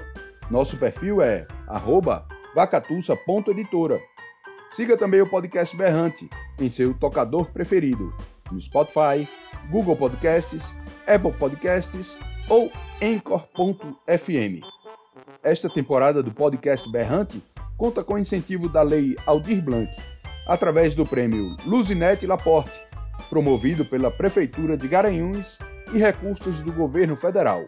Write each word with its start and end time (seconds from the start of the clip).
Nosso 0.50 0.77
perfil 0.77 1.22
é 1.22 1.45
arroba 1.67 2.25
vacatussa.editora. 2.53 3.99
Siga 4.71 4.97
também 4.97 5.21
o 5.21 5.29
podcast 5.29 5.75
Berrante 5.75 6.29
em 6.59 6.69
seu 6.69 6.93
tocador 6.93 7.51
preferido, 7.51 8.13
no 8.51 8.59
Spotify, 8.59 9.27
Google 9.69 9.95
Podcasts, 9.95 10.75
Apple 11.07 11.33
Podcasts 11.33 12.17
ou 12.49 12.71
Anchor.fm. 13.01 14.65
Esta 15.43 15.69
temporada 15.69 16.23
do 16.23 16.31
podcast 16.31 16.89
Berrante 16.91 17.41
conta 17.77 18.03
com 18.03 18.17
incentivo 18.17 18.69
da 18.69 18.81
Lei 18.81 19.15
Aldir 19.25 19.61
Blanc, 19.61 19.91
através 20.47 20.95
do 20.95 21.05
prêmio 21.05 21.55
Luzinete 21.65 22.25
Laporte, 22.25 22.79
promovido 23.29 23.85
pela 23.85 24.11
Prefeitura 24.11 24.77
de 24.77 24.87
Garanhuns 24.87 25.59
e 25.93 25.97
recursos 25.97 26.59
do 26.61 26.71
governo 26.71 27.15
federal. 27.15 27.65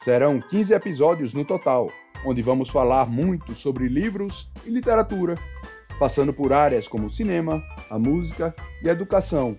Serão 0.00 0.40
15 0.40 0.74
episódios 0.74 1.34
no 1.34 1.44
total 1.44 1.90
onde 2.24 2.42
vamos 2.42 2.70
falar 2.70 3.08
muito 3.08 3.54
sobre 3.54 3.88
livros 3.88 4.50
e 4.64 4.70
literatura, 4.70 5.34
passando 5.98 6.32
por 6.32 6.52
áreas 6.52 6.86
como 6.86 7.10
cinema, 7.10 7.62
a 7.90 7.98
música 7.98 8.54
e 8.82 8.88
a 8.88 8.92
educação, 8.92 9.58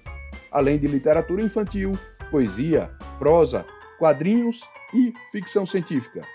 além 0.52 0.78
de 0.78 0.88
literatura 0.88 1.42
infantil, 1.42 1.98
poesia, 2.32 2.90
prosa, 3.20 3.66
quadrinhos 4.00 4.62
e 4.94 5.14
ficção 5.32 5.66
científica. 5.66 6.26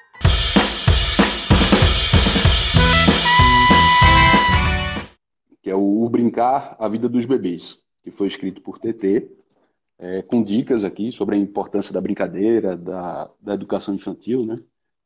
Que 5.62 5.70
é 5.70 5.74
o 5.74 6.08
Brincar, 6.08 6.76
a 6.78 6.88
Vida 6.88 7.08
dos 7.08 7.26
Bebês, 7.26 7.78
que 8.02 8.10
foi 8.10 8.26
escrito 8.26 8.62
por 8.62 8.78
TT, 8.78 9.30
é, 9.98 10.22
com 10.22 10.42
dicas 10.42 10.84
aqui 10.84 11.10
sobre 11.10 11.34
a 11.34 11.38
importância 11.38 11.92
da 11.92 12.00
brincadeira, 12.00 12.76
da, 12.76 13.30
da 13.40 13.54
educação 13.54 13.94
infantil, 13.94 14.46
né? 14.46 14.60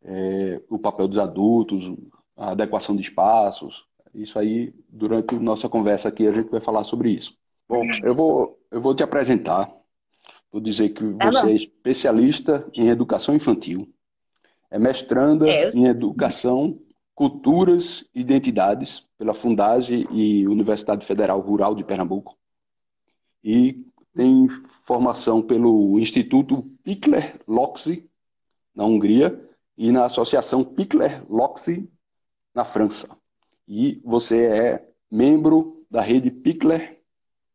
É, 0.05 0.61
o 0.69 0.79
papel 0.79 1.09
dos 1.09 1.19
adultos, 1.19 1.93
a 2.37 2.51
adequação 2.51 2.97
de 2.97 3.03
espaços. 3.03 3.87
Isso 4.15 4.39
aí, 4.39 4.75
durante 4.89 5.35
nossa 5.37 5.69
conversa 5.69 6.09
aqui, 6.09 6.27
a 6.27 6.33
gente 6.33 6.51
vai 6.51 6.61
falar 6.61 6.85
sobre 6.85 7.11
isso. 7.11 7.37
Bom, 7.69 7.83
eu 8.03 8.15
vou, 8.15 8.59
eu 8.71 8.81
vou 8.81 8.95
te 8.95 9.03
apresentar. 9.03 9.71
Vou 10.51 10.61
dizer 10.61 10.91
que 10.91 11.15
tá 11.15 11.31
você 11.31 11.51
é 11.51 11.55
especialista 11.55 12.69
em 12.75 12.89
educação 12.89 13.35
infantil, 13.35 13.89
é 14.71 14.79
mestranda 14.79 15.49
é, 15.49 15.71
em 15.71 15.87
educação, 15.87 16.79
culturas 17.15 18.05
e 18.15 18.21
identidades 18.21 19.03
pela 19.17 19.33
Fundage 19.33 20.07
e 20.11 20.47
Universidade 20.47 21.07
Federal 21.07 21.41
Rural 21.41 21.75
de 21.75 21.85
Pernambuco. 21.85 22.37
E 23.43 23.87
tem 24.15 24.47
formação 24.49 25.41
pelo 25.41 25.99
Instituto 25.99 26.71
Pickler 26.85 27.41
Loxi, 27.49 28.09
na 28.75 28.85
Hungria, 28.85 29.39
e 29.77 29.91
na 29.91 30.05
Associação 30.05 30.65
Pickler 30.65 31.25
Loxy 31.29 31.89
na 32.55 32.65
França. 32.65 33.09
E 33.67 34.01
você 34.05 34.47
é 34.47 34.89
membro 35.11 35.85
da 35.91 36.01
rede 36.01 36.31
Pickler. 36.31 37.01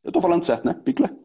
Eu 0.03 0.09
estou 0.09 0.21
falando 0.21 0.45
certo, 0.45 0.65
né? 0.65 0.73
Pickler 0.73 1.15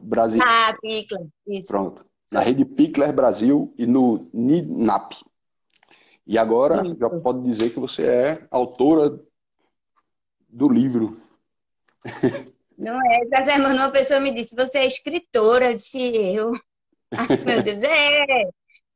Brasil. 0.00 0.42
Ah, 0.44 0.76
Pickler. 0.80 1.26
Isso. 1.46 1.68
Pronto. 1.68 2.04
Na 2.30 2.40
rede 2.40 2.64
Pickler 2.64 3.12
Brasil 3.12 3.74
e 3.76 3.86
no 3.86 4.28
NINAP. 4.32 5.14
E 6.26 6.38
agora 6.38 6.82
Isso. 6.82 6.96
já 6.98 7.10
pode 7.10 7.42
dizer 7.42 7.70
que 7.70 7.80
você 7.80 8.06
é 8.06 8.46
autora 8.50 9.20
do 10.48 10.68
livro. 10.68 11.20
Não 12.78 12.94
é? 12.94 13.20
Essa 13.30 13.52
semana 13.52 13.74
uma 13.74 13.90
pessoa 13.90 14.20
me 14.20 14.32
disse, 14.32 14.54
você 14.54 14.78
é 14.78 14.86
escritora. 14.86 15.70
Eu 15.70 15.76
disse, 15.76 15.98
eu. 16.00 16.52
Ai, 17.12 17.36
meu 17.44 17.62
Deus, 17.62 17.82
é. 17.82 18.48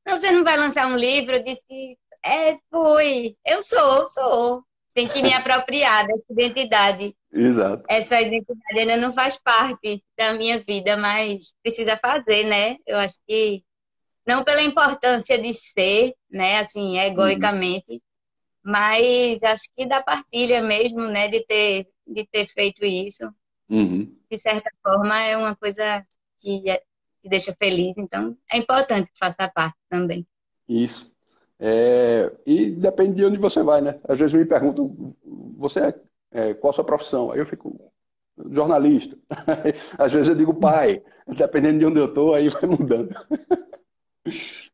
Não, 0.06 0.16
você 0.16 0.30
não 0.30 0.44
vai 0.44 0.56
lançar 0.56 0.86
um 0.86 0.96
livro? 0.96 1.34
Eu 1.34 1.42
disse, 1.42 1.98
é, 2.24 2.56
foi. 2.70 3.36
Eu 3.44 3.62
sou, 3.62 4.08
sou. 4.08 4.64
Tem 4.94 5.08
que 5.08 5.20
me 5.20 5.34
apropriar 5.34 6.06
dessa 6.06 6.24
identidade. 6.30 7.14
Exato. 7.32 7.84
Essa 7.88 8.20
identidade 8.20 8.78
ainda 8.78 8.96
não 8.96 9.12
faz 9.12 9.36
parte 9.36 10.02
da 10.16 10.32
minha 10.32 10.58
vida, 10.60 10.96
mas 10.96 11.54
precisa 11.62 11.96
fazer, 11.96 12.44
né? 12.44 12.78
Eu 12.86 12.98
acho 12.98 13.16
que 13.28 13.62
não 14.26 14.42
pela 14.42 14.62
importância 14.62 15.38
de 15.38 15.52
ser, 15.52 16.14
né, 16.30 16.58
assim, 16.58 16.98
egoicamente, 16.98 17.92
uhum. 17.92 18.00
mas 18.64 19.42
acho 19.42 19.64
que 19.76 19.86
da 19.86 20.02
partilha 20.02 20.60
mesmo, 20.62 21.02
né, 21.02 21.28
de 21.28 21.44
ter, 21.46 21.86
de 22.06 22.26
ter 22.26 22.48
feito 22.48 22.84
isso. 22.84 23.24
Uhum. 23.68 24.16
De 24.28 24.38
certa 24.38 24.70
forma, 24.82 25.20
é 25.20 25.36
uma 25.36 25.54
coisa 25.54 26.04
que 26.40 26.62
que 27.26 27.30
deixa 27.30 27.54
feliz. 27.58 27.94
Então, 27.98 28.36
é 28.50 28.56
importante 28.56 29.12
que 29.12 29.18
faça 29.18 29.48
parte 29.48 29.76
também. 29.88 30.26
Isso. 30.68 31.12
É, 31.58 32.32
e 32.46 32.70
depende 32.70 33.16
de 33.16 33.24
onde 33.24 33.38
você 33.38 33.62
vai, 33.62 33.80
né? 33.80 33.98
Às 34.06 34.18
vezes 34.18 34.34
me 34.34 34.44
perguntam, 34.44 35.14
você 35.56 35.80
é, 35.80 35.94
é 36.30 36.54
qual 36.54 36.70
a 36.70 36.74
sua 36.74 36.84
profissão? 36.84 37.32
Aí 37.32 37.38
eu 37.38 37.46
fico 37.46 37.92
jornalista. 38.50 39.18
Às 39.98 40.12
vezes 40.12 40.28
eu 40.28 40.34
digo 40.34 40.54
pai. 40.54 41.02
Dependendo 41.26 41.80
de 41.80 41.86
onde 41.86 41.98
eu 41.98 42.06
estou, 42.06 42.34
aí 42.34 42.48
vai 42.48 42.66
mudando. 42.66 43.12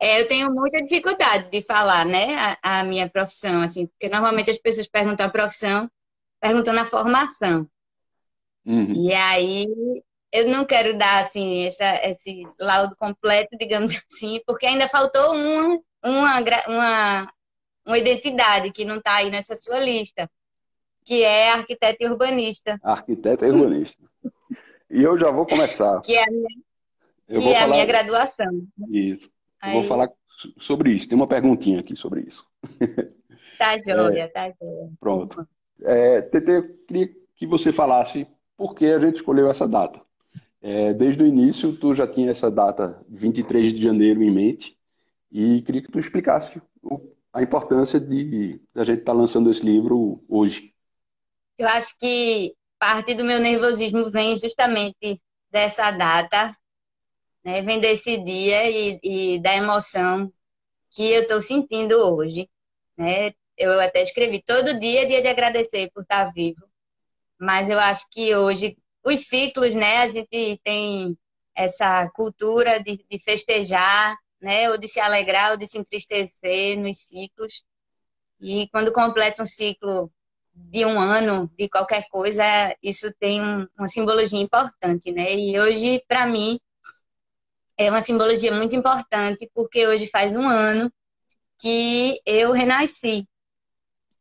É, 0.00 0.20
eu 0.20 0.28
tenho 0.28 0.52
muita 0.52 0.82
dificuldade 0.82 1.50
de 1.50 1.62
falar, 1.62 2.04
né, 2.04 2.56
a, 2.62 2.80
a, 2.80 2.84
minha 2.84 3.08
profissão, 3.08 3.62
assim, 3.62 3.86
porque 3.86 4.08
normalmente 4.08 4.50
as 4.50 4.58
pessoas 4.58 4.86
perguntam 4.86 5.26
a 5.26 5.30
profissão, 5.30 5.90
perguntando 6.40 6.80
a 6.80 6.86
formação. 6.86 7.68
Uhum. 8.64 8.92
E 8.94 9.12
aí 9.12 9.66
eu 10.32 10.48
não 10.48 10.64
quero 10.64 10.96
dar, 10.96 11.24
assim, 11.24 11.66
essa, 11.66 11.94
esse 12.06 12.42
laudo 12.58 12.96
completo, 12.96 13.56
digamos 13.58 13.92
assim, 14.10 14.40
porque 14.46 14.66
ainda 14.66 14.88
faltou 14.88 15.34
uma, 15.34 15.80
uma, 16.02 16.40
uma, 16.68 17.32
uma 17.86 17.98
identidade 17.98 18.72
que 18.72 18.84
não 18.84 18.96
está 18.96 19.16
aí 19.16 19.30
nessa 19.30 19.54
sua 19.54 19.78
lista, 19.78 20.28
que 21.04 21.22
é 21.22 21.50
arquiteto 21.50 21.98
e 22.00 22.08
urbanista. 22.08 22.80
Arquiteto 22.82 23.44
e 23.44 23.50
urbanista. 23.50 24.02
e 24.90 25.02
eu 25.02 25.18
já 25.18 25.30
vou 25.30 25.46
começar. 25.46 26.00
Que 26.00 26.14
é 26.14 26.24
a 26.24 26.30
minha, 26.30 26.48
que 27.28 27.54
é 27.54 27.62
a 27.62 27.68
minha 27.68 27.84
graduação. 27.84 28.66
Isso. 28.88 29.30
Aí... 29.60 29.76
Eu 29.76 29.80
vou 29.80 29.84
falar 29.84 30.10
sobre 30.58 30.92
isso. 30.92 31.08
Tem 31.08 31.16
uma 31.16 31.26
perguntinha 31.26 31.80
aqui 31.80 31.94
sobre 31.94 32.22
isso. 32.22 32.46
Tá 33.58 33.76
joia, 33.78 34.24
é, 34.24 34.28
tá 34.28 34.52
joia. 34.60 34.90
Pronto. 34.98 35.46
É, 35.84 36.20
Tete, 36.20 36.74
queria 36.88 37.08
que 37.36 37.46
você 37.46 37.72
falasse 37.72 38.26
por 38.56 38.74
que 38.74 38.86
a 38.86 38.98
gente 38.98 39.16
escolheu 39.16 39.48
essa 39.48 39.68
data. 39.68 40.00
É, 40.62 40.92
desde 40.92 41.22
o 41.22 41.26
início, 41.26 41.76
tu 41.76 41.92
já 41.92 42.06
tinha 42.06 42.30
essa 42.30 42.48
data, 42.48 43.04
23 43.08 43.72
de 43.72 43.82
janeiro, 43.82 44.22
em 44.22 44.30
mente, 44.30 44.78
e 45.30 45.60
queria 45.62 45.82
que 45.82 45.90
tu 45.90 45.98
explicasse 45.98 46.62
o, 46.80 47.12
a 47.32 47.42
importância 47.42 47.98
de 47.98 48.60
a 48.74 48.84
gente 48.84 49.00
estar 49.00 49.12
tá 49.12 49.18
lançando 49.18 49.50
esse 49.50 49.64
livro 49.64 50.24
hoje. 50.28 50.72
Eu 51.58 51.68
acho 51.68 51.98
que 51.98 52.54
parte 52.78 53.12
do 53.14 53.24
meu 53.24 53.40
nervosismo 53.40 54.08
vem 54.08 54.38
justamente 54.38 55.20
dessa 55.50 55.90
data, 55.90 56.56
né? 57.44 57.60
Vem 57.62 57.80
desse 57.80 58.16
dia 58.18 58.70
e, 58.70 59.00
e 59.02 59.42
da 59.42 59.54
emoção 59.54 60.32
que 60.90 61.10
eu 61.10 61.22
estou 61.22 61.40
sentindo 61.40 61.94
hoje, 61.96 62.48
né? 62.96 63.32
Eu 63.56 63.80
até 63.80 64.02
escrevi 64.02 64.42
todo 64.42 64.78
dia 64.78 65.02
é 65.02 65.06
dia 65.06 65.22
de 65.22 65.28
agradecer 65.28 65.90
por 65.92 66.02
estar 66.02 66.32
vivo, 66.32 66.62
mas 67.38 67.68
eu 67.68 67.78
acho 67.78 68.08
que 68.10 68.34
hoje 68.34 68.76
os 69.04 69.20
ciclos, 69.26 69.74
né? 69.74 69.98
A 69.98 70.08
gente 70.08 70.60
tem 70.62 71.16
essa 71.54 72.08
cultura 72.10 72.82
de, 72.82 73.04
de 73.10 73.18
festejar, 73.22 74.16
né? 74.40 74.70
Ou 74.70 74.78
de 74.78 74.88
se 74.88 75.00
alegrar 75.00 75.52
ou 75.52 75.56
de 75.56 75.66
se 75.66 75.78
entristecer 75.78 76.78
nos 76.78 76.98
ciclos. 76.98 77.64
E 78.40 78.68
quando 78.68 78.92
completa 78.92 79.42
um 79.42 79.46
ciclo 79.46 80.10
de 80.54 80.84
um 80.84 81.00
ano, 81.00 81.50
de 81.56 81.68
qualquer 81.68 82.08
coisa, 82.10 82.44
isso 82.82 83.12
tem 83.18 83.40
um, 83.40 83.66
uma 83.78 83.88
simbologia 83.88 84.40
importante, 84.40 85.10
né? 85.12 85.34
E 85.34 85.58
hoje, 85.58 86.02
para 86.06 86.26
mim, 86.26 86.58
é 87.76 87.90
uma 87.90 88.00
simbologia 88.00 88.52
muito 88.52 88.76
importante, 88.76 89.50
porque 89.54 89.86
hoje 89.86 90.06
faz 90.06 90.36
um 90.36 90.46
ano 90.48 90.92
que 91.58 92.20
eu 92.26 92.52
renasci. 92.52 93.26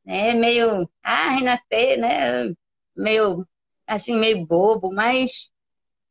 Né? 0.06 0.34
Meio, 0.34 0.90
ah, 1.04 1.30
renascer, 1.32 2.00
né? 2.00 2.54
Meio, 2.96 3.46
assim, 3.96 4.18
meio 4.18 4.46
bobo, 4.46 4.92
mas 4.92 5.52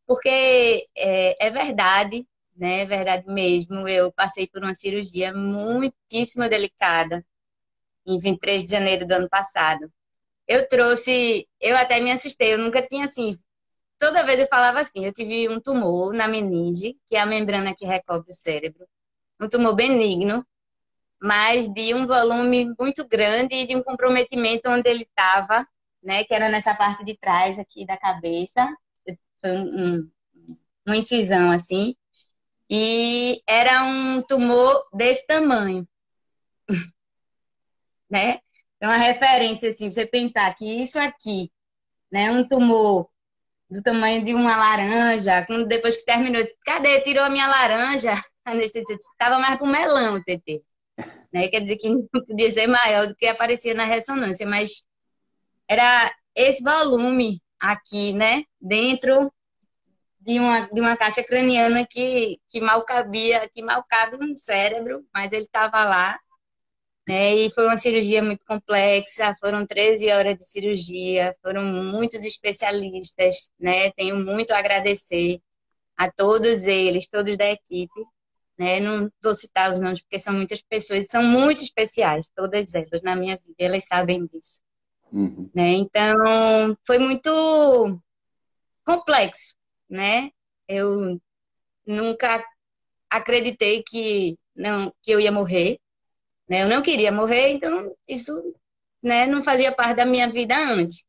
porque 0.06 0.88
é, 0.96 1.46
é 1.46 1.50
verdade, 1.50 2.26
né? 2.56 2.82
É 2.82 2.86
verdade 2.86 3.26
mesmo. 3.28 3.88
Eu 3.88 4.12
passei 4.12 4.48
por 4.48 4.62
uma 4.62 4.74
cirurgia 4.74 5.32
muitíssimo 5.32 6.48
delicada 6.48 7.24
em 8.06 8.18
23 8.18 8.64
de 8.64 8.70
janeiro 8.70 9.06
do 9.06 9.12
ano 9.12 9.28
passado. 9.28 9.90
Eu 10.48 10.68
trouxe, 10.68 11.48
eu 11.60 11.76
até 11.76 12.00
me 12.00 12.12
assustei, 12.12 12.54
eu 12.54 12.58
nunca 12.58 12.82
tinha 12.82 13.06
assim 13.06 13.38
toda 14.00 14.24
vez 14.24 14.40
eu 14.40 14.48
falava 14.48 14.80
assim, 14.80 15.04
eu 15.04 15.12
tive 15.12 15.48
um 15.48 15.60
tumor 15.60 16.14
na 16.14 16.26
meninge, 16.26 16.96
que 17.06 17.14
é 17.16 17.20
a 17.20 17.26
membrana 17.26 17.74
que 17.76 17.84
recobre 17.84 18.30
o 18.30 18.34
cérebro, 18.34 18.86
um 19.38 19.46
tumor 19.46 19.74
benigno, 19.74 20.44
mas 21.20 21.68
de 21.68 21.92
um 21.94 22.06
volume 22.06 22.74
muito 22.78 23.06
grande 23.06 23.54
e 23.54 23.66
de 23.66 23.76
um 23.76 23.82
comprometimento 23.82 24.70
onde 24.70 24.88
ele 24.88 25.02
estava, 25.02 25.68
né, 26.02 26.24
que 26.24 26.34
era 26.34 26.48
nessa 26.48 26.74
parte 26.74 27.04
de 27.04 27.16
trás 27.16 27.58
aqui 27.58 27.86
da 27.86 27.96
cabeça, 27.96 28.68
foi 29.40 29.52
um, 29.52 30.10
uma 30.86 30.96
incisão 30.96 31.50
assim, 31.50 31.94
e 32.68 33.42
era 33.46 33.82
um 33.84 34.22
tumor 34.22 34.86
desse 34.92 35.26
tamanho, 35.26 35.86
né? 38.10 38.40
É 38.80 38.86
uma 38.86 38.96
referência 38.96 39.70
assim, 39.70 39.90
você 39.90 40.06
pensar 40.06 40.54
que 40.56 40.64
isso 40.64 40.98
aqui, 40.98 41.50
né, 42.10 42.30
um 42.32 42.46
tumor 42.46 43.10
do 43.70 43.82
tamanho 43.82 44.24
de 44.24 44.34
uma 44.34 44.56
laranja. 44.56 45.46
Quando 45.46 45.66
depois 45.66 45.96
que 45.96 46.04
terminou, 46.04 46.42
disse, 46.42 46.58
cadê? 46.64 47.00
Tirou 47.02 47.24
a 47.24 47.30
minha 47.30 47.46
laranja. 47.46 48.14
A 48.44 48.52
anestesia 48.52 48.96
estava 48.96 49.38
mais 49.38 49.58
pro 49.58 49.66
melão, 49.66 50.18
TT. 50.22 50.62
Né? 51.32 51.48
Quer 51.48 51.60
dizer 51.60 51.76
que 51.76 51.90
não 51.90 52.06
podia 52.08 52.50
ser 52.50 52.66
maior 52.66 53.06
do 53.06 53.14
que 53.14 53.26
aparecia 53.26 53.74
na 53.74 53.84
ressonância, 53.84 54.46
mas 54.46 54.86
era 55.70 56.12
esse 56.34 56.62
volume 56.62 57.40
aqui, 57.58 58.12
né? 58.12 58.44
Dentro 58.60 59.32
de 60.20 60.38
uma, 60.40 60.60
de 60.68 60.80
uma 60.80 60.96
caixa 60.96 61.22
craniana 61.24 61.86
que, 61.88 62.38
que 62.50 62.60
mal 62.60 62.84
cabia, 62.84 63.48
que 63.54 63.62
mal 63.62 63.84
cabe 63.88 64.16
no 64.18 64.36
cérebro, 64.36 65.04
mas 65.14 65.32
ele 65.32 65.44
estava 65.44 65.84
lá 65.84 66.18
né? 67.10 67.34
E 67.34 67.50
foi 67.50 67.66
uma 67.66 67.76
cirurgia 67.76 68.22
muito 68.22 68.44
complexa, 68.44 69.34
foram 69.40 69.66
13 69.66 70.10
horas 70.12 70.36
de 70.38 70.44
cirurgia, 70.44 71.36
foram 71.42 71.64
muitos 71.64 72.24
especialistas, 72.24 73.50
né? 73.58 73.90
Tenho 73.92 74.16
muito 74.16 74.52
a 74.52 74.58
agradecer 74.58 75.40
a 75.96 76.10
todos 76.10 76.64
eles, 76.66 77.08
todos 77.08 77.36
da 77.36 77.50
equipe, 77.50 78.00
né? 78.58 78.80
Não 78.80 79.10
vou 79.22 79.34
citar 79.34 79.74
os 79.74 79.80
nomes 79.80 80.00
porque 80.02 80.18
são 80.20 80.34
muitas 80.34 80.62
pessoas, 80.62 81.06
são 81.08 81.22
muito 81.24 81.64
especiais, 81.64 82.30
todas 82.34 82.74
elas 82.74 83.02
na 83.02 83.16
minha 83.16 83.36
vida, 83.36 83.54
elas 83.58 83.84
sabem 83.86 84.26
disso. 84.26 84.60
Uhum. 85.12 85.50
Né? 85.54 85.72
Então, 85.72 86.76
foi 86.86 86.98
muito 86.98 88.00
complexo, 88.84 89.56
né? 89.88 90.30
Eu 90.68 91.20
nunca 91.86 92.44
acreditei 93.08 93.82
que 93.82 94.38
não 94.54 94.92
que 95.02 95.10
eu 95.10 95.20
ia 95.20 95.32
morrer, 95.32 95.78
né? 96.48 96.62
Eu 96.62 96.68
não 96.68 96.82
queria 96.82 97.10
morrer, 97.12 97.50
então 97.50 97.94
isso 98.08 98.32
né, 99.02 99.26
não 99.26 99.42
fazia 99.42 99.72
parte 99.72 99.96
da 99.96 100.04
minha 100.04 100.28
vida 100.28 100.56
antes. 100.56 101.04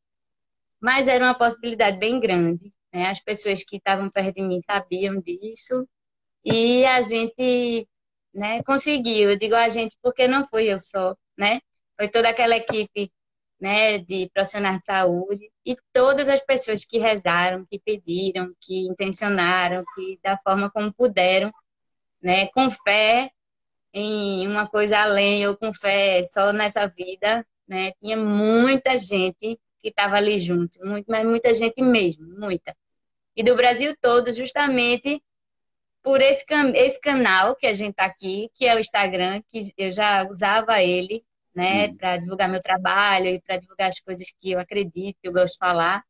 Mas 0.80 1.06
era 1.08 1.24
uma 1.24 1.34
possibilidade 1.34 1.98
bem 1.98 2.18
grande. 2.18 2.70
Né? 2.92 3.06
As 3.06 3.20
pessoas 3.20 3.62
que 3.64 3.76
estavam 3.76 4.10
perto 4.10 4.34
de 4.34 4.42
mim 4.42 4.60
sabiam 4.62 5.20
disso. 5.20 5.86
E 6.44 6.84
a 6.86 7.00
gente 7.02 7.86
né, 8.34 8.62
conseguiu. 8.64 9.30
Eu 9.30 9.38
digo 9.38 9.54
a 9.54 9.68
gente 9.68 9.96
porque 10.02 10.26
não 10.26 10.44
fui 10.46 10.72
eu 10.72 10.80
só, 10.80 11.14
né? 11.38 11.60
Foi 11.96 12.08
toda 12.08 12.28
aquela 12.28 12.56
equipe 12.56 13.12
né, 13.62 13.98
de 13.98 14.28
profissionais 14.34 14.80
de 14.80 14.86
saúde 14.86 15.48
e 15.64 15.76
todas 15.92 16.28
as 16.28 16.44
pessoas 16.44 16.84
que 16.84 16.98
rezaram, 16.98 17.64
que 17.70 17.78
pediram, 17.78 18.52
que 18.60 18.88
intencionaram, 18.88 19.84
que 19.94 20.18
da 20.20 20.36
forma 20.36 20.68
como 20.68 20.92
puderam, 20.92 21.52
né, 22.20 22.48
com 22.48 22.68
fé 22.72 23.30
em 23.94 24.48
uma 24.48 24.68
coisa 24.68 24.98
além, 24.98 25.46
ou 25.46 25.56
com 25.56 25.72
fé 25.72 26.24
só 26.24 26.52
nessa 26.52 26.88
vida, 26.88 27.46
né? 27.68 27.92
Tinha 28.00 28.16
muita 28.16 28.98
gente 28.98 29.60
que 29.78 29.88
estava 29.88 30.16
ali 30.16 30.40
junto, 30.40 30.84
muito, 30.84 31.06
mas 31.08 31.24
muita 31.24 31.54
gente 31.54 31.80
mesmo, 31.82 32.26
muita. 32.40 32.74
E 33.36 33.44
do 33.44 33.54
Brasil 33.54 33.94
todo, 34.00 34.32
justamente 34.32 35.22
por 36.02 36.20
esse, 36.20 36.44
esse 36.74 37.00
canal 37.00 37.54
que 37.54 37.66
a 37.66 37.74
gente 37.74 37.92
está 37.92 38.06
aqui, 38.06 38.50
que 38.54 38.66
é 38.66 38.74
o 38.74 38.80
Instagram, 38.80 39.40
que 39.48 39.72
eu 39.78 39.92
já 39.92 40.26
usava 40.28 40.82
ele, 40.82 41.24
né, 41.54 41.88
hum. 41.88 41.96
para 41.96 42.16
divulgar 42.18 42.48
meu 42.48 42.62
trabalho 42.62 43.28
e 43.28 43.40
para 43.40 43.58
divulgar 43.58 43.88
as 43.88 44.00
coisas 44.00 44.26
que 44.40 44.52
eu 44.52 44.58
acredito, 44.58 45.16
que 45.20 45.28
eu 45.28 45.32
gosto 45.32 45.54
de 45.54 45.58
falar. 45.58 46.02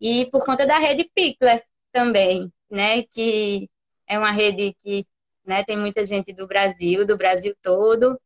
E 0.00 0.26
por 0.30 0.44
conta 0.44 0.66
da 0.66 0.78
rede 0.78 1.10
Pickler 1.14 1.64
também, 1.92 2.52
né, 2.70 3.02
que 3.04 3.68
é 4.06 4.18
uma 4.18 4.30
rede 4.32 4.76
que 4.82 5.06
né? 5.44 5.64
Tem 5.64 5.76
muita 5.76 6.04
gente 6.04 6.32
do 6.32 6.46
Brasil, 6.46 7.06
do 7.06 7.16
Brasil 7.16 7.54
todo, 7.62 8.20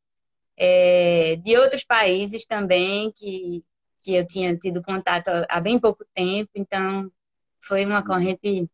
é, 0.57 1.37
de 1.37 1.57
outros 1.57 1.85
países 1.85 2.45
também 2.47 3.13
que, 3.13 3.65
que 4.01 4.15
eu 4.15 4.27
tinha 4.27 4.57
tido 4.57 4.83
contato 4.83 5.29
há 5.49 5.61
bem 5.61 5.79
pouco 5.79 6.05
tempo, 6.15 6.51
então 6.55 7.11
foi 7.61 7.85
uma 7.85 8.05
corrente 8.05 8.69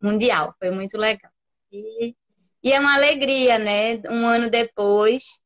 mundial, 0.00 0.54
foi 0.58 0.70
muito 0.70 0.96
legal. 0.96 1.30
E, 1.72 2.14
e 2.62 2.72
é 2.72 2.80
uma 2.80 2.94
alegria, 2.94 3.58
né? 3.58 4.00
Um 4.08 4.26
ano 4.26 4.50
depois, 4.50 5.42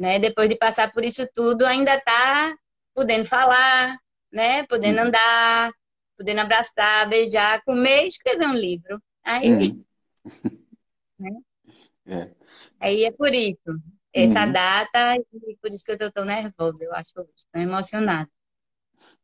né? 0.00 0.18
Depois 0.18 0.48
de 0.48 0.56
passar 0.56 0.90
por 0.90 1.04
isso 1.04 1.28
tudo, 1.34 1.66
ainda 1.66 2.00
tá 2.00 2.56
podendo 2.94 3.26
falar, 3.26 3.98
né? 4.32 4.66
Podendo 4.66 4.98
uhum. 4.98 5.08
andar, 5.08 5.70
podendo 6.16 6.40
abraçar, 6.40 7.06
beijar, 7.06 7.62
comer 7.64 8.04
e 8.04 8.06
escrever 8.06 8.46
um 8.46 8.54
livro. 8.54 8.98
Aí, 9.22 9.52
uhum. 9.52 9.84
né? 11.20 11.30
É. 12.06 12.30
Aí 12.80 13.04
é 13.04 13.12
por 13.12 13.34
isso. 13.34 13.78
Essa 14.10 14.46
uhum. 14.46 14.52
data, 14.52 15.16
e 15.16 15.56
por 15.60 15.70
isso 15.70 15.84
que 15.84 15.92
eu 15.92 15.98
tô 15.98 16.10
tão 16.10 16.24
nervosa, 16.24 16.82
eu 16.82 16.94
acho, 16.94 17.12
tão 17.52 17.60
emocionada. 17.60 18.28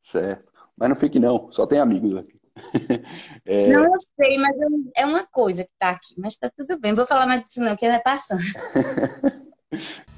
Certo. 0.03 0.53
Mas 0.77 0.91
não 0.91 0.97
fique 0.97 1.19
não, 1.19 1.51
só 1.53 1.67
tem 1.67 1.81
amigos 1.81 2.19
aqui. 2.19 2.39
é... 3.47 3.73
Não 3.73 3.87
eu 3.87 3.99
sei, 3.99 4.37
mas 4.37 4.55
é 4.95 5.07
uma 5.07 5.27
coisa 5.27 5.65
que 5.65 5.73
tá 5.79 5.91
aqui. 5.91 6.15
Mas 6.19 6.37
tá 6.37 6.51
tudo 6.55 6.79
bem. 6.79 6.93
Vou 6.93 7.07
falar 7.07 7.27
mais 7.27 7.47
disso 7.47 7.61
não, 7.61 7.75
que 7.75 7.89
vai 7.89 8.01
passando. 8.01 8.43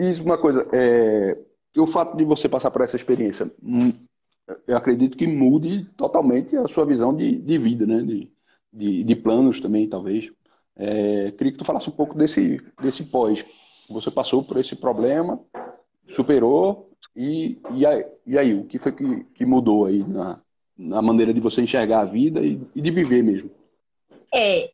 diz 0.00 0.18
uma 0.18 0.38
coisa, 0.38 0.66
é, 0.72 1.38
o 1.76 1.86
fato 1.86 2.16
de 2.16 2.24
você 2.24 2.48
passar 2.48 2.70
por 2.70 2.82
essa 2.82 2.96
experiência, 2.96 3.50
hum, 3.62 3.92
eu 4.66 4.76
acredito 4.76 5.16
que 5.16 5.26
mude 5.26 5.84
totalmente 5.96 6.56
a 6.56 6.66
sua 6.66 6.84
visão 6.84 7.14
de, 7.14 7.36
de 7.36 7.58
vida, 7.58 7.86
né? 7.86 8.02
De, 8.02 8.30
de, 8.72 9.02
de 9.02 9.16
planos 9.16 9.60
também, 9.60 9.88
talvez. 9.88 10.30
É, 10.76 11.30
queria 11.32 11.52
que 11.52 11.58
tu 11.58 11.64
falasse 11.64 11.88
um 11.88 11.92
pouco 11.92 12.16
desse, 12.16 12.60
desse 12.80 13.04
pós. 13.04 13.44
Você 13.88 14.10
passou 14.10 14.42
por 14.42 14.56
esse 14.56 14.74
problema, 14.74 15.40
superou, 16.08 16.90
e, 17.14 17.60
e, 17.74 17.84
aí, 17.84 18.06
e 18.26 18.38
aí, 18.38 18.54
o 18.54 18.64
que 18.64 18.78
foi 18.78 18.92
que, 18.92 19.24
que 19.34 19.44
mudou 19.44 19.86
aí 19.86 20.04
na, 20.06 20.40
na 20.76 21.02
maneira 21.02 21.34
de 21.34 21.40
você 21.40 21.60
enxergar 21.60 22.00
a 22.00 22.04
vida 22.04 22.40
e, 22.40 22.60
e 22.74 22.80
de 22.80 22.90
viver 22.90 23.22
mesmo? 23.22 23.50
É, 24.32 24.70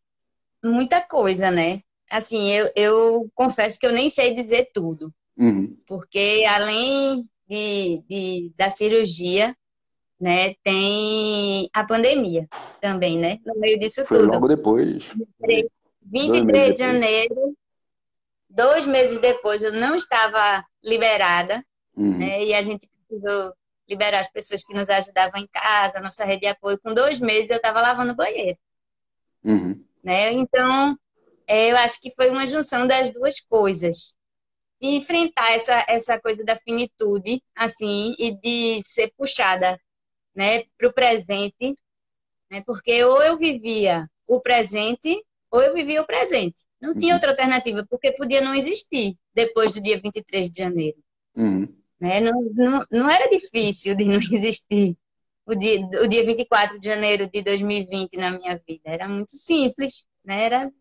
muita 0.62 1.00
coisa, 1.00 1.50
né? 1.50 1.80
Assim, 2.11 2.51
eu, 2.53 2.71
eu 2.77 3.31
confesso 3.35 3.79
que 3.79 3.87
eu 3.87 3.93
nem 3.93 4.09
sei 4.09 4.35
dizer 4.35 4.71
tudo. 4.73 5.13
Uhum. 5.37 5.77
Porque 5.87 6.45
além 6.49 7.29
de, 7.49 8.03
de, 8.09 8.53
da 8.57 8.71
cirurgia, 8.71 9.57
né, 10.21 10.55
tem 10.63 11.69
a 11.75 11.85
pandemia 11.85 12.49
também, 12.81 13.19
né? 13.19 13.39
No 13.45 13.59
meio 13.59 13.79
disso 13.79 14.05
Foi 14.07 14.19
tudo. 14.19 14.33
logo 14.33 14.49
depois. 14.49 15.05
23 16.03 16.75
de 16.75 16.79
janeiro, 16.79 17.57
dois 18.49 18.87
meses 18.87 19.19
depois, 19.19 19.63
eu 19.63 19.73
não 19.73 19.97
estava 19.97 20.65
liberada, 20.83 21.65
uhum. 21.97 22.19
né? 22.19 22.45
E 22.45 22.55
a 22.55 22.63
gente 22.63 22.89
precisou 23.09 23.53
liberar 23.89 24.21
as 24.21 24.31
pessoas 24.31 24.65
que 24.65 24.75
nos 24.75 24.89
ajudavam 24.89 25.41
em 25.41 25.49
casa, 25.53 26.01
nossa 26.01 26.25
rede 26.25 26.43
de 26.43 26.47
apoio. 26.47 26.79
Com 26.79 26.95
dois 26.95 27.21
meses 27.21 27.51
eu 27.51 27.57
estava 27.57 27.81
lavando 27.81 28.15
banheiro. 28.15 28.59
Uhum. 29.45 29.85
Né? 30.03 30.33
Então, 30.33 30.97
é, 31.47 31.71
eu 31.71 31.76
acho 31.76 32.00
que 32.00 32.11
foi 32.11 32.29
uma 32.31 32.47
junção 32.47 32.87
das 32.87 33.12
duas 33.12 33.41
coisas. 33.41 34.17
De 34.81 34.88
enfrentar 34.88 35.53
essa, 35.53 35.87
essa 35.88 36.21
coisa 36.21 36.45
da 36.45 36.57
finitude, 36.57 37.43
assim, 37.55 38.15
e 38.19 38.33
de 38.33 38.83
ser 38.85 39.11
puxada 39.17 39.81
né, 40.35 40.65
para 40.76 40.88
o 40.88 40.93
presente, 40.93 41.75
né, 42.50 42.62
porque 42.67 43.03
ou 43.05 43.23
eu 43.23 43.38
vivia 43.38 44.07
o 44.26 44.41
presente 44.41 45.25
ou 45.50 45.62
eu 45.62 45.73
vivia 45.73 46.03
o 46.03 46.07
presente. 46.07 46.62
Não 46.81 46.95
tinha 46.95 47.12
uhum. 47.12 47.17
outra 47.17 47.31
alternativa, 47.31 47.87
porque 47.88 48.12
podia 48.12 48.43
não 48.43 48.55
existir 48.55 49.17
depois 49.33 49.73
do 49.73 49.81
dia 49.81 49.99
23 49.99 50.50
de 50.50 50.59
janeiro. 50.59 50.99
Uhum. 51.35 51.75
Né? 51.99 52.21
Não, 52.21 52.43
não, 52.53 52.81
não 52.91 53.11
era 53.11 53.31
difícil 53.31 53.97
de 53.97 54.05
não 54.05 54.21
existir 54.33 54.97
o 55.47 55.55
dia, 55.55 55.81
o 56.03 56.07
dia 56.07 56.25
24 56.25 56.79
de 56.79 56.87
janeiro 56.87 57.31
de 57.31 57.41
2020 57.43 58.17
na 58.17 58.33
minha 58.33 58.61
vida. 58.69 58.83
Era 58.85 59.09
muito 59.09 59.37
simples, 59.37 60.07
né? 60.25 60.45
Era 60.45 60.73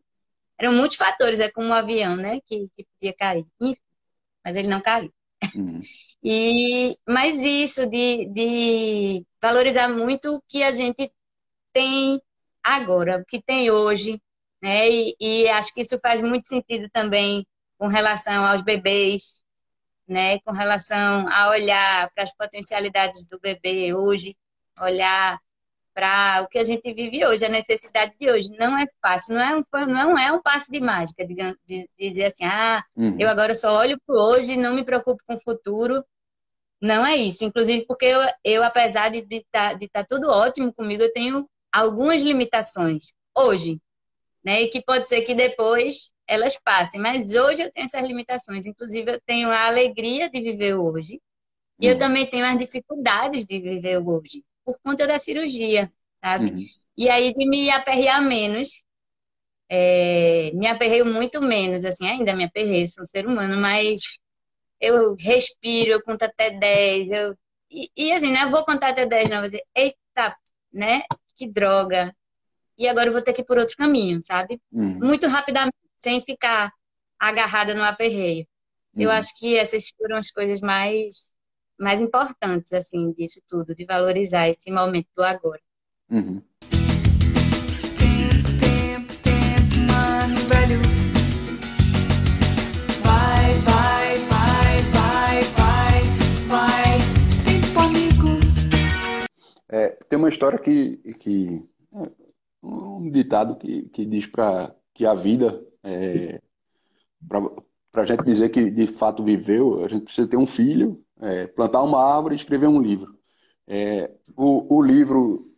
eram 0.57 0.73
muitos 0.73 0.97
fatores, 0.97 1.39
é 1.39 1.49
como 1.49 1.67
um 1.67 1.73
avião, 1.73 2.15
né? 2.15 2.39
Que, 2.45 2.69
que 2.75 2.85
podia 2.99 3.13
cair. 3.15 3.45
Enfim, 3.61 3.81
mas 4.43 4.55
ele 4.55 4.67
não 4.67 4.81
caiu. 4.81 5.13
Uhum. 5.55 5.81
E, 6.27 6.97
mas 7.07 7.37
isso 7.37 7.85
de, 7.85 8.25
de 8.33 9.23
valorizar 9.39 9.87
muito 9.89 10.33
o 10.33 10.41
que 10.47 10.63
a 10.63 10.71
gente 10.71 11.11
tem 11.71 12.19
agora, 12.63 13.19
o 13.19 13.25
que 13.25 13.39
tem 13.39 13.69
hoje, 13.69 14.19
né? 14.59 14.89
E, 14.89 15.15
e, 15.19 15.47
acho 15.49 15.71
que 15.71 15.81
isso 15.81 15.99
faz 15.99 16.21
muito 16.23 16.47
sentido 16.47 16.89
também 16.89 17.45
com 17.77 17.87
relação 17.87 18.43
aos 18.43 18.63
bebês, 18.63 19.43
né? 20.07 20.39
Com 20.39 20.51
relação 20.51 21.27
a 21.29 21.49
olhar 21.51 22.09
para 22.15 22.23
as 22.23 22.35
potencialidades 22.35 23.23
do 23.27 23.39
bebê 23.39 23.93
hoje, 23.93 24.35
olhar 24.81 25.39
para 25.95 26.41
o 26.41 26.49
que 26.49 26.59
a 26.59 26.63
gente 26.65 26.93
vive 26.93 27.25
hoje, 27.25 27.45
a 27.45 27.49
necessidade 27.49 28.13
de 28.19 28.29
hoje. 28.29 28.49
Não 28.59 28.77
é 28.77 28.85
fácil, 29.01 29.33
não 29.33 29.41
é 29.41 29.55
um, 29.55 29.85
não 29.87 30.17
é 30.17 30.31
um 30.33 30.41
passe 30.41 30.69
de 30.69 30.81
mágica, 30.81 31.25
digamos, 31.25 31.57
de, 31.65 31.89
dizer 31.97 32.25
assim, 32.25 32.43
ah, 32.43 32.83
uhum. 32.97 33.15
eu 33.17 33.29
agora 33.29 33.55
só 33.55 33.79
olho 33.79 33.97
para 34.05 34.15
hoje 34.15 34.51
e 34.51 34.57
não 34.57 34.75
me 34.75 34.83
preocupo 34.83 35.23
com 35.25 35.35
o 35.35 35.39
futuro. 35.39 36.03
Não 36.81 37.05
é 37.05 37.15
isso. 37.15 37.45
Inclusive, 37.45 37.85
porque 37.85 38.05
eu, 38.05 38.19
eu 38.43 38.61
apesar 38.61 39.09
de 39.09 39.19
estar 39.19 39.69
tá, 39.69 39.73
de 39.73 39.87
tá 39.87 40.03
tudo 40.03 40.29
ótimo 40.29 40.73
comigo, 40.73 41.01
eu 41.01 41.13
tenho 41.13 41.49
algumas 41.71 42.21
limitações 42.21 43.13
hoje, 43.33 43.79
né? 44.43 44.63
E 44.63 44.67
que 44.67 44.83
pode 44.83 45.07
ser 45.07 45.21
que 45.21 45.33
depois 45.33 46.11
elas 46.27 46.59
passem. 46.61 46.99
Mas 46.99 47.33
hoje 47.33 47.61
eu 47.63 47.71
tenho 47.71 47.85
essas 47.85 48.03
limitações. 48.03 48.65
Inclusive, 48.67 49.13
eu 49.13 49.21
tenho 49.25 49.49
a 49.49 49.65
alegria 49.65 50.29
de 50.29 50.41
viver 50.41 50.75
hoje. 50.75 51.21
E 51.79 51.87
eu 51.87 51.93
uhum. 51.93 51.99
também 51.99 52.29
tenho 52.29 52.45
as 52.45 52.59
dificuldades 52.59 53.45
de 53.45 53.59
viver 53.59 53.97
hoje 53.97 54.43
por 54.65 54.77
conta 54.83 55.05
da 55.07 55.19
cirurgia, 55.19 55.91
sabe? 56.23 56.51
Uhum. 56.51 56.65
E 56.97 57.09
aí 57.09 57.33
de 57.33 57.47
me 57.47 57.69
aperrear 57.69 58.21
menos, 58.21 58.83
é, 59.69 60.51
me 60.53 60.67
aperreio 60.67 61.05
muito 61.05 61.41
menos, 61.41 61.85
assim, 61.85 62.07
ainda 62.07 62.35
me 62.35 62.45
aperreio, 62.45 62.87
sou 62.87 63.03
um 63.03 63.07
ser 63.07 63.27
humano, 63.27 63.59
mas 63.59 64.01
eu 64.79 65.15
respiro, 65.15 65.91
eu 65.91 66.03
conto 66.03 66.23
até 66.23 66.51
10, 66.51 67.11
eu... 67.11 67.37
E, 67.69 67.89
e 67.95 68.11
assim, 68.11 68.31
né, 68.31 68.43
eu 68.43 68.49
vou 68.49 68.63
contar 68.65 68.89
até 68.89 69.05
10, 69.05 69.29
não, 69.29 69.37
vou 69.37 69.45
dizer, 69.45 69.63
eita, 69.75 70.37
né, 70.71 71.03
que 71.35 71.47
droga. 71.47 72.15
E 72.77 72.87
agora 72.87 73.09
eu 73.09 73.13
vou 73.13 73.21
ter 73.21 73.33
que 73.33 73.41
ir 73.41 73.45
por 73.45 73.57
outro 73.57 73.75
caminho, 73.75 74.21
sabe? 74.23 74.61
Uhum. 74.71 74.99
Muito 74.99 75.27
rapidamente, 75.27 75.75
sem 75.97 76.21
ficar 76.21 76.71
agarrada 77.19 77.73
no 77.73 77.83
aperreio. 77.83 78.45
Uhum. 78.93 79.03
Eu 79.03 79.11
acho 79.11 79.37
que 79.37 79.55
essas 79.57 79.89
foram 79.97 80.17
as 80.17 80.29
coisas 80.31 80.61
mais 80.61 81.33
mais 81.79 82.01
importantes, 82.01 82.73
assim, 82.73 83.11
disso 83.13 83.41
tudo, 83.47 83.75
de 83.75 83.85
valorizar 83.85 84.47
esse 84.49 84.71
momento 84.71 85.07
do 85.15 85.23
agora. 85.23 85.61
Uhum. 86.09 86.41
Tempo, 87.99 88.49
tempo, 88.59 89.13
tempo, 89.21 89.75
mano, 89.91 90.35
velho. 90.47 90.79
Vai, 93.03 93.53
vai, 93.65 94.17
vai, 94.31 94.81
vai, 94.93 95.41
vai, 95.57 96.03
vai. 96.47 96.99
Tempo, 97.43 97.79
amigo. 97.79 98.39
É, 99.69 99.89
tem 100.09 100.17
uma 100.17 100.29
história 100.29 100.59
que, 100.59 100.97
que 101.19 101.63
é, 101.93 102.11
um 102.63 103.09
ditado 103.11 103.57
que, 103.57 103.83
que 103.89 104.05
diz 104.05 104.27
para 104.27 104.73
que 104.93 105.05
a 105.05 105.13
vida 105.13 105.61
é, 105.83 106.41
para 107.27 108.03
a 108.03 108.05
gente 108.05 108.23
dizer 108.23 108.49
que 108.49 108.69
de 108.69 108.87
fato 108.87 109.23
viveu, 109.23 109.83
a 109.83 109.87
gente 109.87 110.05
precisa 110.05 110.27
ter 110.27 110.37
um 110.37 110.47
filho 110.47 111.04
é, 111.21 111.47
plantar 111.47 111.81
uma 111.83 112.03
árvore 112.03 112.35
e 112.35 112.37
escrever 112.37 112.67
um 112.67 112.81
livro. 112.81 113.17
É, 113.67 114.11
o, 114.37 114.75
o, 114.75 114.81
livro, 114.81 115.51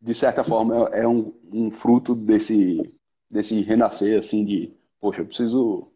de 0.00 0.14
certa 0.14 0.44
forma, 0.44 0.90
é, 0.92 1.00
é 1.02 1.08
um, 1.08 1.32
um, 1.52 1.70
fruto 1.70 2.14
desse, 2.14 2.92
desse 3.30 3.60
renascer, 3.62 4.18
assim, 4.18 4.44
de, 4.44 4.72
poxa, 5.00 5.22
eu 5.22 5.26
preciso 5.26 5.90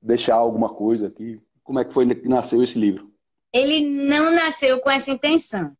deixar 0.00 0.36
alguma 0.36 0.68
coisa 0.68 1.08
aqui. 1.08 1.40
Como 1.62 1.78
é 1.78 1.84
que 1.84 1.92
foi 1.92 2.12
que 2.14 2.28
nasceu 2.28 2.62
esse 2.62 2.78
livro? 2.78 3.12
Ele 3.52 3.88
não 3.88 4.34
nasceu 4.34 4.80
com 4.80 4.90
essa 4.90 5.10
intenção, 5.10 5.76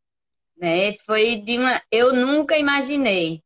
né? 0.57 0.93
Foi 1.05 1.37
de 1.37 1.59
uma, 1.59 1.83
eu 1.91 2.15
nunca 2.15 2.57
imaginei, 2.57 3.43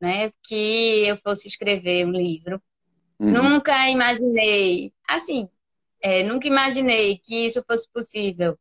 né, 0.00 0.32
que 0.42 1.06
eu 1.06 1.16
fosse 1.18 1.46
escrever 1.46 2.06
um 2.06 2.12
livro. 2.12 2.60
Uhum. 3.18 3.32
Nunca 3.32 3.88
imaginei, 3.90 4.92
assim, 5.06 5.48
é, 6.02 6.22
nunca 6.22 6.46
imaginei 6.46 7.18
que 7.18 7.46
isso 7.46 7.62
fosse 7.66 7.88
possível. 7.92 8.58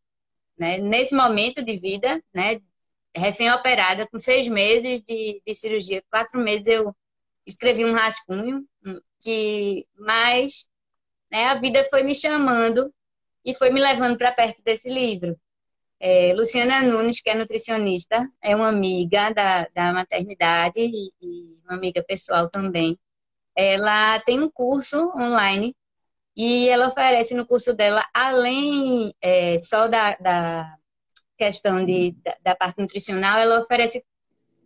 Né? 0.58 0.78
Nesse 0.78 1.16
momento 1.16 1.64
de 1.64 1.78
vida, 1.78 2.22
né, 2.34 2.62
recém-operada, 3.16 4.08
com 4.08 4.20
seis 4.20 4.48
meses 4.48 5.02
de, 5.02 5.42
de 5.46 5.56
cirurgia, 5.56 6.04
quatro 6.10 6.40
meses 6.40 6.66
eu 6.68 6.96
escrevi 7.46 7.86
um 7.86 7.94
rascunho, 7.94 8.66
que 9.22 9.86
mais 9.98 10.68
né, 11.32 11.46
a 11.46 11.56
vida 11.56 11.86
foi 11.90 12.04
me 12.04 12.16
chamando 12.16 12.94
e 13.44 13.54
foi 13.54 13.70
me 13.70 13.80
levando 13.80 14.18
para 14.18 14.32
perto 14.32 14.64
desse 14.64 14.90
livro. 14.90 15.40
É, 16.00 16.34
Luciana 16.34 16.82
Nunes, 16.82 17.20
que 17.20 17.30
é 17.30 17.36
nutricionista, 17.36 18.30
é 18.42 18.56
uma 18.56 18.70
amiga 18.70 19.32
da, 19.32 19.68
da 19.74 19.92
maternidade 19.92 20.80
e, 20.80 21.12
e 21.22 21.58
uma 21.66 21.76
amiga 21.76 22.02
pessoal 22.04 22.50
também. 22.50 22.98
Ela 23.56 24.20
tem 24.22 24.40
um 24.40 24.50
curso 24.50 25.12
online 25.18 25.76
e 26.42 26.70
ela 26.70 26.88
oferece 26.88 27.36
no 27.36 27.46
curso 27.46 27.74
dela, 27.74 28.02
além 28.14 29.14
é, 29.22 29.60
só 29.60 29.90
da, 29.90 30.16
da 30.16 30.74
questão 31.38 31.86
de, 31.86 32.16
da, 32.24 32.38
da, 32.42 32.56
parte 32.56 32.80
nutricional, 32.80 33.38
ela 33.38 33.60
oferece 33.60 34.02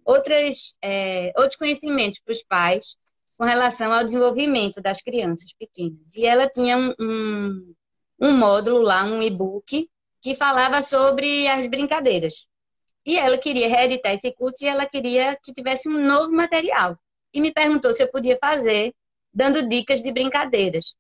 outras, 0.06 0.78
é, 0.84 1.34
outros 1.36 1.56
conhecimentos 1.56 2.20
para 2.20 2.32
os 2.32 2.44
pais 2.44 2.96
com 3.36 3.44
relação 3.44 3.92
ao 3.92 4.04
desenvolvimento 4.04 4.84
das 4.84 5.02
crianças 5.02 5.52
pequenas. 5.54 6.16
E 6.16 6.28
ela 6.28 6.48
tinha 6.48 6.78
um, 6.78 6.94
um, 7.00 7.74
um 8.20 8.38
módulo 8.38 8.80
lá, 8.80 9.04
um 9.04 9.24
e-book, 9.24 9.90
que 10.22 10.36
falava 10.36 10.84
sobre 10.84 11.48
as 11.48 11.66
brincadeiras. 11.66 12.46
E 13.04 13.18
ela 13.18 13.40
queria 13.40 13.68
reeditar 13.68 14.14
esse 14.14 14.32
curso 14.36 14.64
e 14.64 14.68
ela 14.68 14.86
queria 14.86 15.36
que 15.44 15.52
tivesse 15.52 15.90
um 15.90 16.00
novo 16.06 16.32
material. 16.32 16.96
E 17.34 17.42
me 17.42 17.52
perguntou 17.52 17.92
se 17.94 18.04
eu 18.04 18.12
podia 18.12 18.38
fazer, 18.40 18.94
dando 19.34 19.68
dicas 19.68 20.04
de 20.04 20.12
brincadeiras. 20.12 20.94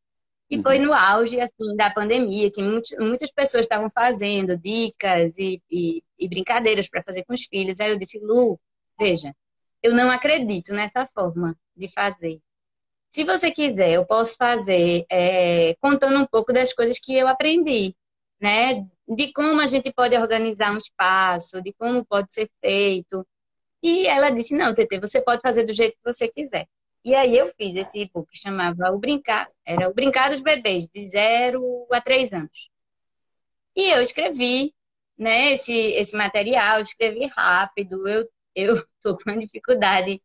E 0.49 0.61
foi 0.61 0.77
uhum. 0.79 0.87
no 0.87 0.93
auge 0.93 1.39
assim 1.39 1.75
da 1.75 1.89
pandemia 1.89 2.51
que 2.51 2.61
muitas 2.61 3.31
pessoas 3.31 3.65
estavam 3.65 3.89
fazendo 3.89 4.57
dicas 4.57 5.37
e, 5.37 5.61
e, 5.71 6.03
e 6.19 6.29
brincadeiras 6.29 6.87
para 6.87 7.03
fazer 7.03 7.23
com 7.25 7.33
os 7.33 7.45
filhos. 7.45 7.79
Aí 7.79 7.89
eu 7.89 7.97
disse, 7.97 8.19
Lu, 8.19 8.59
veja, 8.99 9.33
eu 9.81 9.93
não 9.93 10.11
acredito 10.11 10.73
nessa 10.73 11.07
forma 11.07 11.57
de 11.75 11.87
fazer. 11.87 12.39
Se 13.09 13.23
você 13.23 13.51
quiser, 13.51 13.91
eu 13.91 14.05
posso 14.05 14.37
fazer 14.37 15.05
é, 15.09 15.75
contando 15.79 16.19
um 16.19 16.25
pouco 16.25 16.51
das 16.51 16.73
coisas 16.73 16.99
que 16.99 17.15
eu 17.15 17.27
aprendi, 17.27 17.95
né? 18.41 18.85
De 19.07 19.31
como 19.33 19.61
a 19.61 19.67
gente 19.67 19.91
pode 19.93 20.15
organizar 20.17 20.73
um 20.73 20.77
espaço, 20.77 21.61
de 21.61 21.73
como 21.73 22.05
pode 22.05 22.33
ser 22.33 22.49
feito. 22.59 23.25
E 23.83 24.07
ela 24.07 24.29
disse: 24.31 24.55
Não, 24.55 24.73
Tete, 24.73 24.99
você 24.99 25.21
pode 25.21 25.41
fazer 25.41 25.63
do 25.65 25.73
jeito 25.73 25.93
que 25.93 26.11
você 26.11 26.27
quiser. 26.27 26.65
E 27.03 27.15
aí 27.15 27.37
eu 27.37 27.51
fiz 27.57 27.75
esse 27.75 27.99
e-book 27.99 28.29
que 28.31 28.37
chamava 28.39 28.91
O 28.91 28.99
Brincar, 28.99 29.49
era 29.65 29.89
O 29.89 29.93
Brincar 29.93 30.29
dos 30.29 30.41
Bebês, 30.41 30.87
de 30.87 31.05
0 31.05 31.87
a 31.91 31.99
3 31.99 32.31
anos. 32.33 32.69
E 33.75 33.89
eu 33.91 34.01
escrevi 34.01 34.73
né, 35.17 35.53
esse, 35.53 35.73
esse 35.73 36.15
material, 36.15 36.81
escrevi 36.81 37.25
rápido, 37.27 38.07
eu 38.55 38.73
estou 38.75 39.17
com 39.17 39.29
uma 39.29 39.37
dificuldade 39.37 40.21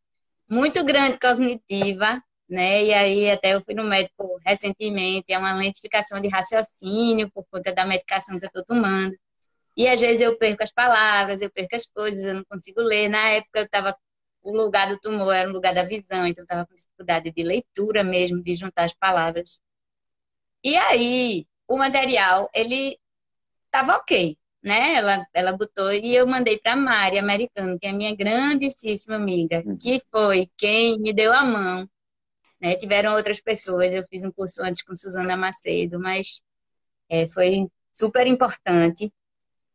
muito 0.48 0.84
grande 0.84 1.18
cognitiva, 1.18 2.22
né? 2.48 2.84
E 2.84 2.94
aí 2.94 3.30
até 3.30 3.54
eu 3.54 3.62
fui 3.62 3.74
no 3.74 3.84
médico 3.84 4.38
recentemente, 4.46 5.32
é 5.32 5.38
uma 5.38 5.54
lentificação 5.54 6.20
de 6.20 6.28
raciocínio 6.28 7.30
por 7.30 7.44
conta 7.50 7.72
da 7.72 7.86
medicação 7.86 8.38
que 8.38 8.46
eu 8.46 8.48
estou 8.48 8.64
tomando. 8.64 9.16
E 9.76 9.88
às 9.88 10.00
vezes 10.00 10.20
eu 10.20 10.36
perco 10.38 10.62
as 10.62 10.72
palavras, 10.72 11.40
eu 11.40 11.50
perco 11.50 11.76
as 11.76 11.86
coisas, 11.86 12.24
eu 12.24 12.34
não 12.34 12.44
consigo 12.44 12.80
ler. 12.82 13.08
Na 13.08 13.28
época 13.30 13.60
eu 13.60 13.64
estava 13.64 13.96
o 14.48 14.56
lugar 14.56 14.88
do 14.88 14.98
tumor 14.98 15.34
era 15.34 15.48
o 15.48 15.52
lugar 15.52 15.74
da 15.74 15.84
visão, 15.84 16.26
então 16.26 16.42
estava 16.42 16.66
com 16.66 16.74
dificuldade 16.74 17.30
de 17.30 17.42
leitura 17.42 18.02
mesmo, 18.02 18.42
de 18.42 18.54
juntar 18.54 18.84
as 18.84 18.94
palavras. 18.94 19.60
E 20.62 20.76
aí, 20.76 21.46
o 21.68 21.76
material, 21.76 22.50
ele 22.54 22.98
estava 23.66 23.96
ok, 23.96 24.36
né? 24.62 24.94
Ela, 24.94 25.26
ela 25.34 25.52
botou 25.52 25.92
e 25.92 26.14
eu 26.14 26.26
mandei 26.26 26.58
para 26.58 26.74
Mari, 26.76 27.18
americano, 27.18 27.78
que 27.78 27.86
é 27.86 27.92
minha 27.92 28.14
grandíssima 28.14 29.16
amiga, 29.16 29.62
uhum. 29.64 29.76
que 29.76 30.00
foi 30.10 30.50
quem 30.56 30.98
me 30.98 31.12
deu 31.12 31.32
a 31.32 31.44
mão. 31.44 31.88
Né? 32.60 32.76
Tiveram 32.76 33.14
outras 33.14 33.40
pessoas, 33.40 33.92
eu 33.92 34.04
fiz 34.08 34.24
um 34.24 34.32
curso 34.32 34.62
antes 34.62 34.82
com 34.82 34.94
Suzana 34.94 35.36
Macedo, 35.36 36.00
mas 36.00 36.42
é, 37.08 37.26
foi 37.28 37.68
super 37.92 38.26
importante. 38.26 39.12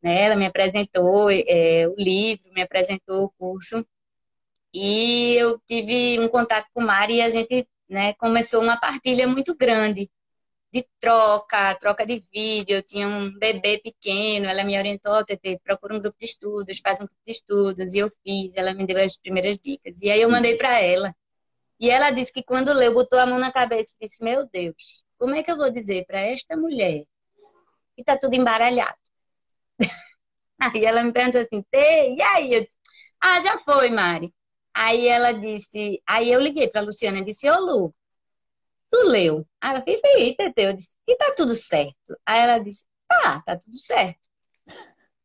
Né? 0.01 0.23
Ela 0.23 0.35
me 0.35 0.45
apresentou 0.45 1.29
é, 1.29 1.87
o 1.87 1.95
livro, 1.97 2.51
me 2.53 2.61
apresentou 2.61 3.25
o 3.25 3.29
curso. 3.29 3.85
E 4.73 5.35
eu 5.35 5.59
tive 5.67 6.19
um 6.19 6.27
contato 6.27 6.67
com 6.73 6.81
Mari 6.81 7.17
e 7.17 7.21
a 7.21 7.29
gente 7.29 7.67
né, 7.89 8.13
começou 8.15 8.61
uma 8.61 8.79
partilha 8.79 9.27
muito 9.27 9.55
grande 9.55 10.09
de 10.73 10.87
troca, 10.99 11.75
troca 11.75 12.05
de 12.05 12.23
vídeo. 12.33 12.77
Eu 12.77 12.83
tinha 12.83 13.07
um 13.07 13.31
bebê 13.37 13.79
pequeno, 13.79 14.47
ela 14.47 14.63
me 14.63 14.77
orientou, 14.77 15.23
Tete, 15.23 15.59
procura 15.63 15.95
um 15.95 15.99
grupo 15.99 16.17
de 16.19 16.25
estudos, 16.25 16.79
faz 16.79 16.95
um 16.99 17.05
grupo 17.05 17.21
de 17.25 17.31
estudos. 17.31 17.93
E 17.93 17.99
eu 17.99 18.09
fiz, 18.23 18.55
ela 18.55 18.73
me 18.73 18.85
deu 18.87 18.97
as 18.97 19.17
primeiras 19.17 19.59
dicas. 19.59 20.01
E 20.01 20.09
aí 20.09 20.21
eu 20.21 20.29
mandei 20.29 20.57
para 20.57 20.79
ela. 20.81 21.15
E 21.79 21.89
ela 21.89 22.11
disse 22.11 22.33
que 22.33 22.43
quando 22.43 22.73
leu, 22.73 22.93
botou 22.93 23.19
a 23.19 23.25
mão 23.25 23.37
na 23.37 23.51
cabeça 23.51 23.95
e 24.01 24.07
disse: 24.07 24.23
Meu 24.23 24.47
Deus, 24.51 25.03
como 25.17 25.35
é 25.35 25.43
que 25.43 25.51
eu 25.51 25.57
vou 25.57 25.69
dizer 25.69 26.05
para 26.05 26.19
esta 26.21 26.57
mulher 26.57 27.03
que 27.95 28.03
tá 28.03 28.17
tudo 28.17 28.35
embaralhado? 28.35 28.97
aí 30.59 30.85
ela 30.85 31.03
me 31.03 31.11
perguntou 31.11 31.41
assim: 31.41 31.63
e 31.73 32.21
aí? 32.21 32.53
Eu 32.53 32.63
disse: 32.63 32.77
Ah, 33.21 33.41
já 33.41 33.57
foi, 33.59 33.89
Mari. 33.91 34.33
Aí 34.73 35.07
ela 35.07 35.31
disse, 35.33 36.01
aí 36.07 36.31
eu 36.31 36.39
liguei 36.39 36.67
para 36.67 36.81
Luciana 36.81 37.19
e 37.19 37.25
disse, 37.25 37.49
ô 37.49 37.59
Lu, 37.59 37.95
tu 38.91 39.07
leu? 39.07 39.45
Aí 39.61 39.71
ela 39.71 39.81
fez, 39.83 40.01
li, 40.17 40.35
Teteu. 40.35 40.69
Eu 40.69 40.73
disse, 40.73 40.95
e 41.07 41.15
tá 41.15 41.33
tudo 41.37 41.55
certo? 41.55 42.17
Aí 42.25 42.41
ela 42.41 42.59
disse, 42.59 42.85
tá, 43.07 43.41
tá 43.45 43.57
tudo 43.57 43.77
certo. 43.77 44.19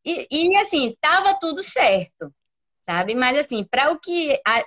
E, 0.05 0.27
e 0.31 0.55
assim, 0.57 0.95
tava 1.01 1.37
tudo 1.39 1.61
certo, 1.63 2.33
sabe? 2.81 3.15
Mas 3.15 3.37
assim, 3.37 3.63
para 3.63 3.91
o 3.91 3.99
que. 3.99 4.39
A, 4.47 4.65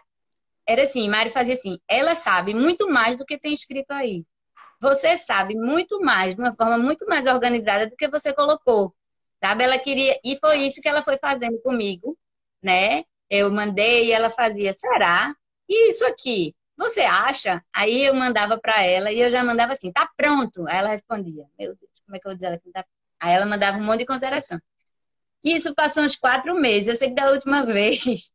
era 0.66 0.84
assim, 0.84 1.08
Mari 1.08 1.30
fazia 1.30 1.54
assim, 1.54 1.78
ela 1.88 2.14
sabe 2.14 2.54
muito 2.54 2.88
mais 2.90 3.16
do 3.16 3.24
que 3.26 3.38
tem 3.38 3.52
escrito 3.54 3.90
aí. 3.92 4.24
Você 4.80 5.18
sabe 5.18 5.54
muito 5.54 6.00
mais, 6.00 6.34
de 6.34 6.40
uma 6.40 6.54
forma 6.54 6.78
muito 6.78 7.06
mais 7.06 7.26
organizada 7.26 7.88
do 7.88 7.96
que 7.96 8.08
você 8.08 8.32
colocou. 8.34 8.94
Sabe? 9.42 9.64
Ela 9.64 9.78
queria. 9.78 10.18
E 10.24 10.36
foi 10.38 10.58
isso 10.66 10.80
que 10.80 10.88
ela 10.88 11.02
foi 11.02 11.18
fazendo 11.18 11.60
comigo, 11.62 12.18
né? 12.62 13.04
Eu 13.32 13.50
mandei 13.50 14.08
e 14.08 14.12
ela 14.12 14.28
fazia, 14.30 14.74
será? 14.74 15.34
E 15.66 15.88
isso 15.88 16.04
aqui, 16.04 16.54
você 16.76 17.00
acha? 17.00 17.64
Aí 17.74 18.04
eu 18.04 18.12
mandava 18.14 18.60
para 18.60 18.84
ela 18.84 19.10
e 19.10 19.20
eu 19.20 19.30
já 19.30 19.42
mandava 19.42 19.72
assim, 19.72 19.90
tá 19.90 20.06
pronto. 20.14 20.68
Aí 20.68 20.76
ela 20.76 20.90
respondia, 20.90 21.46
meu 21.58 21.74
Deus, 21.74 22.02
como 22.04 22.14
é 22.16 22.20
que 22.20 22.26
eu 22.26 22.30
vou 22.30 22.34
dizer 22.34 22.48
ela 22.48 22.58
que 22.58 22.66
não 22.66 22.72
tá 22.72 22.84
Aí 23.18 23.32
ela 23.32 23.46
mandava 23.46 23.78
um 23.78 23.84
monte 23.84 24.00
de 24.00 24.06
consideração. 24.06 24.60
E 25.42 25.56
isso 25.56 25.74
passou 25.74 26.02
uns 26.02 26.14
quatro 26.14 26.54
meses. 26.54 26.88
Eu 26.88 26.96
sei 26.96 27.08
que 27.08 27.14
da 27.14 27.30
última 27.30 27.64
vez 27.66 28.32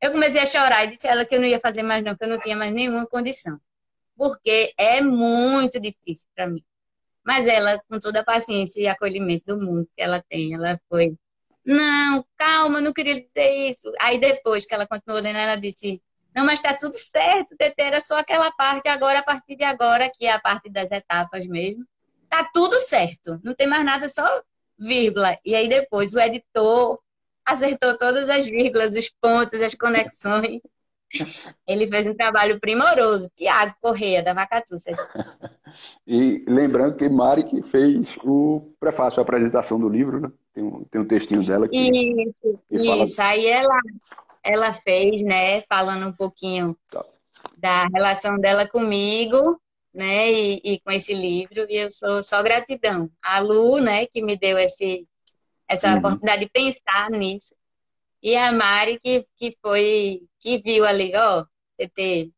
eu 0.00 0.12
comecei 0.12 0.42
a 0.42 0.46
chorar 0.46 0.84
e 0.84 0.90
disse 0.90 1.08
a 1.08 1.12
ela 1.12 1.24
que 1.24 1.34
eu 1.34 1.40
não 1.40 1.46
ia 1.48 1.60
fazer 1.60 1.82
mais 1.82 2.04
não, 2.04 2.14
que 2.14 2.24
eu 2.24 2.28
não 2.28 2.38
tinha 2.38 2.56
mais 2.56 2.72
nenhuma 2.72 3.06
condição. 3.06 3.58
Porque 4.16 4.74
é 4.76 5.00
muito 5.00 5.80
difícil 5.80 6.28
para 6.34 6.48
mim. 6.48 6.62
Mas 7.24 7.48
ela, 7.48 7.80
com 7.88 7.98
toda 7.98 8.20
a 8.20 8.24
paciência 8.24 8.80
e 8.80 8.86
acolhimento 8.88 9.46
do 9.46 9.58
mundo 9.58 9.88
que 9.96 10.02
ela 10.02 10.22
tem, 10.28 10.52
ela 10.54 10.78
foi 10.90 11.16
não, 11.64 12.24
calma, 12.36 12.80
não 12.80 12.92
queria 12.92 13.14
dizer 13.14 13.70
isso. 13.70 13.90
Aí 14.00 14.18
depois 14.18 14.66
que 14.66 14.74
ela 14.74 14.86
continuou 14.86 15.22
lendo, 15.22 15.38
ela 15.38 15.56
disse, 15.56 16.02
não, 16.34 16.44
mas 16.44 16.60
tá 16.60 16.74
tudo 16.74 16.94
certo, 16.94 17.56
Tete, 17.56 17.80
era 17.80 18.00
só 18.00 18.18
aquela 18.18 18.50
parte 18.52 18.88
agora, 18.88 19.20
a 19.20 19.22
partir 19.22 19.56
de 19.56 19.64
agora, 19.64 20.10
que 20.10 20.26
é 20.26 20.32
a 20.32 20.40
parte 20.40 20.68
das 20.68 20.90
etapas 20.90 21.46
mesmo. 21.46 21.86
Tá 22.28 22.50
tudo 22.52 22.80
certo, 22.80 23.40
não 23.44 23.54
tem 23.54 23.66
mais 23.66 23.84
nada, 23.84 24.08
só 24.08 24.42
vírgula. 24.78 25.36
E 25.44 25.54
aí 25.54 25.68
depois 25.68 26.12
o 26.14 26.18
editor 26.18 26.98
acertou 27.44 27.96
todas 27.96 28.28
as 28.28 28.46
vírgulas, 28.46 28.94
os 28.94 29.08
pontos, 29.20 29.60
as 29.60 29.74
conexões. 29.74 30.60
Ele 31.66 31.86
fez 31.86 32.06
um 32.06 32.14
trabalho 32.14 32.58
primoroso. 32.60 33.30
Tiago 33.34 33.74
Correia, 33.80 34.22
da 34.22 34.34
Vacatuça. 34.34 34.90
E 36.06 36.44
lembrando 36.46 36.96
que 36.96 37.08
Mari 37.08 37.44
que 37.44 37.62
fez 37.62 38.16
o 38.22 38.72
prefácio, 38.78 39.18
a 39.18 39.22
apresentação 39.22 39.78
do 39.78 39.88
livro, 39.88 40.20
né? 40.20 40.30
Tem 40.52 40.62
um, 40.62 40.84
tem 40.84 41.00
um 41.00 41.06
textinho 41.06 41.44
dela 41.44 41.68
que. 41.68 41.76
Isso, 41.76 42.60
que 42.68 42.76
isso. 42.76 43.16
Fala... 43.16 43.30
Aí 43.30 43.46
ela, 43.46 43.80
ela 44.42 44.72
fez, 44.72 45.22
né, 45.22 45.62
falando 45.62 46.06
um 46.06 46.12
pouquinho 46.12 46.76
tá. 46.90 47.04
da 47.56 47.86
relação 47.86 48.38
dela 48.38 48.68
comigo, 48.68 49.60
né, 49.92 50.30
e, 50.30 50.60
e, 50.62 50.80
com 50.80 50.92
esse 50.92 51.14
livro, 51.14 51.66
e 51.68 51.76
eu 51.76 51.90
sou 51.90 52.22
só 52.22 52.42
gratidão. 52.42 53.10
A 53.22 53.40
Lu, 53.40 53.80
né, 53.80 54.06
que 54.06 54.22
me 54.22 54.38
deu 54.38 54.58
esse, 54.58 55.08
essa 55.66 55.90
uhum. 55.90 55.98
oportunidade 55.98 56.42
de 56.42 56.50
pensar 56.50 57.10
nisso. 57.10 57.54
E 58.24 58.36
a 58.36 58.50
Mari, 58.50 58.98
que, 59.00 59.26
que 59.36 59.52
foi, 59.60 60.22
que 60.40 60.56
viu 60.56 60.86
ali, 60.86 61.12
ó, 61.14 61.44
TT, 61.76 62.32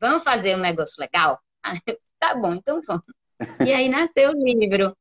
vamos 0.00 0.24
fazer 0.24 0.56
um 0.56 0.60
negócio 0.60 1.00
legal? 1.00 1.40
tá 2.18 2.34
bom, 2.34 2.54
então 2.54 2.80
vamos. 2.84 3.04
E 3.64 3.72
aí 3.72 3.88
nasceu 3.88 4.32
o 4.32 4.44
livro. 4.44 4.96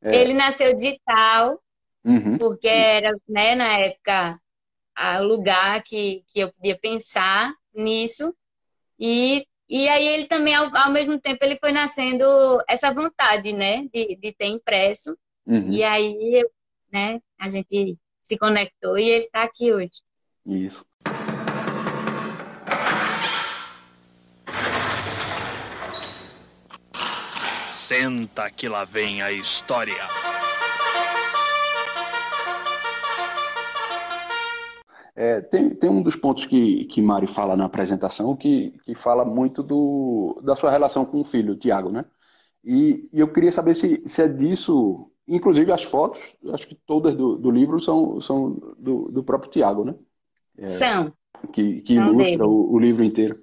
É. 0.00 0.14
Ele 0.14 0.34
nasceu 0.34 0.72
digital, 0.76 1.60
uhum. 2.04 2.38
porque 2.38 2.68
era, 2.68 3.10
né, 3.28 3.56
na 3.56 3.76
época, 3.78 4.40
o 5.20 5.24
lugar 5.24 5.82
que, 5.82 6.22
que 6.28 6.38
eu 6.38 6.52
podia 6.52 6.78
pensar 6.78 7.52
nisso. 7.74 8.32
E, 9.00 9.44
e 9.68 9.88
aí 9.88 10.06
ele 10.06 10.28
também, 10.28 10.54
ao, 10.54 10.70
ao 10.76 10.92
mesmo 10.92 11.20
tempo, 11.20 11.44
ele 11.44 11.56
foi 11.56 11.72
nascendo 11.72 12.24
essa 12.68 12.94
vontade, 12.94 13.52
né, 13.52 13.88
de, 13.92 14.14
de 14.14 14.32
ter 14.32 14.46
impresso. 14.46 15.18
Uhum. 15.44 15.72
E 15.72 15.82
aí, 15.82 16.48
né, 16.92 17.20
a 17.36 17.50
gente 17.50 17.98
se 18.26 18.36
conectou 18.36 18.98
e 18.98 19.08
ele 19.08 19.24
está 19.26 19.44
aqui 19.44 19.72
hoje. 19.72 20.02
Isso. 20.44 20.84
Senta 27.70 28.50
que 28.50 28.68
lá 28.68 28.84
vem 28.84 29.22
a 29.22 29.30
história. 29.30 29.94
É, 35.14 35.40
tem, 35.40 35.70
tem 35.70 35.88
um 35.88 36.02
dos 36.02 36.16
pontos 36.16 36.46
que, 36.46 36.84
que 36.86 37.00
Mari 37.00 37.28
fala 37.28 37.56
na 37.56 37.64
apresentação 37.64 38.36
que, 38.36 38.72
que 38.84 38.94
fala 38.94 39.24
muito 39.24 39.62
do, 39.62 40.42
da 40.44 40.56
sua 40.56 40.70
relação 40.70 41.06
com 41.06 41.20
o 41.20 41.24
filho, 41.24 41.54
o 41.54 41.56
Tiago, 41.56 41.90
né? 41.90 42.04
E, 42.64 43.08
e, 43.12 43.20
eu 43.20 43.32
queria 43.32 43.52
saber 43.52 43.76
se, 43.76 44.02
se 44.06 44.20
é 44.20 44.28
disso 44.28 45.10
Inclusive 45.28 45.72
as 45.72 45.82
fotos, 45.82 46.20
acho 46.52 46.68
que 46.68 46.74
todas 46.74 47.14
do, 47.14 47.36
do 47.36 47.50
livro 47.50 47.80
são, 47.80 48.20
são 48.20 48.52
do, 48.78 49.10
do 49.10 49.24
próprio 49.24 49.50
Tiago, 49.50 49.84
né? 49.84 49.94
É, 50.56 50.66
são. 50.66 51.12
Que, 51.52 51.80
que 51.82 51.96
são 51.96 52.12
ilustra 52.12 52.46
o, 52.46 52.72
o, 52.72 52.78
livro 52.78 53.02
inteiro. 53.02 53.42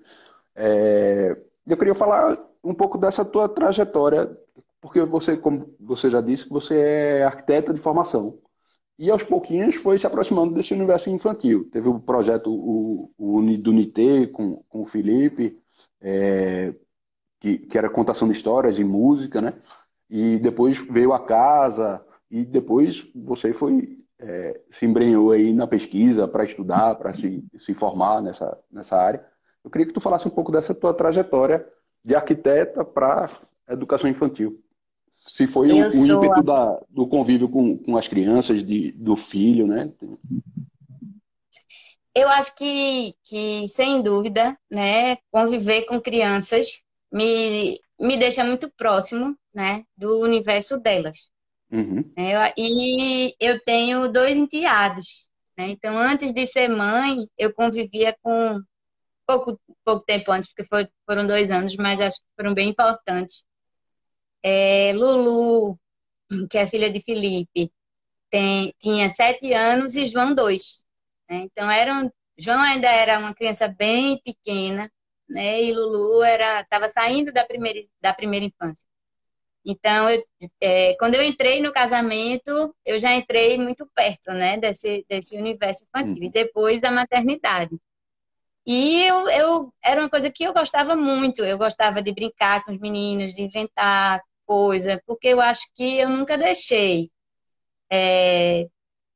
É, 0.56 1.38
eu 1.68 1.78
queria 1.78 1.94
falar 1.94 2.40
um 2.64 2.74
pouco 2.74 2.98
dessa 2.98 3.26
tua 3.26 3.50
trajetória 3.50 4.38
porque 4.84 5.02
você, 5.02 5.38
como 5.38 5.74
você 5.80 6.10
já 6.10 6.20
disse, 6.20 6.50
você 6.50 6.78
é 6.78 7.24
arquiteta 7.24 7.74
de 7.74 7.80
formação. 7.80 8.38
E 9.00 9.10
aos 9.10 9.24
pouquinhos 9.24 9.76
foi 9.76 9.98
se 9.98 10.06
aproximando 10.06 10.54
desse 10.54 10.74
universo 10.74 11.10
infantil. 11.10 11.70
Teve 11.72 11.88
o 11.88 12.02
projeto 12.02 12.52
o, 12.52 13.10
o 13.18 13.42
do 13.58 13.72
Unité 13.72 14.28
com, 14.28 14.58
com 14.68 14.82
o 14.82 14.86
Felipe, 14.86 15.58
é, 16.02 16.76
que, 17.40 17.60
que 17.60 17.78
era 17.78 17.90
contação 17.90 18.28
de 18.28 18.34
histórias 18.34 18.78
e 18.78 18.84
música, 18.84 19.40
né? 19.40 19.54
E 20.16 20.38
depois 20.38 20.78
veio 20.78 21.12
a 21.12 21.20
casa, 21.20 22.06
e 22.30 22.46
depois 22.46 23.04
você 23.16 23.52
foi 23.52 23.98
é, 24.20 24.62
se 24.70 24.86
embrenhou 24.86 25.32
aí 25.32 25.52
na 25.52 25.66
pesquisa 25.66 26.28
para 26.28 26.44
estudar, 26.44 26.94
para 26.94 27.16
se, 27.16 27.44
se 27.58 27.74
formar 27.74 28.22
nessa, 28.22 28.56
nessa 28.72 28.96
área. 28.96 29.26
Eu 29.64 29.72
queria 29.72 29.88
que 29.88 29.94
tu 29.94 30.00
falasse 30.00 30.28
um 30.28 30.30
pouco 30.32 30.52
dessa 30.52 30.72
tua 30.72 30.94
trajetória 30.94 31.68
de 32.06 32.14
arquiteta 32.14 32.86
para 32.86 33.28
educação 33.68 34.08
infantil. 34.08 34.62
Se 35.18 35.48
foi 35.48 35.72
o, 35.72 35.78
o, 35.78 36.06
ímpeto 36.06 36.42
a... 36.42 36.42
da, 36.42 36.80
do 36.92 37.08
convívio 37.08 37.50
com, 37.50 37.76
com 37.76 37.98
as 37.98 38.08
crianças, 38.08 38.64
de, 38.64 38.92
do 38.92 39.16
filho, 39.16 39.66
né? 39.66 39.92
Eu 42.14 42.30
acho 42.30 42.56
que, 42.56 43.16
que, 43.24 43.68
sem 43.68 44.00
dúvida, 44.04 44.56
né, 44.70 45.18
conviver 45.32 45.88
com 45.88 46.00
crianças 46.00 46.84
me, 47.12 47.80
me 48.00 48.16
deixa 48.16 48.44
muito 48.44 48.72
próximo 48.78 49.36
né, 49.54 49.86
do 49.96 50.20
universo 50.20 50.80
delas. 50.80 51.30
Uhum. 51.72 52.12
Eu, 52.16 52.54
e 52.58 53.36
eu 53.40 53.60
tenho 53.64 54.12
dois 54.12 54.38
enteados. 54.38 55.30
Né? 55.58 55.70
Então, 55.70 55.98
antes 55.98 56.34
de 56.34 56.46
ser 56.46 56.70
mãe, 56.70 57.28
eu 57.38 57.54
convivia 57.54 58.16
com 58.22 58.62
pouco, 59.26 59.60
pouco 59.84 60.06
tempo 60.06 60.32
antes, 60.32 60.50
porque 60.50 60.68
foi, 60.68 60.88
foram 61.06 61.26
dois 61.26 61.52
anos, 61.52 61.76
mas 61.76 62.00
acho 62.00 62.18
que 62.18 62.28
foram 62.36 62.54
bem 62.54 62.70
importantes. 62.70 63.46
É, 64.44 64.92
Lulu, 64.94 65.80
que 66.50 66.58
é 66.58 66.68
filha 66.68 66.92
de 66.92 67.02
Felipe, 67.02 67.72
tem, 68.30 68.74
tinha 68.80 69.10
sete 69.10 69.54
anos 69.54 69.96
e 69.96 70.08
João 70.08 70.34
dois. 70.34 70.84
Né? 71.30 71.44
Então, 71.44 71.70
eram, 71.70 72.12
João 72.38 72.60
ainda 72.62 72.90
era 72.90 73.20
uma 73.20 73.34
criança 73.34 73.68
bem 73.68 74.20
pequena, 74.24 74.92
né? 75.30 75.62
e 75.64 75.72
Lulu 75.74 76.24
estava 76.26 76.88
saindo 76.90 77.32
da 77.32 77.46
primeira, 77.46 77.80
da 78.02 78.14
primeira 78.14 78.46
infância. 78.46 78.88
Então, 79.66 80.10
eu, 80.10 80.24
é, 80.62 80.96
quando 81.00 81.16
eu 81.16 81.24
entrei 81.24 81.62
no 81.62 81.72
casamento, 81.72 82.76
eu 82.86 83.00
já 83.00 83.14
entrei 83.14 83.58
muito 83.58 83.88
perto, 83.96 84.32
né, 84.32 84.58
desse, 84.58 85.06
desse 85.10 85.38
universo 85.38 85.86
infantil, 85.86 86.22
uhum. 86.22 86.28
e 86.28 86.32
depois 86.32 86.82
da 86.82 86.92
maternidade. 86.92 87.78
E 88.66 89.04
eu, 89.06 89.30
eu, 89.30 89.74
era 89.84 90.02
uma 90.02 90.10
coisa 90.10 90.30
que 90.32 90.44
eu 90.44 90.54
gostava 90.54 90.96
muito, 90.96 91.44
eu 91.44 91.58
gostava 91.58 92.02
de 92.02 92.14
brincar 92.14 92.64
com 92.64 92.72
os 92.72 92.80
meninos, 92.80 93.34
de 93.34 93.44
inventar 93.44 94.22
coisa, 94.46 95.02
porque 95.06 95.30
eu 95.30 95.42
acho 95.42 95.64
que 95.76 95.98
eu 96.00 96.10
nunca 96.10 96.38
deixei 96.38 97.10
é, 97.92 98.68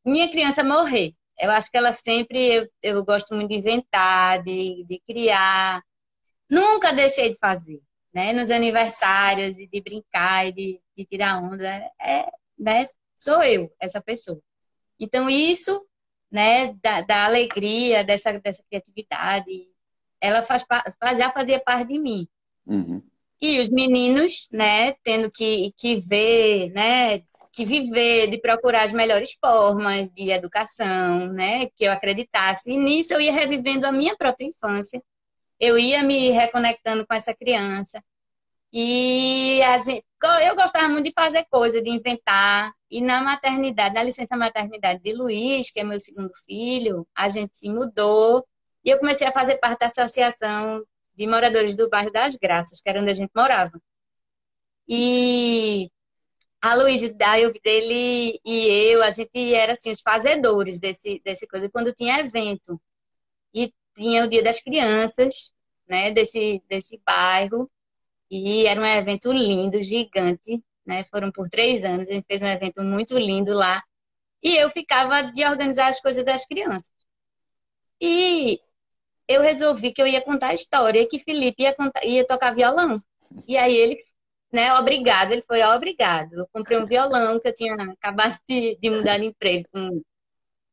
minha 0.05 0.29
criança 0.29 0.63
morrer. 0.63 1.13
Eu 1.39 1.51
acho 1.51 1.69
que 1.71 1.77
ela 1.77 1.93
sempre, 1.93 2.39
eu, 2.55 2.69
eu 2.83 3.05
gosto 3.05 3.35
muito 3.35 3.49
de 3.49 3.57
inventar, 3.57 4.43
de, 4.43 4.85
de 4.87 5.01
criar. 5.07 5.81
Nunca 6.49 6.93
deixei 6.93 7.31
de 7.31 7.37
fazer 7.37 7.81
né, 8.17 8.33
nos 8.33 8.49
aniversários 8.49 9.59
e 9.59 9.67
de 9.67 9.79
brincar 9.79 10.47
e 10.47 10.51
de, 10.51 10.81
de 10.97 11.05
tirar 11.05 11.37
onda, 11.37 11.67
é, 12.01 12.25
né, 12.57 12.87
sou 13.15 13.43
eu, 13.43 13.71
essa 13.79 14.01
pessoa. 14.01 14.41
Então, 14.99 15.29
isso, 15.29 15.85
né, 16.31 16.73
da, 16.81 17.01
da 17.01 17.25
alegria, 17.25 18.03
dessa, 18.03 18.33
dessa 18.39 18.63
criatividade, 18.67 19.51
ela 20.19 20.41
faz, 20.41 20.65
já 21.15 21.31
fazia 21.31 21.59
parte 21.59 21.89
de 21.89 21.99
mim. 21.99 22.27
Uhum. 22.65 23.03
E 23.39 23.59
os 23.59 23.69
meninos, 23.69 24.49
né, 24.51 24.93
tendo 25.03 25.29
que, 25.29 25.71
que 25.77 25.97
ver, 25.97 26.71
né, 26.71 27.19
que 27.53 27.65
viver, 27.65 28.31
de 28.31 28.41
procurar 28.41 28.85
as 28.85 28.93
melhores 28.93 29.37
formas 29.39 30.11
de 30.11 30.31
educação, 30.31 31.31
né, 31.33 31.67
que 31.75 31.83
eu 31.83 31.91
acreditasse. 31.91 32.67
E 32.67 32.77
nisso 32.77 33.13
eu 33.13 33.21
ia 33.21 33.31
revivendo 33.31 33.85
a 33.85 33.91
minha 33.91 34.17
própria 34.17 34.47
infância, 34.47 35.03
eu 35.59 35.77
ia 35.77 36.03
me 36.03 36.29
reconectando 36.31 37.05
com 37.05 37.13
essa 37.13 37.35
criança. 37.35 38.03
E 38.71 39.59
gente, 39.83 40.05
eu 40.45 40.55
gostava 40.55 40.89
muito 40.89 41.05
de 41.05 41.13
fazer 41.13 41.45
coisa, 41.49 41.81
de 41.81 41.89
inventar. 41.89 42.73
E 42.89 43.01
na 43.01 43.21
maternidade, 43.21 43.95
na 43.95 44.03
licença 44.03 44.35
maternidade 44.37 45.01
de 45.01 45.13
Luiz, 45.13 45.71
que 45.71 45.79
é 45.79 45.83
meu 45.83 45.99
segundo 45.99 46.31
filho, 46.45 47.07
a 47.15 47.29
gente 47.29 47.57
se 47.57 47.69
mudou. 47.69 48.45
E 48.83 48.89
eu 48.89 48.99
comecei 48.99 49.27
a 49.27 49.31
fazer 49.31 49.57
parte 49.57 49.79
da 49.79 49.87
associação 49.87 50.83
de 51.15 51.27
moradores 51.27 51.75
do 51.75 51.89
bairro 51.89 52.11
das 52.11 52.35
Graças, 52.35 52.81
que 52.81 52.89
era 52.89 53.01
onde 53.01 53.11
a 53.11 53.15
gente 53.15 53.31
morava. 53.35 53.81
E 54.87 55.89
a 56.61 56.75
Luiz, 56.75 57.01
dele 57.09 58.39
e 58.45 58.91
eu, 58.91 59.03
a 59.03 59.11
gente 59.11 59.53
era 59.53 59.73
assim, 59.73 59.91
os 59.91 60.01
fazedores 60.01 60.79
desse, 60.79 61.21
desse 61.23 61.47
coisa. 61.47 61.69
Quando 61.69 61.93
tinha 61.93 62.19
evento, 62.19 62.79
e 63.53 63.71
tinha 63.97 64.23
o 64.23 64.27
Dia 64.27 64.43
das 64.43 64.61
Crianças, 64.61 65.51
né, 65.87 66.11
desse, 66.11 66.61
desse 66.69 67.01
bairro, 67.05 67.69
e 68.29 68.65
era 68.65 68.79
um 68.79 68.85
evento 68.85 69.31
lindo, 69.31 69.81
gigante, 69.81 70.63
né, 70.85 71.03
foram 71.05 71.31
por 71.31 71.49
três 71.49 71.83
anos, 71.83 72.09
a 72.09 72.13
gente 72.13 72.25
fez 72.25 72.41
um 72.41 72.47
evento 72.47 72.83
muito 72.83 73.17
lindo 73.17 73.53
lá, 73.53 73.83
e 74.43 74.55
eu 74.55 74.69
ficava 74.69 75.23
de 75.23 75.43
organizar 75.45 75.87
as 75.87 75.99
coisas 75.99 76.23
das 76.23 76.45
crianças. 76.45 76.91
E 77.99 78.59
eu 79.27 79.41
resolvi 79.41 79.91
que 79.91 80.01
eu 80.01 80.07
ia 80.07 80.21
contar 80.21 80.49
a 80.49 80.53
história, 80.53 81.07
que 81.09 81.19
Felipe 81.19 81.63
ia, 81.63 81.75
contar, 81.75 82.05
ia 82.05 82.25
tocar 82.25 82.55
violão. 82.55 83.01
E 83.47 83.57
aí 83.57 83.75
ele, 83.75 83.99
né, 84.51 84.73
obrigado, 84.73 85.31
ele 85.31 85.41
foi 85.41 85.63
obrigado. 85.63 86.33
Eu 86.33 86.47
comprei 86.53 86.77
um 86.77 86.85
violão 86.85 87.39
que 87.39 87.47
eu 87.47 87.55
tinha 87.55 87.73
acabado 87.75 88.37
de, 88.47 88.77
de 88.77 88.89
mudar 88.89 89.17
de 89.17 89.25
emprego 89.25 89.67
com 89.71 90.01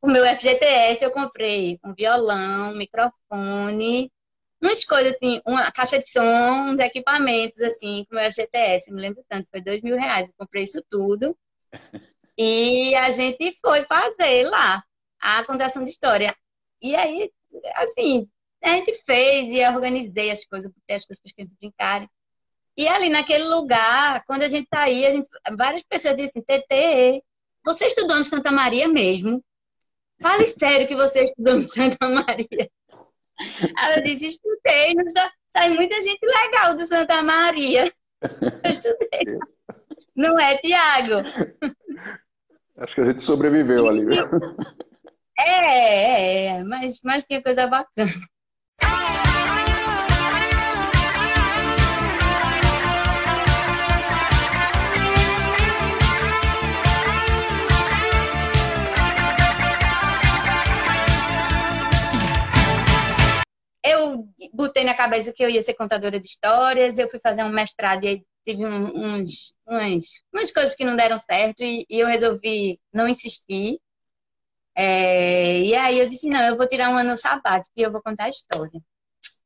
o 0.04 0.06
meu 0.06 0.22
FGTS 0.26 1.02
eu 1.02 1.10
comprei 1.10 1.80
um 1.82 1.94
violão, 1.94 2.72
um 2.72 2.76
microfone, 2.76 4.12
umas 4.60 4.84
coisas 4.84 5.14
assim, 5.14 5.40
uma 5.46 5.72
caixa 5.72 5.98
de 5.98 6.06
som, 6.10 6.68
uns 6.68 6.78
equipamentos 6.78 7.58
assim, 7.62 8.04
com 8.04 8.14
o 8.14 8.20
meu 8.20 8.30
FGTS, 8.30 8.90
eu 8.90 8.94
me 8.94 9.00
lembro 9.00 9.24
tanto, 9.26 9.48
foi 9.48 9.62
dois 9.62 9.80
mil 9.80 9.96
reais, 9.96 10.28
eu 10.28 10.34
comprei 10.36 10.64
isso 10.64 10.84
tudo. 10.90 11.34
E 12.36 12.94
a 12.96 13.08
gente 13.08 13.56
foi 13.62 13.84
fazer 13.84 14.44
lá 14.44 14.84
a 15.18 15.42
contação 15.44 15.82
de 15.82 15.90
história. 15.90 16.36
E 16.82 16.94
aí, 16.94 17.30
assim, 17.76 18.28
a 18.62 18.74
gente 18.74 18.92
fez 19.06 19.48
e 19.48 19.66
organizei 19.66 20.30
as 20.30 20.44
coisas, 20.44 20.70
botei 20.70 20.96
as 20.96 21.06
coisas 21.06 21.22
para 21.22 21.28
as 21.30 21.32
crianças 21.32 21.56
brincarem. 21.58 22.10
E 22.76 22.86
ali 22.88 23.08
naquele 23.08 23.44
lugar, 23.44 24.22
quando 24.26 24.42
a 24.42 24.48
gente 24.48 24.68
saía, 24.68 25.08
a 25.08 25.12
gente, 25.12 25.30
várias 25.56 25.82
pessoas 25.82 26.14
disseram, 26.14 26.44
TT, 26.44 27.22
você 27.64 27.86
estudou 27.86 28.18
em 28.18 28.24
Santa 28.24 28.52
Maria 28.52 28.86
mesmo? 28.86 29.42
Fale 30.24 30.46
sério 30.46 30.88
que 30.88 30.96
você 30.96 31.24
estudou 31.24 31.60
em 31.60 31.66
Santa 31.66 32.08
Maria. 32.08 32.70
Ela 33.78 34.00
disse, 34.00 34.28
estudei, 34.28 34.94
sai 35.46 35.68
muita 35.68 36.00
gente 36.00 36.24
legal 36.24 36.74
do 36.74 36.86
Santa 36.86 37.22
Maria. 37.22 37.92
Eu 38.22 38.70
estudei. 38.70 39.38
Não 40.16 40.40
é, 40.40 40.56
Tiago? 40.56 41.28
Acho 42.78 42.94
que 42.94 43.00
a 43.02 43.04
gente 43.10 43.22
sobreviveu 43.22 43.86
ali. 43.86 44.06
É, 45.38 45.66
é, 45.66 46.46
é, 46.46 46.64
mas, 46.64 47.00
mas 47.04 47.24
tinha 47.24 47.42
coisa 47.42 47.66
bacana. 47.66 48.14
Eu 63.84 64.26
botei 64.54 64.82
na 64.82 64.94
cabeça 64.94 65.32
que 65.32 65.44
eu 65.44 65.50
ia 65.50 65.62
ser 65.62 65.74
contadora 65.74 66.18
de 66.18 66.26
histórias, 66.26 66.98
eu 66.98 67.08
fui 67.08 67.20
fazer 67.20 67.44
um 67.44 67.50
mestrado 67.50 68.04
e 68.04 68.24
tive 68.44 68.64
uns, 68.66 69.54
uns, 69.68 70.22
umas 70.32 70.50
coisas 70.50 70.74
que 70.74 70.84
não 70.84 70.96
deram 70.96 71.18
certo 71.18 71.62
e, 71.62 71.86
e 71.88 72.00
eu 72.00 72.06
resolvi 72.06 72.80
não 72.92 73.06
insistir. 73.06 73.78
É, 74.76 75.60
e 75.60 75.74
aí 75.74 75.98
eu 75.98 76.08
disse, 76.08 76.28
não, 76.28 76.42
eu 76.42 76.56
vou 76.56 76.66
tirar 76.66 76.90
um 76.90 76.96
ano 76.96 77.16
sabático 77.16 77.72
e 77.76 77.82
eu 77.82 77.92
vou 77.92 78.02
contar 78.02 78.24
a 78.24 78.30
história. 78.30 78.80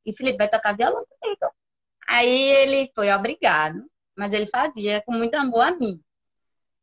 E 0.06 0.16
Felipe 0.16 0.38
vai 0.38 0.48
tocar 0.48 0.76
violão 0.76 1.04
comigo. 1.20 1.52
Aí 2.08 2.30
ele 2.30 2.90
foi 2.94 3.12
obrigado, 3.12 3.84
mas 4.16 4.32
ele 4.32 4.46
fazia 4.46 5.02
com 5.02 5.12
muito 5.12 5.34
amor 5.34 5.62
a 5.62 5.76
mim. 5.76 6.00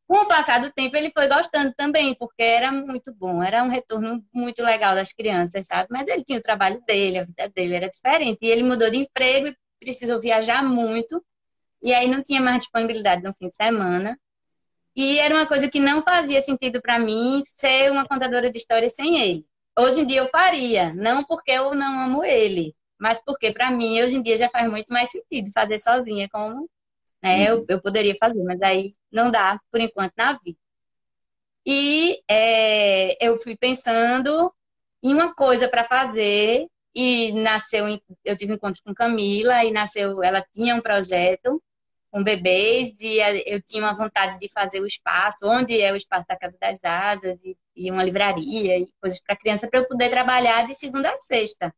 Com 0.07 0.17
o 0.17 0.27
passar 0.27 0.61
do 0.61 0.71
tempo, 0.71 0.95
ele 0.95 1.11
foi 1.11 1.27
gostando 1.27 1.73
também, 1.75 2.13
porque 2.13 2.43
era 2.43 2.71
muito 2.71 3.13
bom, 3.13 3.41
era 3.41 3.63
um 3.63 3.69
retorno 3.69 4.23
muito 4.31 4.61
legal 4.61 4.93
das 4.93 5.11
crianças, 5.11 5.65
sabe? 5.65 5.87
Mas 5.89 6.07
ele 6.07 6.23
tinha 6.23 6.37
o 6.37 6.43
trabalho 6.43 6.79
dele, 6.85 7.17
a 7.17 7.23
vida 7.23 7.49
dele 7.49 7.75
era 7.75 7.89
diferente. 7.89 8.39
E 8.41 8.47
ele 8.47 8.61
mudou 8.61 8.89
de 8.89 8.97
emprego 8.97 9.47
e 9.47 9.55
precisou 9.79 10.21
viajar 10.21 10.63
muito, 10.63 11.23
e 11.81 11.93
aí 11.93 12.07
não 12.07 12.21
tinha 12.23 12.41
mais 12.41 12.59
disponibilidade 12.59 13.23
no 13.23 13.33
fim 13.33 13.49
de 13.49 13.55
semana. 13.55 14.19
E 14.95 15.17
era 15.19 15.35
uma 15.35 15.47
coisa 15.47 15.67
que 15.67 15.79
não 15.79 16.01
fazia 16.01 16.39
sentido 16.41 16.81
para 16.81 16.99
mim 16.99 17.41
ser 17.45 17.91
uma 17.91 18.05
contadora 18.05 18.49
de 18.51 18.57
histórias 18.57 18.93
sem 18.93 19.19
ele. 19.19 19.45
Hoje 19.77 20.01
em 20.01 20.05
dia 20.05 20.19
eu 20.19 20.27
faria, 20.27 20.93
não 20.93 21.23
porque 21.23 21.51
eu 21.51 21.73
não 21.75 21.99
amo 22.01 22.23
ele, 22.23 22.73
mas 22.97 23.21
porque 23.25 23.51
para 23.51 23.71
mim 23.71 24.01
hoje 24.01 24.17
em 24.17 24.21
dia 24.21 24.37
já 24.37 24.49
faz 24.49 24.69
muito 24.69 24.87
mais 24.87 25.09
sentido 25.11 25.51
fazer 25.51 25.79
sozinha, 25.79 26.29
como 26.31 26.69
né? 27.25 27.51
Uhum. 27.51 27.59
Eu, 27.59 27.65
eu 27.69 27.81
poderia 27.81 28.15
fazer, 28.19 28.43
mas 28.43 28.61
aí 28.61 28.93
não 29.11 29.31
dá, 29.31 29.59
por 29.71 29.81
enquanto, 29.81 30.13
na 30.15 30.33
vida. 30.33 30.59
E 31.65 32.21
é, 32.29 33.25
eu 33.25 33.37
fui 33.39 33.57
pensando 33.57 34.53
em 35.01 35.11
uma 35.11 35.33
coisa 35.33 35.67
para 35.67 35.83
fazer 35.83 36.67
e 36.93 37.31
nasceu, 37.33 37.85
eu 38.23 38.37
tive 38.37 38.53
um 38.53 38.55
encontro 38.55 38.79
com 38.85 38.93
Camila 38.93 39.63
e 39.65 39.71
nasceu, 39.71 40.23
ela 40.23 40.45
tinha 40.53 40.75
um 40.75 40.81
projeto 40.81 41.61
com 42.11 42.23
bebês 42.23 42.99
e 43.01 43.17
eu 43.47 43.61
tinha 43.61 43.83
uma 43.83 43.93
vontade 43.93 44.39
de 44.39 44.49
fazer 44.51 44.79
o 44.79 44.85
espaço, 44.85 45.39
onde 45.43 45.81
é 45.81 45.91
o 45.91 45.95
espaço 45.95 46.25
da 46.27 46.37
Casa 46.37 46.55
das 46.61 46.85
Asas 46.85 47.43
e, 47.43 47.57
e 47.75 47.91
uma 47.91 48.03
livraria 48.03 48.77
e 48.77 48.87
coisas 49.01 49.19
para 49.19 49.35
criança 49.35 49.67
para 49.67 49.79
eu 49.79 49.87
poder 49.87 50.09
trabalhar 50.09 50.67
de 50.67 50.75
segunda 50.75 51.09
a 51.09 51.17
sexta. 51.17 51.73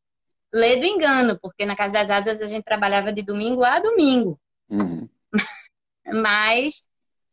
Lê 0.54 0.76
do 0.76 0.86
engano, 0.86 1.40
porque 1.42 1.66
na 1.66 1.76
Casa 1.76 1.94
das 1.94 2.10
Asas 2.10 2.42
a 2.42 2.48
gente 2.48 2.64
trabalhava 2.66 3.12
de 3.12 3.22
domingo 3.22 3.64
a 3.64 3.80
domingo. 3.80 4.40
Uhum. 4.70 5.10
Mas 6.06 6.88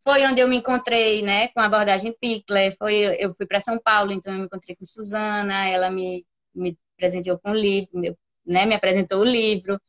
foi 0.04 0.26
onde 0.26 0.40
eu 0.40 0.48
me 0.48 0.56
encontrei, 0.56 1.22
né, 1.22 1.48
com 1.48 1.60
a 1.60 1.66
abordagem 1.66 2.14
Pickler. 2.20 2.76
Foi, 2.76 3.16
eu 3.18 3.32
fui 3.34 3.46
para 3.46 3.60
São 3.60 3.78
Paulo, 3.78 4.12
então 4.12 4.32
eu 4.32 4.40
me 4.40 4.46
encontrei 4.46 4.76
com 4.76 4.84
Suzana, 4.84 5.66
ela 5.68 5.90
me, 5.90 6.26
me 6.54 6.78
presenteou 6.96 7.38
com 7.38 7.50
o 7.50 7.54
livro, 7.54 7.98
meu, 7.98 8.16
né, 8.44 8.66
me 8.66 8.74
apresentou 8.74 9.20
o 9.20 9.24
livro. 9.24 9.80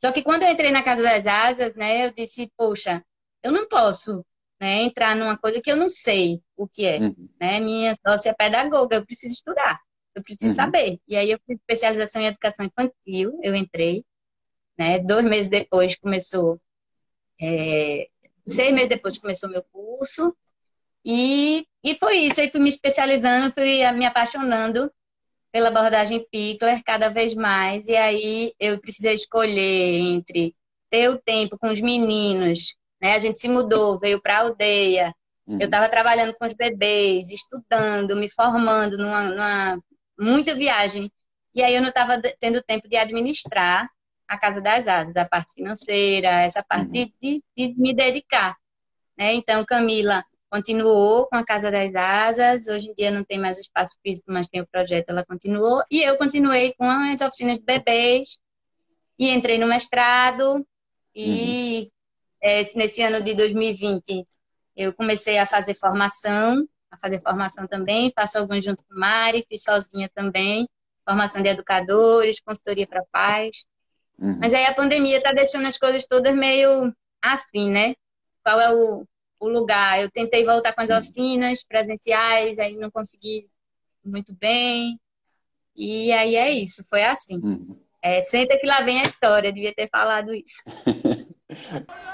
Só 0.00 0.12
que 0.12 0.22
quando 0.22 0.44
eu 0.44 0.50
entrei 0.50 0.70
na 0.70 0.82
Casa 0.82 1.02
das 1.02 1.26
Asas, 1.26 1.74
né, 1.74 2.06
eu 2.06 2.12
disse, 2.12 2.50
poxa, 2.56 3.04
eu 3.42 3.50
não 3.50 3.68
posso 3.68 4.24
né, 4.60 4.82
entrar 4.82 5.16
numa 5.16 5.36
coisa 5.36 5.60
que 5.60 5.70
eu 5.70 5.76
não 5.76 5.88
sei 5.88 6.40
o 6.56 6.68
que 6.68 6.84
é. 6.84 6.98
Uhum. 7.00 7.28
Né? 7.40 7.60
Minha 7.60 7.94
sócia 8.06 8.30
é 8.30 8.34
pedagoga, 8.34 8.96
eu 8.96 9.04
preciso 9.04 9.34
estudar, 9.34 9.80
eu 10.14 10.22
preciso 10.22 10.50
uhum. 10.50 10.56
saber. 10.56 11.00
E 11.08 11.16
aí 11.16 11.30
eu 11.30 11.38
fiz 11.46 11.58
especialização 11.58 12.22
em 12.22 12.26
educação 12.26 12.64
infantil, 12.64 13.38
eu 13.42 13.54
entrei. 13.54 14.04
Né? 14.78 14.98
Dois 14.98 15.24
meses 15.24 15.48
depois 15.48 15.96
começou, 15.96 16.60
é, 17.40 18.08
seis 18.46 18.72
meses 18.72 18.88
depois 18.88 19.18
começou 19.18 19.48
meu 19.48 19.62
curso. 19.72 20.34
E, 21.04 21.66
e 21.84 21.94
foi 21.96 22.16
isso, 22.16 22.40
aí 22.40 22.50
fui 22.50 22.60
me 22.60 22.70
especializando, 22.70 23.52
fui 23.52 23.82
me 23.92 24.06
apaixonando 24.06 24.90
pela 25.52 25.68
abordagem 25.68 26.26
Pickler 26.30 26.82
cada 26.82 27.08
vez 27.10 27.34
mais. 27.34 27.86
E 27.86 27.96
aí 27.96 28.54
eu 28.58 28.80
precisei 28.80 29.14
escolher 29.14 29.94
entre 30.00 30.54
ter 30.90 31.08
o 31.10 31.18
tempo 31.18 31.58
com 31.58 31.70
os 31.70 31.80
meninos, 31.80 32.74
né? 33.00 33.14
A 33.14 33.18
gente 33.18 33.38
se 33.38 33.48
mudou, 33.48 33.98
veio 33.98 34.20
para 34.20 34.38
a 34.38 34.40
aldeia. 34.40 35.14
Uhum. 35.46 35.58
Eu 35.60 35.66
estava 35.66 35.88
trabalhando 35.88 36.34
com 36.34 36.46
os 36.46 36.54
bebês, 36.54 37.30
estudando, 37.30 38.16
me 38.16 38.28
formando 38.30 38.96
numa, 38.96 39.22
numa 39.30 39.78
muita 40.18 40.54
viagem. 40.54 41.10
E 41.54 41.62
aí 41.62 41.74
eu 41.74 41.82
não 41.82 41.90
estava 41.90 42.20
tendo 42.40 42.62
tempo 42.62 42.88
de 42.88 42.96
administrar 42.96 43.88
a 44.34 44.38
Casa 44.38 44.60
das 44.60 44.86
Asas, 44.86 45.16
a 45.16 45.24
parte 45.24 45.54
financeira, 45.54 46.28
essa 46.42 46.62
parte 46.62 46.86
uhum. 46.86 46.92
de, 46.92 47.14
de, 47.20 47.42
de, 47.56 47.80
me 47.80 47.94
dedicar. 47.94 48.56
Né? 49.16 49.34
Então, 49.34 49.64
Camila 49.64 50.24
continuou 50.50 51.26
com 51.26 51.36
a 51.36 51.44
Casa 51.44 51.70
das 51.70 51.94
Asas, 51.94 52.68
hoje 52.68 52.88
em 52.88 52.94
dia 52.94 53.10
não 53.10 53.24
tem 53.24 53.38
mais 53.38 53.58
o 53.58 53.60
espaço 53.60 53.96
físico, 54.02 54.30
mas 54.30 54.48
tem 54.48 54.60
o 54.60 54.66
projeto, 54.66 55.10
ela 55.10 55.24
continuou, 55.24 55.82
e 55.90 56.02
eu 56.02 56.16
continuei 56.16 56.74
com 56.74 56.88
as 56.88 57.20
oficinas 57.20 57.58
de 57.58 57.64
bebês, 57.64 58.38
e 59.18 59.30
entrei 59.30 59.58
no 59.58 59.66
mestrado, 59.66 60.66
e 61.14 61.80
uhum. 61.80 61.88
é, 62.42 62.62
nesse 62.76 63.02
ano 63.02 63.22
de 63.22 63.34
2020 63.34 64.26
eu 64.76 64.92
comecei 64.92 65.38
a 65.38 65.46
fazer 65.46 65.74
formação, 65.74 66.66
a 66.90 66.98
fazer 66.98 67.20
formação 67.20 67.66
também, 67.66 68.12
faço 68.12 68.38
alguns 68.38 68.64
junto 68.64 68.84
com 68.84 68.98
Mari, 68.98 69.44
fiz 69.48 69.62
sozinha 69.62 70.10
também, 70.12 70.68
formação 71.04 71.42
de 71.42 71.48
educadores, 71.48 72.40
consultoria 72.40 72.86
para 72.86 73.04
pais. 73.12 73.64
Uhum. 74.18 74.38
Mas 74.40 74.54
aí 74.54 74.64
a 74.64 74.74
pandemia 74.74 75.18
está 75.18 75.32
deixando 75.32 75.66
as 75.66 75.78
coisas 75.78 76.06
todas 76.06 76.34
meio 76.34 76.94
assim, 77.22 77.70
né? 77.70 77.94
Qual 78.42 78.60
é 78.60 78.72
o, 78.72 79.06
o 79.40 79.48
lugar. 79.48 80.00
Eu 80.00 80.10
tentei 80.10 80.44
voltar 80.44 80.72
com 80.72 80.82
as 80.82 80.90
uhum. 80.90 80.98
oficinas 80.98 81.64
presenciais, 81.64 82.58
aí 82.58 82.76
não 82.76 82.90
consegui 82.90 83.48
muito 84.04 84.34
bem. 84.36 84.98
E 85.76 86.12
aí 86.12 86.36
é 86.36 86.50
isso, 86.50 86.84
foi 86.88 87.02
assim. 87.02 87.38
Uhum. 87.38 87.78
É, 88.02 88.20
senta 88.20 88.58
que 88.58 88.66
lá 88.66 88.80
vem 88.82 89.00
a 89.00 89.04
história, 89.04 89.52
devia 89.52 89.74
ter 89.74 89.88
falado 89.88 90.34
isso. 90.34 90.62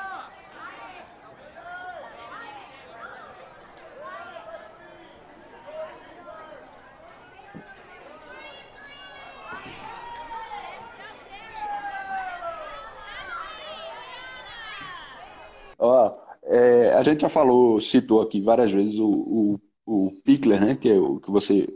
Ó, 15.81 16.12
é, 16.43 16.93
a 16.93 17.03
gente 17.03 17.23
já 17.23 17.29
falou, 17.29 17.81
citou 17.81 18.21
aqui 18.21 18.40
várias 18.40 18.71
vezes 18.71 18.99
o, 18.99 19.09
o, 19.09 19.61
o 19.87 20.12
Pickler, 20.23 20.61
né? 20.61 20.77
Que 20.77 20.90
é 20.90 20.99
o 20.99 21.19
que 21.19 21.31
você. 21.31 21.66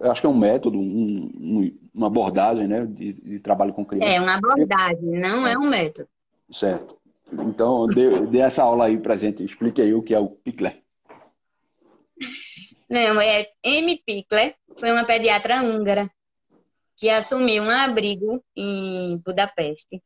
acho 0.00 0.20
que 0.20 0.26
é 0.26 0.30
um 0.30 0.36
método, 0.36 0.78
um, 0.78 1.30
um, 1.34 1.78
uma 1.94 2.08
abordagem, 2.08 2.68
né? 2.68 2.84
De, 2.84 3.14
de, 3.14 3.38
trabalho 3.40 3.72
com 3.72 3.84
criança. 3.84 4.14
É 4.14 4.20
uma 4.20 4.36
abordagem, 4.36 5.18
não 5.18 5.46
é 5.46 5.56
um 5.56 5.68
método. 5.68 6.08
Certo. 6.52 6.98
Então, 7.32 7.86
dê, 7.86 8.20
dê 8.26 8.40
essa 8.40 8.62
aula 8.62 8.84
aí 8.84 8.98
pra 8.98 9.16
gente. 9.16 9.42
Explique 9.42 9.80
aí 9.80 9.94
o 9.94 10.02
que 10.02 10.14
é 10.14 10.18
o 10.18 10.28
Pickler. 10.28 10.82
Não, 12.90 13.18
é 13.18 13.48
M. 13.64 14.02
Pickler, 14.04 14.54
foi 14.76 14.92
uma 14.92 15.02
pediatra 15.02 15.62
húngara 15.62 16.10
que 16.94 17.08
assumiu 17.08 17.62
um 17.62 17.70
abrigo 17.70 18.44
em 18.54 19.16
Budapeste 19.24 20.02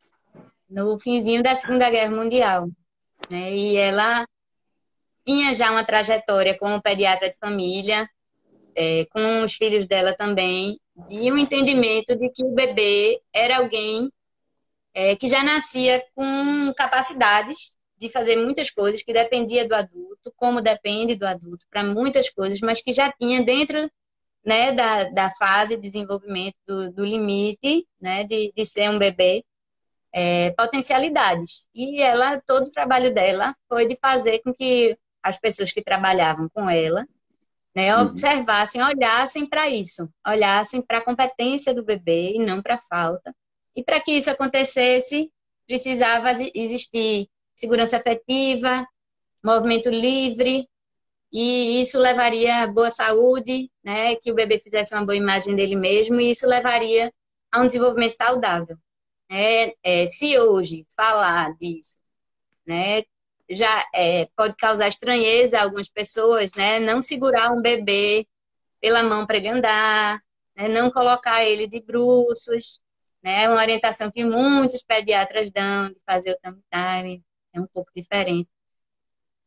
no 0.71 0.97
finzinho 1.01 1.43
da 1.43 1.57
Segunda 1.57 1.91
Guerra 1.91 2.15
Mundial. 2.15 2.69
Né? 3.31 3.53
E 3.53 3.77
ela 3.77 4.27
tinha 5.25 5.53
já 5.53 5.71
uma 5.71 5.85
trajetória 5.85 6.57
como 6.59 6.81
pediatra 6.81 7.29
de 7.29 7.37
família, 7.39 8.09
é, 8.77 9.07
com 9.07 9.43
os 9.43 9.55
filhos 9.55 9.87
dela 9.87 10.15
também, 10.15 10.79
e 11.11 11.31
um 11.33 11.39
entendimento 11.39 12.17
de 12.17 12.31
que 12.31 12.45
o 12.45 12.55
bebê 12.55 13.21
era 13.33 13.59
alguém 13.59 14.11
é, 14.95 15.17
que 15.17 15.29
já 15.29 15.43
nascia 15.43 16.03
com 16.15 16.73
capacidades 16.75 17.77
de 17.99 18.11
fazer 18.11 18.37
muitas 18.37 18.71
coisas, 18.71 19.03
que 19.03 19.13
dependia 19.13 19.67
do 19.67 19.75
adulto, 19.75 20.33
como 20.37 20.61
depende 20.61 21.15
do 21.15 21.27
adulto 21.27 21.67
para 21.71 21.83
muitas 21.83 22.31
coisas, 22.31 22.61
mas 22.61 22.83
que 22.83 22.93
já 22.93 23.11
tinha 23.11 23.43
dentro 23.43 23.91
né, 24.45 24.73
da, 24.73 25.05
da 25.05 25.31
fase 25.31 25.77
de 25.77 25.83
desenvolvimento 25.83 26.57
do, 26.67 26.93
do 26.93 27.05
limite 27.05 27.87
né, 28.01 28.25
de, 28.25 28.53
de 28.55 28.65
ser 28.65 28.91
um 28.91 28.99
bebê, 28.99 29.45
é, 30.19 30.51
potencialidades. 30.53 31.67
E 31.75 32.01
ela, 32.01 32.41
todo 32.47 32.69
o 32.69 32.73
trabalho 32.73 33.13
dela 33.13 33.55
foi 33.69 33.87
de 33.87 33.97
fazer 33.97 34.39
com 34.39 34.55
que 34.55 34.97
as 35.23 35.39
pessoas 35.39 35.73
que 35.73 35.83
trabalhavam 35.83 36.49
com 36.49 36.71
ela 36.71 37.07
né, 37.75 37.95
uhum. 37.95 38.05
observassem, 38.07 38.83
olhassem 38.83 39.45
para 39.45 39.69
isso, 39.69 40.09
olhassem 40.27 40.81
para 40.81 40.99
a 40.99 41.05
competência 41.05 41.75
do 41.75 41.85
bebê 41.85 42.33
e 42.33 42.39
não 42.39 42.63
para 42.63 42.77
a 42.77 42.79
falta. 42.79 43.37
E 43.77 43.85
para 43.85 44.01
que 44.01 44.13
isso 44.13 44.31
acontecesse, 44.31 45.31
precisava 45.67 46.31
existir 46.55 47.29
segurança 47.53 47.99
afetiva, 47.99 48.87
movimento 49.45 49.91
livre, 49.91 50.67
e 51.31 51.79
isso 51.83 51.99
levaria 51.99 52.63
a 52.63 52.67
boa 52.67 52.89
saúde, 52.89 53.71
né, 53.85 54.17
que 54.17 54.33
o 54.33 54.35
bebê 54.35 54.59
fizesse 54.59 54.95
uma 54.95 55.05
boa 55.05 55.17
imagem 55.17 55.55
dele 55.55 55.77
mesmo, 55.77 56.19
e 56.19 56.31
isso 56.31 56.47
levaria 56.47 57.13
a 57.53 57.61
um 57.61 57.67
desenvolvimento 57.67 58.17
saudável. 58.17 58.79
É, 59.29 59.75
é, 59.83 60.07
se 60.07 60.39
hoje 60.39 60.87
falar 60.97 61.55
disso, 61.59 61.99
né, 62.67 63.03
já 63.51 63.85
é, 63.95 64.27
pode 64.37 64.57
causar 64.57 64.89
estranheza 64.89 65.59
a 65.59 65.65
algumas 65.65 65.89
pessoas, 65.89 66.51
né, 66.57 66.81
não 66.81 67.01
segurar 67.03 67.53
um 67.53 67.61
bebê 67.63 68.27
pela 68.81 69.03
mão 69.03 69.27
para 69.27 69.37
ele 69.39 69.49
andar, 69.49 70.23
né, 70.57 70.69
não 70.69 70.91
colocar 70.91 71.45
ele 71.45 71.67
de 71.69 71.81
bruços, 71.81 72.81
né, 73.23 73.49
uma 73.49 73.61
orientação 73.61 74.11
que 74.11 74.25
muitos 74.25 74.83
pediatras 74.83 75.51
dão 75.51 75.91
de 75.91 76.01
fazer 76.07 76.33
o 76.33 76.39
tummy 76.43 76.63
time, 76.73 77.25
é 77.53 77.61
um 77.61 77.67
pouco 77.67 77.91
diferente. 77.95 78.49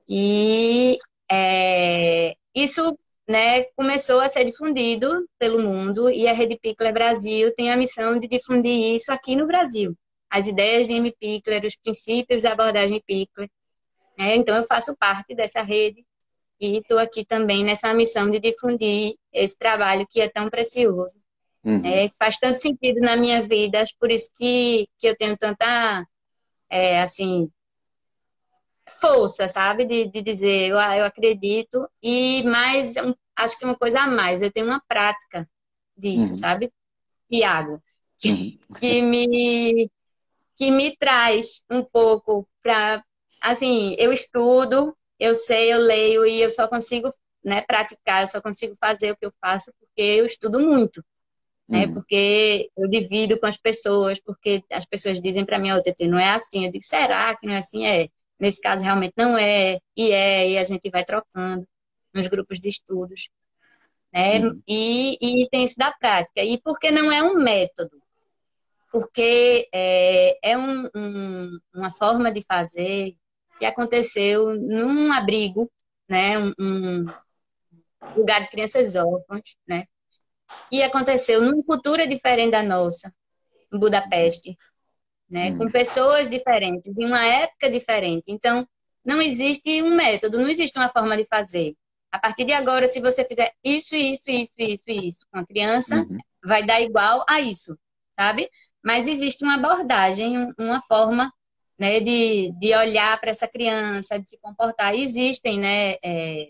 E 0.08 0.98
é, 1.32 2.36
isso 2.56 2.98
né, 3.30 3.66
começou 3.76 4.20
a 4.22 4.28
ser 4.28 4.44
difundido 4.44 5.30
pelo 5.38 5.62
mundo 5.62 6.10
e 6.10 6.28
a 6.28 6.34
Rede 6.34 6.58
Pickler 6.60 6.92
Brasil 6.92 7.54
tem 7.56 7.72
a 7.72 7.78
missão 7.78 8.18
de 8.20 8.28
difundir 8.28 8.96
isso 8.96 9.12
aqui 9.12 9.36
no 9.36 9.46
Brasil. 9.46 9.96
As 10.32 10.48
ideias 10.48 10.88
de 10.88 10.96
M. 10.96 11.14
Pickler, 11.20 11.64
os 11.64 11.76
princípios 11.76 12.42
da 12.42 12.54
abordagem 12.54 13.00
Pickler. 13.06 13.48
Né? 14.18 14.36
Então, 14.36 14.58
eu 14.58 14.64
faço 14.64 14.98
parte 14.98 15.36
dessa 15.36 15.62
rede 15.62 16.04
e 16.60 16.78
estou 16.78 16.98
aqui 16.98 17.24
também 17.24 17.64
nessa 17.64 17.94
missão 17.94 18.32
de 18.32 18.40
difundir 18.40 19.14
esse 19.32 19.56
trabalho 19.56 20.08
que 20.10 20.20
é 20.20 20.28
tão 20.28 20.50
precioso. 20.50 21.22
Uhum. 21.64 21.86
É, 21.86 22.10
que 22.10 22.18
faz 22.18 22.40
tanto 22.40 22.60
sentido 22.60 23.00
na 23.00 23.16
minha 23.16 23.44
vida, 23.44 23.84
por 24.00 24.10
isso 24.10 24.32
que, 24.36 24.88
que 24.98 25.08
eu 25.08 25.16
tenho 25.16 25.38
tanta, 25.38 26.04
é, 26.68 27.02
assim, 27.02 27.48
força, 28.90 29.48
sabe? 29.48 29.86
De, 29.86 30.10
de 30.10 30.22
dizer, 30.22 30.70
eu, 30.70 30.78
eu 30.78 31.06
acredito, 31.06 31.88
e 32.02 32.44
mais, 32.44 32.96
acho 33.36 33.58
que 33.58 33.66
uma 33.66 33.76
coisa 33.76 34.02
a 34.02 34.08
mais, 34.08 34.42
eu 34.42 34.52
tenho 34.52 34.68
uma 34.68 34.82
prática 34.88 35.50
disso, 35.96 36.30
uhum. 36.30 36.34
sabe? 36.34 36.74
Iago, 37.32 37.82
que, 38.18 38.30
uhum. 38.32 38.76
que, 38.80 39.02
me, 39.02 39.92
que 40.56 40.72
me 40.72 40.96
traz 40.98 41.64
um 41.70 41.84
pouco 41.84 42.48
para 42.62 43.04
assim, 43.42 43.96
eu 43.98 44.12
estudo, 44.12 44.96
eu 45.20 45.36
sei, 45.36 45.74
eu 45.74 45.80
leio 45.80 46.26
e 46.26 46.42
eu 46.42 46.52
só 46.52 46.68
consigo 46.68 47.10
né, 47.44 47.62
praticar, 47.62 48.24
eu 48.24 48.28
só 48.28 48.42
consigo 48.42 48.76
fazer 48.76 49.12
o 49.12 49.18
que 49.18 49.26
eu 49.26 49.34
faço 49.40 49.72
porque 49.80 50.02
eu 50.02 50.26
estudo 50.26 50.60
muito, 50.60 51.04
né? 51.68 51.86
Uhum. 51.86 51.94
Porque 51.94 52.70
eu 52.76 52.88
divido 52.90 53.40
com 53.40 53.46
as 53.46 53.58
pessoas, 53.58 54.20
porque 54.20 54.64
as 54.72 54.86
pessoas 54.86 55.22
dizem 55.22 55.46
para 55.46 55.60
mim, 55.60 55.72
oh, 55.72 55.82
TT, 55.82 56.08
não 56.08 56.20
é 56.20 56.32
assim. 56.32 56.66
Eu 56.66 56.72
digo, 56.72 56.84
será 56.84 57.36
que 57.36 57.46
não 57.46 57.54
é 57.54 57.60
assim? 57.60 57.86
É. 57.86 58.10
Nesse 58.40 58.62
caso, 58.62 58.84
realmente 58.84 59.14
não 59.18 59.38
é, 59.38 59.80
e 59.96 60.12
é, 60.12 60.52
e 60.52 60.58
a 60.58 60.64
gente 60.64 60.90
vai 60.90 61.04
trocando 61.04 61.68
nos 62.14 62.28
grupos 62.28 62.60
de 62.60 62.70
estudos. 62.70 63.30
Né? 64.14 64.40
Uhum. 64.40 64.62
E, 64.68 65.44
e 65.44 65.50
tem 65.50 65.64
isso 65.64 65.78
da 65.78 65.92
prática. 65.92 66.42
E 66.44 66.60
porque 66.62 66.92
não 66.92 67.12
é 67.12 67.22
um 67.22 67.36
método, 67.36 68.02
porque 68.92 69.68
é, 69.74 70.52
é 70.52 70.58
um, 70.58 70.90
um, 70.96 71.60
uma 71.74 71.92
forma 71.92 72.32
de 72.32 72.42
fazer 72.44 73.16
que 73.60 73.66
aconteceu 73.66 74.56
num 74.58 75.12
abrigo, 75.12 75.70
né? 76.08 76.40
Um, 76.40 76.54
um, 76.60 77.06
lugar 78.16 78.42
de 78.42 78.50
crianças 78.50 78.96
órfãs, 78.96 79.56
né? 79.68 79.86
E 80.72 80.82
aconteceu 80.82 81.42
numa 81.44 81.64
cultura 81.64 82.08
diferente 82.08 82.52
da 82.52 82.64
nossa, 82.64 83.14
em 83.72 83.78
Budapeste, 83.78 84.58
né? 85.30 85.52
Hum. 85.52 85.58
Com 85.58 85.72
pessoas 85.72 86.30
diferentes, 86.30 86.96
em 86.98 87.06
uma 87.06 87.24
época 87.26 87.70
diferente. 87.70 88.26
Então, 88.28 88.68
não 89.06 89.22
existe 89.22 89.82
um 89.82 89.96
método, 89.96 90.40
não 90.40 90.50
existe 90.50 90.78
uma 90.78 90.90
forma 90.90 91.16
de 91.16 91.26
fazer. 91.26 91.76
A 92.12 92.20
partir 92.20 92.46
de 92.46 92.54
agora, 92.54 92.88
se 92.88 93.00
você 93.00 93.24
fizer 93.24 93.54
isso, 93.64 93.96
isso, 93.96 94.30
isso, 94.30 94.54
isso, 94.58 94.84
isso 94.88 95.26
com 95.32 95.40
a 95.40 95.46
criança, 95.46 95.98
uhum. 95.98 96.18
vai 96.44 96.66
dar 96.66 96.82
igual 96.82 97.24
a 97.30 97.40
isso, 97.40 97.78
sabe? 98.20 98.50
Mas 98.84 99.08
existe 99.08 99.44
uma 99.44 99.56
abordagem, 99.56 100.52
uma 100.58 100.82
forma 100.82 101.32
né, 101.78 102.00
de, 102.00 102.52
de 102.60 102.76
olhar 102.76 103.20
para 103.20 103.32
essa 103.32 103.48
criança, 103.48 104.20
de 104.20 104.30
se 104.30 104.40
comportar. 104.40 104.94
existem, 104.96 105.60
né, 105.60 105.96
é, 106.04 106.50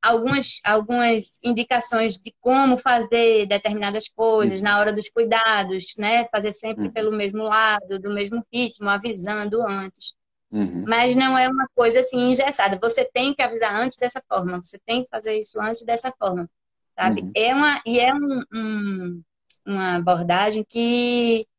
algumas, 0.00 0.60
algumas 0.64 1.38
indicações 1.42 2.16
de 2.16 2.34
como 2.40 2.76
fazer 2.76 3.46
determinadas 3.46 4.08
coisas 4.08 4.58
uhum. 4.58 4.64
na 4.64 4.78
hora 4.78 4.92
dos 4.92 5.08
cuidados, 5.08 5.94
né? 5.98 6.24
Fazer 6.26 6.52
sempre 6.52 6.86
uhum. 6.86 6.92
pelo 6.92 7.12
mesmo 7.12 7.42
lado, 7.42 7.98
do 8.00 8.12
mesmo 8.12 8.44
ritmo, 8.52 8.88
avisando 8.88 9.62
antes. 9.62 10.14
Uhum. 10.50 10.84
Mas 10.86 11.16
não 11.16 11.36
é 11.36 11.48
uma 11.48 11.66
coisa 11.74 12.00
assim 12.00 12.30
engessada. 12.30 12.78
Você 12.80 13.04
tem 13.04 13.34
que 13.34 13.42
avisar 13.42 13.74
antes 13.74 13.96
dessa 13.96 14.22
forma, 14.28 14.62
você 14.62 14.78
tem 14.84 15.04
que 15.04 15.10
fazer 15.10 15.38
isso 15.38 15.60
antes 15.60 15.82
dessa 15.84 16.12
forma, 16.12 16.48
sabe? 16.94 17.22
Uhum. 17.22 17.32
É 17.34 17.54
uma, 17.54 17.80
e 17.86 17.98
é 17.98 18.12
um, 18.12 18.40
um, 18.52 19.22
uma 19.66 19.96
abordagem 19.96 20.64
que 20.68 21.46
é, 21.46 21.46
é, 21.46 21.51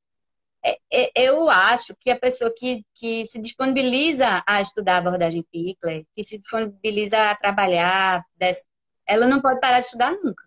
eu 1.16 1.50
acho 1.50 1.96
que 2.00 2.10
a 2.10 2.20
pessoa 2.20 2.54
que, 2.56 2.86
que 2.96 3.26
se 3.26 3.42
disponibiliza 3.42 4.44
a 4.48 4.62
estudar 4.62 4.96
a 4.96 4.98
abordagem 5.00 5.46
Pickler, 5.52 6.06
que 6.16 6.24
se 6.24 6.40
disponibiliza 6.40 7.32
a 7.32 7.36
trabalhar, 7.36 8.24
ela 9.06 9.28
não 9.28 9.42
pode 9.42 9.60
parar 9.60 9.80
de 9.80 9.88
estudar 9.88 10.12
nunca. 10.12 10.44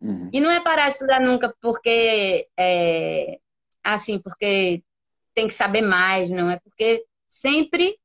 Uhum. 0.00 0.28
E 0.32 0.40
não 0.40 0.50
é 0.50 0.60
parar 0.60 0.88
de 0.88 0.94
estudar 0.94 1.20
nunca 1.20 1.54
porque 1.62 2.46
é, 2.58 3.38
assim, 3.82 4.18
porque 4.18 4.82
tem 5.34 5.48
que 5.48 5.54
saber 5.54 5.80
mais, 5.80 6.28
não 6.30 6.50
é 6.50 6.58
porque 6.58 7.04
sempre 7.26 7.98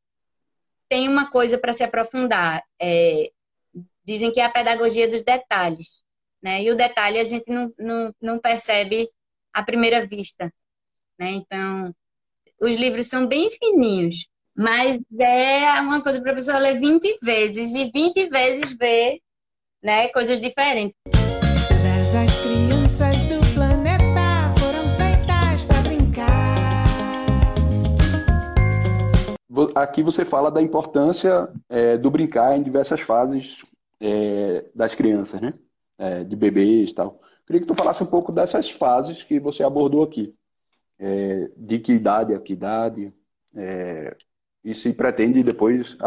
tem 0.88 1.08
uma 1.08 1.30
coisa 1.30 1.58
para 1.58 1.74
se 1.74 1.84
aprofundar. 1.84 2.64
É, 2.82 3.32
dizem 4.04 4.32
que 4.32 4.40
é 4.40 4.46
a 4.46 4.50
pedagogia 4.50 5.08
dos 5.08 5.22
detalhes, 5.22 6.02
né? 6.42 6.64
E 6.64 6.72
o 6.72 6.76
detalhe 6.76 7.20
a 7.20 7.24
gente 7.24 7.52
não, 7.52 7.74
não, 7.78 8.16
não 8.22 8.40
percebe 8.40 9.08
à 9.54 9.62
primeira 9.62 10.06
vista. 10.06 10.52
Né? 11.20 11.32
Então, 11.32 11.94
os 12.62 12.76
livros 12.76 13.08
são 13.08 13.28
bem 13.28 13.52
fininhos, 13.52 14.26
mas 14.56 14.98
é 15.20 15.82
uma 15.82 16.02
coisa 16.02 16.22
para 16.22 16.32
a 16.32 16.36
pessoa 16.36 16.58
ler 16.58 16.80
20 16.80 17.18
vezes 17.22 17.74
e 17.74 17.92
20 17.92 18.30
vezes 18.30 18.72
ver 18.78 19.20
né, 19.84 20.08
coisas 20.10 20.40
diferentes. 20.40 20.96
As 21.06 22.42
crianças 22.42 23.24
do 23.24 23.54
planeta 23.54 24.54
foram 24.60 24.86
feitas 24.96 25.66
para 25.66 25.82
brincar. 25.82 26.86
Aqui 29.76 30.02
você 30.02 30.24
fala 30.24 30.50
da 30.50 30.62
importância 30.62 31.52
é, 31.68 31.98
do 31.98 32.10
brincar 32.10 32.58
em 32.58 32.64
diversas 32.64 33.02
fases 33.02 33.66
é, 34.00 34.64
das 34.74 34.96
crianças, 34.96 35.42
né? 35.42 35.54
É, 35.98 36.24
de 36.24 36.34
bebês 36.34 36.92
e 36.92 36.94
tal. 36.94 37.20
Queria 37.46 37.60
que 37.60 37.68
tu 37.68 37.76
falasse 37.76 38.02
um 38.02 38.06
pouco 38.06 38.32
dessas 38.32 38.72
fases 38.72 39.22
que 39.22 39.38
você 39.38 39.64
abordou 39.64 40.02
aqui 40.02 40.34
é, 41.00 41.50
de 41.56 41.80
que 41.80 41.94
idade 41.94 42.34
a 42.34 42.40
que 42.40 42.54
idade, 42.54 43.14
é, 43.56 44.16
e 44.64 44.76
se 44.76 44.94
pretende 44.94 45.42
depois 45.42 45.98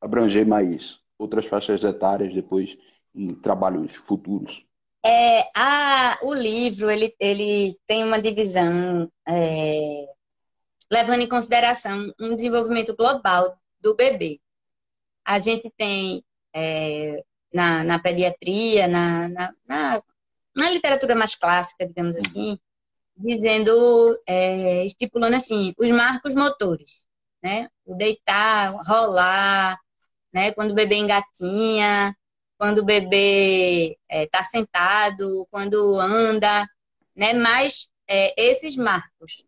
abranger 0.00 0.46
mais 0.46 1.00
outras 1.18 1.46
faixas 1.46 1.82
etárias 1.82 2.32
depois 2.32 2.76
em 3.14 3.34
trabalhos 3.34 3.94
futuros. 3.94 4.64
É, 5.04 5.48
a, 5.54 6.18
o 6.22 6.34
livro 6.34 6.90
ele, 6.90 7.14
ele 7.20 7.78
tem 7.86 8.04
uma 8.04 8.20
divisão 8.20 9.10
é, 9.26 10.06
levando 10.90 11.22
em 11.22 11.28
consideração 11.28 12.12
um 12.20 12.34
desenvolvimento 12.34 12.94
global 12.94 13.56
do 13.80 13.94
bebê. 13.94 14.40
A 15.24 15.38
gente 15.38 15.70
tem 15.76 16.24
é, 16.54 17.22
na, 17.52 17.84
na 17.84 17.98
pediatria, 17.98 18.86
na, 18.86 19.28
na, 19.28 19.54
na, 19.66 20.02
na 20.56 20.70
literatura 20.70 21.14
mais 21.14 21.34
clássica, 21.34 21.86
digamos 21.86 22.16
assim, 22.16 22.58
dizendo, 23.16 24.20
é, 24.26 24.84
estipulando 24.84 25.36
assim, 25.36 25.72
os 25.78 25.90
marcos 25.90 26.34
motores, 26.34 27.06
né? 27.42 27.68
O 27.84 27.94
deitar, 27.94 28.72
rolar, 28.86 29.78
né? 30.32 30.52
Quando 30.52 30.72
o 30.72 30.74
bebê 30.74 30.96
engatinha, 30.96 32.14
quando 32.58 32.78
o 32.78 32.84
bebê 32.84 33.98
está 34.10 34.40
é, 34.40 34.42
sentado, 34.44 35.46
quando 35.50 35.98
anda, 36.00 36.66
né? 37.14 37.32
Mas 37.34 37.90
é, 38.08 38.34
esses 38.50 38.76
marcos. 38.76 39.44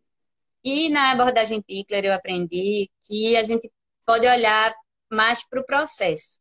E 0.64 0.88
na 0.90 1.12
abordagem 1.12 1.62
Pickler 1.62 2.04
eu 2.04 2.14
aprendi 2.14 2.90
que 3.06 3.36
a 3.36 3.42
gente 3.42 3.70
pode 4.06 4.26
olhar 4.26 4.74
mais 5.10 5.46
para 5.48 5.60
o 5.60 5.66
processo. 5.66 6.38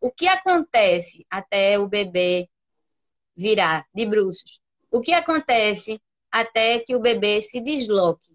O 0.00 0.10
que 0.10 0.26
acontece 0.26 1.26
até 1.30 1.78
o 1.78 1.88
bebê 1.88 2.48
virar 3.36 3.86
de 3.94 4.06
bruços? 4.06 4.63
O 4.94 5.00
que 5.00 5.12
acontece 5.12 6.00
até 6.30 6.78
que 6.78 6.94
o 6.94 7.00
bebê 7.00 7.40
se 7.40 7.60
desloque? 7.60 8.32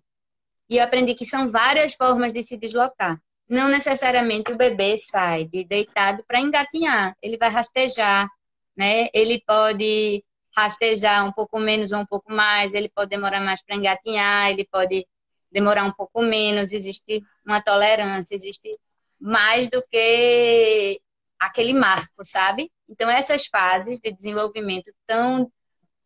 E 0.70 0.76
eu 0.76 0.84
aprendi 0.84 1.16
que 1.16 1.26
são 1.26 1.50
várias 1.50 1.96
formas 1.96 2.34
de 2.34 2.44
se 2.44 2.58
deslocar. 2.58 3.18
Não 3.48 3.70
necessariamente 3.70 4.52
o 4.52 4.58
bebê 4.58 4.98
sai 4.98 5.46
de 5.46 5.64
deitado 5.64 6.22
para 6.28 6.42
engatinhar. 6.42 7.16
Ele 7.22 7.38
vai 7.38 7.50
rastejar, 7.50 8.28
né? 8.76 9.08
Ele 9.14 9.42
pode 9.48 10.22
rastejar 10.54 11.26
um 11.26 11.32
pouco 11.32 11.58
menos 11.58 11.94
ou 11.94 12.00
um 12.00 12.06
pouco 12.06 12.30
mais, 12.30 12.74
ele 12.74 12.90
pode 12.90 13.10
demorar 13.10 13.40
mais 13.40 13.64
para 13.64 13.78
engatinhar, 13.78 14.50
ele 14.50 14.68
pode 14.70 15.08
demorar 15.50 15.86
um 15.86 15.94
pouco 15.94 16.22
menos, 16.22 16.74
existe 16.74 17.24
uma 17.46 17.62
tolerância, 17.62 18.36
existe 18.36 18.70
mais 19.18 19.70
do 19.70 19.82
que 19.90 21.00
aquele 21.40 21.72
marco, 21.72 22.26
sabe? 22.26 22.70
Então, 22.90 23.10
essas 23.10 23.46
fases 23.46 24.02
de 24.02 24.12
desenvolvimento 24.12 24.92
tão 25.08 25.50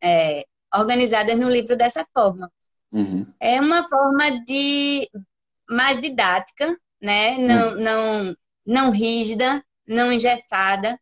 é, 0.04 0.46
organizadas 0.76 1.40
no 1.40 1.50
livro 1.50 1.78
dessa 1.78 2.06
forma. 2.14 2.52
Uhum. 2.92 3.26
É 3.40 3.60
uma 3.62 3.88
forma 3.88 4.44
de 4.46 5.10
mais 5.70 6.00
didática, 6.00 6.78
né? 7.02 7.38
Não, 7.38 7.70
uhum. 7.70 7.82
não, 7.82 8.38
não 8.66 8.92
rígida, 8.92 9.64
não 9.88 10.12
engessada. 10.12 11.00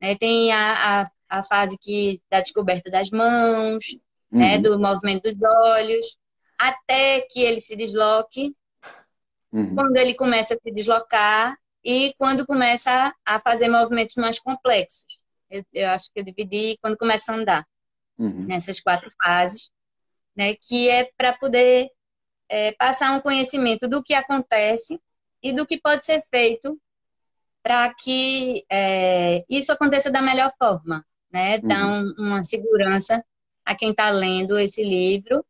Né? 0.00 0.14
Tem 0.14 0.52
a, 0.52 1.02
a, 1.02 1.10
a, 1.28 1.44
fase 1.44 1.76
que 1.78 2.20
da 2.30 2.40
descoberta 2.40 2.90
das 2.90 3.10
mãos, 3.10 3.84
né? 4.30 4.38
uhum. 4.38 4.38
né? 4.38 4.58
Do 4.58 4.78
movimento 4.78 5.34
dos 5.34 5.50
olhos, 5.66 6.16
até 6.58 7.20
que 7.22 7.40
ele 7.40 7.60
se 7.60 7.74
desloque. 7.74 8.54
Uhum. 9.52 9.74
Quando 9.74 9.96
ele 9.96 10.14
começa 10.14 10.54
a 10.54 10.58
se 10.58 10.70
deslocar 10.72 11.56
e 11.84 12.14
quando 12.18 12.46
começa 12.46 13.14
a 13.24 13.40
fazer 13.40 13.68
movimentos 13.68 14.16
mais 14.16 14.38
complexos. 14.38 15.18
Eu, 15.48 15.64
eu 15.72 15.88
acho 15.90 16.12
que 16.12 16.20
eu 16.20 16.24
dividi 16.24 16.76
quando 16.82 16.96
começa 16.96 17.32
a 17.32 17.36
andar 17.36 17.66
uhum. 18.18 18.46
nessas 18.46 18.80
quatro 18.80 19.10
fases, 19.22 19.70
né, 20.36 20.54
que 20.54 20.88
é 20.88 21.10
para 21.16 21.32
poder 21.32 21.88
é, 22.48 22.72
passar 22.72 23.12
um 23.12 23.20
conhecimento 23.20 23.88
do 23.88 24.02
que 24.02 24.14
acontece 24.14 25.00
e 25.42 25.52
do 25.52 25.66
que 25.66 25.80
pode 25.80 26.04
ser 26.04 26.22
feito 26.30 26.78
para 27.62 27.92
que 27.94 28.64
é, 28.70 29.44
isso 29.48 29.72
aconteça 29.72 30.08
da 30.10 30.22
melhor 30.22 30.52
forma, 30.56 31.04
né? 31.32 31.56
Uhum. 31.56 31.68
Dar 31.68 31.86
um, 31.86 32.14
uma 32.16 32.44
segurança 32.44 33.24
a 33.64 33.74
quem 33.74 33.90
está 33.90 34.08
lendo 34.10 34.56
esse 34.56 34.84
livro, 34.84 35.44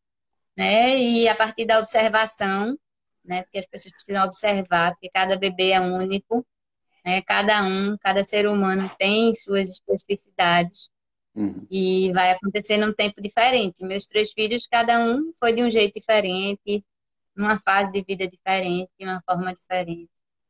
né? 0.57 0.97
E 0.97 1.29
a 1.29 1.35
partir 1.35 1.67
da 1.67 1.79
observação, 1.79 2.75
né? 3.23 3.43
Porque 3.43 3.59
as 3.59 3.67
pessoas 3.67 3.93
precisam 3.93 4.25
observar, 4.25 4.93
porque 4.93 5.11
cada 5.11 5.37
bebê 5.37 5.73
é 5.73 5.81
único, 5.81 6.47
né? 7.05 7.21
Cada 7.21 7.63
um, 7.65 7.99
cada 7.99 8.25
ser 8.25 8.49
humano 8.49 8.91
tem 8.99 9.35
suas 9.35 9.73
especificidades. 9.73 10.89
Uhum. 11.37 11.67
E 11.71 12.11
vai 12.13 12.33
acontecer 12.33 12.79
num 12.79 12.95
tempo 12.95 13.21
diferente. 13.21 13.85
Meus 13.85 14.07
três 14.07 14.33
filhos, 14.33 14.67
cada 14.67 14.99
um 14.99 15.33
foi 15.39 15.53
de 15.53 15.63
um 15.63 15.71
jeito 15.71 16.01
diferente, 16.01 16.83
numa 17.37 17.61
fase 17.61 17.93
de 17.93 18.03
vida 18.03 18.27
diferente, 18.27 18.91
de 18.99 19.05
uma 19.07 19.23
forma 19.23 19.53
diferente, 19.53 20.09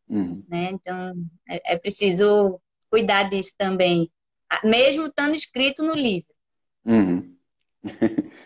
Uhum. 0.09 0.45
né? 0.49 0.71
Então, 0.73 1.13
é, 1.49 1.75
é 1.75 1.79
preciso 1.79 2.61
cuidar 2.89 3.25
disso 3.29 3.55
também, 3.59 4.09
a- 4.49 4.65
mesmo 4.65 5.07
estando 5.07 5.35
escrito 5.35 5.83
no 5.83 5.95
livro. 5.95 6.33
Uhum. 6.85 7.37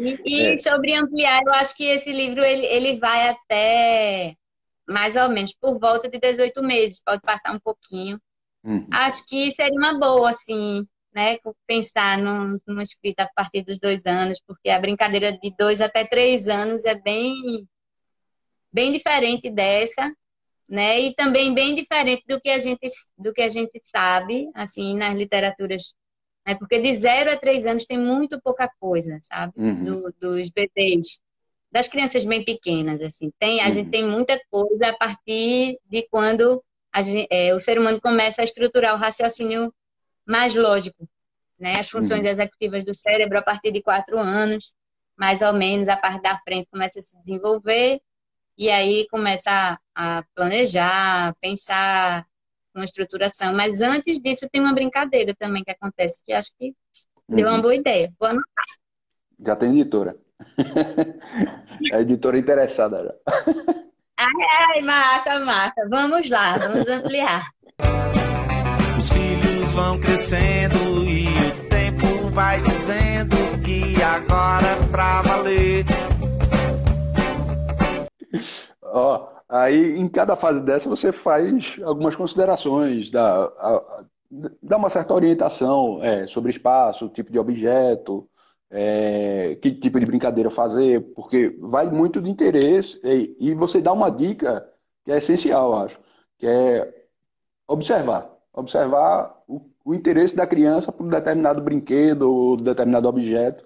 E, 0.00 0.16
e 0.24 0.52
É. 0.52 0.56
sobre 0.58 0.94
ampliar, 0.94 1.40
eu 1.44 1.52
acho 1.54 1.76
que 1.76 1.84
esse 1.84 2.12
livro 2.12 2.44
ele, 2.44 2.64
ele 2.66 2.98
vai 2.98 3.28
até 3.30 4.36
mais 4.88 5.16
ou 5.16 5.28
menos 5.28 5.52
por 5.54 5.78
volta 5.78 6.08
de 6.08 6.18
18 6.18 6.62
meses, 6.62 7.02
pode 7.04 7.20
passar 7.22 7.52
um 7.52 7.58
pouquinho. 7.58 8.20
Uhum. 8.64 8.86
Acho 8.92 9.26
que 9.26 9.50
seria 9.50 9.76
uma 9.78 9.98
boa, 9.98 10.30
assim, 10.30 10.86
né? 11.18 11.36
Pensar 11.66 12.16
num- 12.16 12.60
numa 12.64 12.82
escrita 12.84 13.24
a 13.24 13.28
partir 13.34 13.62
dos 13.64 13.80
dois 13.80 14.06
anos, 14.06 14.40
porque 14.46 14.70
a 14.70 14.78
brincadeira 14.80 15.32
de 15.32 15.52
dois 15.58 15.80
até 15.80 16.04
três 16.06 16.46
anos 16.46 16.84
é 16.84 16.94
bem, 16.94 17.66
bem 18.72 18.92
diferente 18.92 19.50
dessa, 19.50 20.12
né? 20.68 21.00
E 21.00 21.14
também 21.16 21.52
bem 21.52 21.74
diferente 21.74 22.22
do 22.28 22.40
que 22.40 22.50
a 22.50 22.58
gente, 22.60 22.88
do 23.18 23.32
que 23.32 23.42
a 23.42 23.48
gente 23.48 23.80
sabe, 23.84 24.48
assim, 24.54 24.96
nas 24.96 25.12
literaturas. 25.16 25.92
Né? 26.46 26.54
Porque 26.54 26.78
de 26.80 26.94
zero 26.94 27.32
a 27.32 27.36
três 27.36 27.66
anos 27.66 27.84
tem 27.84 27.98
muito 27.98 28.40
pouca 28.40 28.70
coisa, 28.78 29.18
sabe? 29.20 29.52
Uhum. 29.56 29.84
Do- 29.84 30.14
dos 30.20 30.50
bebês, 30.50 31.18
das 31.72 31.88
crianças 31.88 32.24
bem 32.24 32.44
pequenas, 32.44 33.02
assim. 33.02 33.32
Tem, 33.40 33.60
a 33.60 33.66
Uhum. 33.66 33.72
gente 33.72 33.90
tem 33.90 34.06
muita 34.06 34.40
coisa 34.50 34.88
a 34.90 34.96
partir 34.96 35.78
de 35.90 36.06
quando 36.10 36.62
a 36.92 37.02
gen- 37.02 37.26
é, 37.28 37.52
o 37.54 37.58
ser 37.58 37.76
humano 37.76 38.00
começa 38.00 38.40
a 38.40 38.44
estruturar 38.44 38.94
o 38.94 38.98
raciocínio 38.98 39.74
mais 40.28 40.54
lógico, 40.54 41.08
né? 41.58 41.78
As 41.80 41.90
funções 41.90 42.20
Uhum. 42.24 42.26
executivas 42.26 42.84
do 42.84 42.94
cérebro 42.94 43.38
a 43.38 43.42
partir 43.42 43.72
de 43.72 43.82
quatro 43.82 44.18
anos, 44.18 44.74
mais 45.16 45.42
ou 45.42 45.52
menos, 45.52 45.88
a 45.88 45.96
parte 45.96 46.22
da 46.22 46.36
frente 46.38 46.68
começa 46.70 47.00
a 47.00 47.02
se 47.02 47.18
desenvolver 47.20 48.00
e 48.56 48.70
aí 48.70 49.06
começa 49.10 49.78
a, 49.94 50.18
a 50.18 50.24
planejar, 50.34 51.34
pensar 51.40 52.26
uma 52.74 52.84
estruturação. 52.84 53.52
Mas 53.54 53.80
antes 53.80 54.20
disso 54.20 54.48
tem 54.52 54.60
uma 54.60 54.74
brincadeira 54.74 55.34
também 55.38 55.64
que 55.64 55.70
acontece, 55.70 56.22
que 56.24 56.32
acho 56.32 56.50
que 56.58 56.74
deu 57.28 57.46
uma 57.48 57.56
Uhum. 57.56 57.62
boa 57.62 57.74
ideia. 57.74 58.12
Vou 58.18 58.28
anotar. 58.28 58.64
Já 59.44 59.56
tem 59.56 59.70
editora. 59.80 60.16
A 61.92 62.00
editora 62.00 62.38
interessada 62.38 63.04
já. 63.04 63.34
Ai, 64.16 64.80
massa, 64.82 65.40
massa. 65.40 65.88
Vamos 65.88 66.28
lá, 66.28 66.58
vamos 66.58 66.88
ampliar. 66.88 67.48
Vão 69.74 69.98
crescendo 70.00 71.04
e 71.04 71.26
o 71.28 71.68
tempo 71.68 72.30
vai 72.30 72.60
dizendo 72.62 73.36
que 73.64 74.02
agora 74.02 74.66
é 74.66 74.86
pra 74.90 75.22
valer. 75.22 75.84
Ó, 78.82 79.28
aí 79.48 79.96
em 79.98 80.08
cada 80.08 80.34
fase 80.36 80.62
dessa 80.62 80.88
você 80.88 81.12
faz 81.12 81.76
algumas 81.84 82.16
considerações, 82.16 83.10
dá, 83.10 83.44
a- 83.44 84.04
dá 84.62 84.76
uma 84.76 84.90
certa 84.90 85.14
orientação 85.14 86.02
é, 86.02 86.26
sobre 86.26 86.50
espaço, 86.50 87.08
tipo 87.08 87.30
de 87.30 87.38
objeto, 87.38 88.28
é, 88.70 89.56
que 89.62 89.70
tipo 89.72 89.98
de 90.00 90.06
brincadeira 90.06 90.50
fazer, 90.50 91.00
porque 91.14 91.56
vai 91.60 91.88
muito 91.90 92.20
de 92.20 92.28
interesse 92.30 93.00
e, 93.04 93.36
e 93.38 93.54
você 93.54 93.80
dá 93.80 93.92
uma 93.92 94.10
dica 94.10 94.66
que 95.04 95.12
é 95.12 95.18
essencial, 95.18 95.74
acho, 95.84 95.98
que 96.38 96.46
é 96.46 96.92
observar, 97.66 98.30
observar 98.58 99.42
o, 99.46 99.60
o 99.84 99.94
interesse 99.94 100.34
da 100.34 100.46
criança 100.46 100.92
por 100.92 101.06
um 101.06 101.08
determinado 101.08 101.62
brinquedo 101.62 102.22
ou 102.22 102.56
determinado 102.56 103.08
objeto 103.08 103.64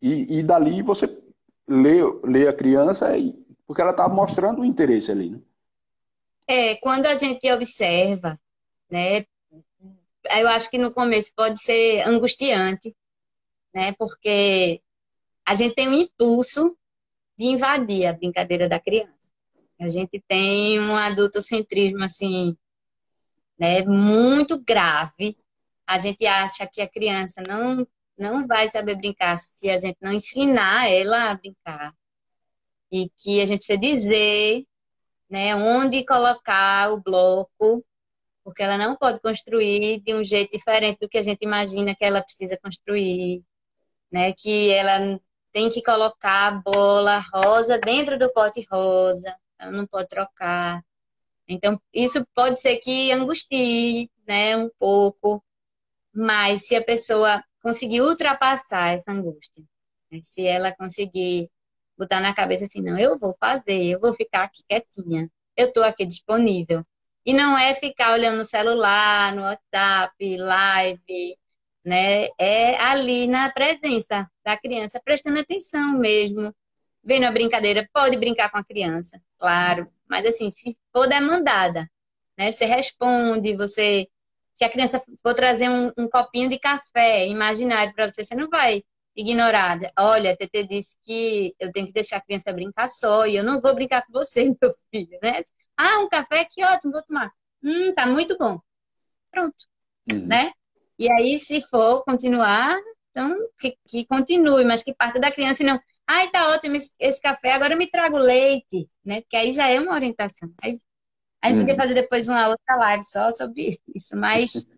e, 0.00 0.38
e 0.38 0.42
dali 0.42 0.82
você 0.82 1.06
lê, 1.66 2.00
lê 2.24 2.48
a 2.48 2.52
criança 2.52 3.16
e 3.16 3.32
porque 3.66 3.82
ela 3.82 3.90
está 3.90 4.08
mostrando 4.08 4.62
o 4.62 4.64
interesse 4.64 5.10
ali, 5.10 5.30
né? 5.30 5.40
É, 6.46 6.76
quando 6.76 7.06
a 7.06 7.14
gente 7.14 7.50
observa, 7.52 8.40
né? 8.90 9.26
Eu 10.30 10.48
acho 10.48 10.70
que 10.70 10.78
no 10.78 10.90
começo 10.90 11.30
pode 11.36 11.60
ser 11.60 12.00
angustiante, 12.08 12.96
né? 13.74 13.94
Porque 13.98 14.80
a 15.46 15.54
gente 15.54 15.74
tem 15.74 15.88
um 15.88 15.94
impulso 15.94 16.74
de 17.36 17.46
invadir 17.46 18.06
a 18.06 18.14
brincadeira 18.14 18.68
da 18.68 18.80
criança. 18.80 19.30
A 19.78 19.88
gente 19.88 20.22
tem 20.26 20.80
um 20.80 20.96
adultocentrismo 20.96 22.02
assim, 22.02 22.56
né, 23.58 23.82
muito 23.84 24.62
grave. 24.62 25.36
A 25.86 25.98
gente 25.98 26.26
acha 26.26 26.66
que 26.66 26.80
a 26.80 26.88
criança 26.88 27.42
não 27.46 27.86
não 28.18 28.46
vai 28.48 28.68
saber 28.68 28.96
brincar 28.96 29.38
se 29.38 29.70
a 29.70 29.78
gente 29.78 29.96
não 30.00 30.12
ensinar 30.12 30.90
ela 30.90 31.30
a 31.30 31.34
brincar. 31.34 31.94
E 32.90 33.08
que 33.16 33.40
a 33.40 33.44
gente 33.44 33.58
precisa 33.58 33.78
dizer, 33.78 34.64
né, 35.30 35.54
onde 35.54 36.04
colocar 36.04 36.92
o 36.92 37.00
bloco, 37.00 37.84
porque 38.42 38.62
ela 38.62 38.78
não 38.78 38.96
pode 38.96 39.20
construir 39.20 40.00
de 40.00 40.14
um 40.14 40.24
jeito 40.24 40.52
diferente 40.52 40.98
do 41.00 41.08
que 41.08 41.18
a 41.18 41.22
gente 41.22 41.42
imagina 41.42 41.94
que 41.94 42.04
ela 42.04 42.22
precisa 42.22 42.58
construir, 42.62 43.44
né? 44.10 44.32
Que 44.32 44.70
ela 44.72 45.20
tem 45.52 45.70
que 45.70 45.82
colocar 45.82 46.48
a 46.48 46.50
bola 46.52 47.22
rosa 47.32 47.78
dentro 47.78 48.18
do 48.18 48.32
pote 48.32 48.66
rosa, 48.70 49.36
ela 49.58 49.70
não 49.70 49.86
pode 49.86 50.08
trocar. 50.08 50.82
Então, 51.48 51.80
isso 51.92 52.24
pode 52.34 52.60
ser 52.60 52.76
que 52.78 53.10
angustie, 53.12 54.10
né, 54.26 54.56
um 54.56 54.70
pouco, 54.78 55.42
mas 56.14 56.66
se 56.68 56.76
a 56.76 56.84
pessoa 56.84 57.42
conseguir 57.62 58.02
ultrapassar 58.02 58.94
essa 58.94 59.12
angústia, 59.12 59.64
né, 60.10 60.20
se 60.22 60.46
ela 60.46 60.74
conseguir 60.76 61.50
botar 61.96 62.20
na 62.20 62.34
cabeça 62.34 62.64
assim, 62.64 62.82
não, 62.82 62.98
eu 62.98 63.18
vou 63.18 63.36
fazer, 63.40 63.82
eu 63.84 64.00
vou 64.00 64.12
ficar 64.12 64.44
aqui 64.44 64.62
quietinha, 64.68 65.30
eu 65.56 65.68
estou 65.68 65.82
aqui 65.84 66.06
disponível. 66.06 66.84
E 67.26 67.34
não 67.34 67.58
é 67.58 67.74
ficar 67.74 68.12
olhando 68.12 68.38
no 68.38 68.44
celular, 68.44 69.34
no 69.34 69.42
WhatsApp, 69.42 70.36
live, 70.36 71.38
né? 71.84 72.28
É 72.38 72.76
ali 72.80 73.26
na 73.26 73.50
presença 73.52 74.30
da 74.44 74.56
criança, 74.56 75.00
prestando 75.04 75.40
atenção 75.40 75.98
mesmo, 75.98 76.54
vendo 77.04 77.24
a 77.24 77.32
brincadeira. 77.32 77.88
Pode 77.92 78.16
brincar 78.16 78.50
com 78.50 78.58
a 78.58 78.64
criança, 78.64 79.20
claro, 79.38 79.90
mas 80.08 80.26
assim, 80.26 80.50
se 80.50 80.76
for 80.92 81.06
demandada, 81.08 81.88
né? 82.38 82.52
Você 82.52 82.64
responde, 82.66 83.56
você. 83.56 84.08
Se 84.54 84.64
a 84.64 84.70
criança 84.70 85.00
for 85.22 85.34
trazer 85.34 85.68
um, 85.70 85.92
um 85.96 86.08
copinho 86.08 86.48
de 86.48 86.58
café 86.58 87.26
imaginário 87.28 87.94
para 87.94 88.08
você, 88.08 88.24
você 88.24 88.34
não 88.34 88.48
vai 88.48 88.82
ignorar. 89.16 89.78
Olha, 89.98 90.32
a 90.32 90.36
TT 90.36 90.64
disse 90.66 90.96
que 91.04 91.54
eu 91.60 91.70
tenho 91.72 91.86
que 91.86 91.92
deixar 91.92 92.16
a 92.18 92.20
criança 92.20 92.52
brincar 92.52 92.88
só 92.88 93.26
e 93.26 93.36
eu 93.36 93.44
não 93.44 93.60
vou 93.60 93.74
brincar 93.74 94.04
com 94.06 94.12
você, 94.12 94.44
meu 94.60 94.72
filho, 94.90 95.18
né? 95.22 95.42
Ah, 95.76 96.00
um 96.00 96.08
café, 96.08 96.44
que 96.44 96.64
ótimo, 96.64 96.92
vou 96.92 97.02
tomar. 97.04 97.30
Hum, 97.62 97.94
tá 97.94 98.06
muito 98.06 98.36
bom. 98.38 98.60
Pronto, 99.30 99.56
Uhum. 100.10 100.26
né? 100.26 100.52
E 100.98 101.10
aí, 101.12 101.38
se 101.38 101.60
for 101.62 102.02
continuar, 102.04 102.76
então 103.10 103.36
que, 103.60 103.76
que 103.86 104.06
continue, 104.06 104.64
mas 104.64 104.82
que 104.82 104.94
parte 104.94 105.18
da 105.20 105.30
criança 105.30 105.62
e 105.62 105.66
não. 105.66 105.80
Ai, 106.08 106.30
tá 106.30 106.48
ótimo 106.52 106.76
esse, 106.76 107.20
café, 107.22 107.52
agora 107.52 107.76
me 107.76 107.86
traga 107.90 108.16
o 108.16 108.20
leite, 108.20 108.88
né? 109.04 109.20
Porque 109.22 109.36
aí 109.36 109.52
já 109.52 109.68
é 109.68 109.78
uma 109.80 109.94
orientação. 109.94 110.52
Aí, 110.62 110.80
a 111.42 111.48
gente 111.50 111.58
Uhum. 111.58 111.60
podia 111.60 111.76
fazer 111.76 111.94
depois 111.94 112.28
uma 112.28 112.48
outra 112.48 112.76
live 112.76 113.04
só 113.04 113.32
sobre 113.32 113.78
isso, 113.94 114.16
mas, 114.16 114.68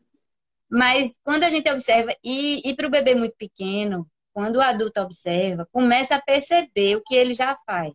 mas 0.71 1.13
quando 1.25 1.45
a 1.45 1.51
gente 1.51 1.71
observa, 1.71 2.15
e, 2.25 2.69
e 2.71 2.77
para 2.77 2.87
o 2.89 2.91
bebê 2.91 3.15
muito 3.15 3.37
pequeno, 3.37 4.09
quando 4.35 4.57
o 4.57 4.63
adulto 4.63 5.01
observa, 5.03 5.69
começa 5.73 6.17
a 6.17 6.23
perceber 6.23 6.97
o 6.97 7.03
que 7.05 7.15
ele 7.17 7.35
já 7.35 7.57
faz 7.67 7.95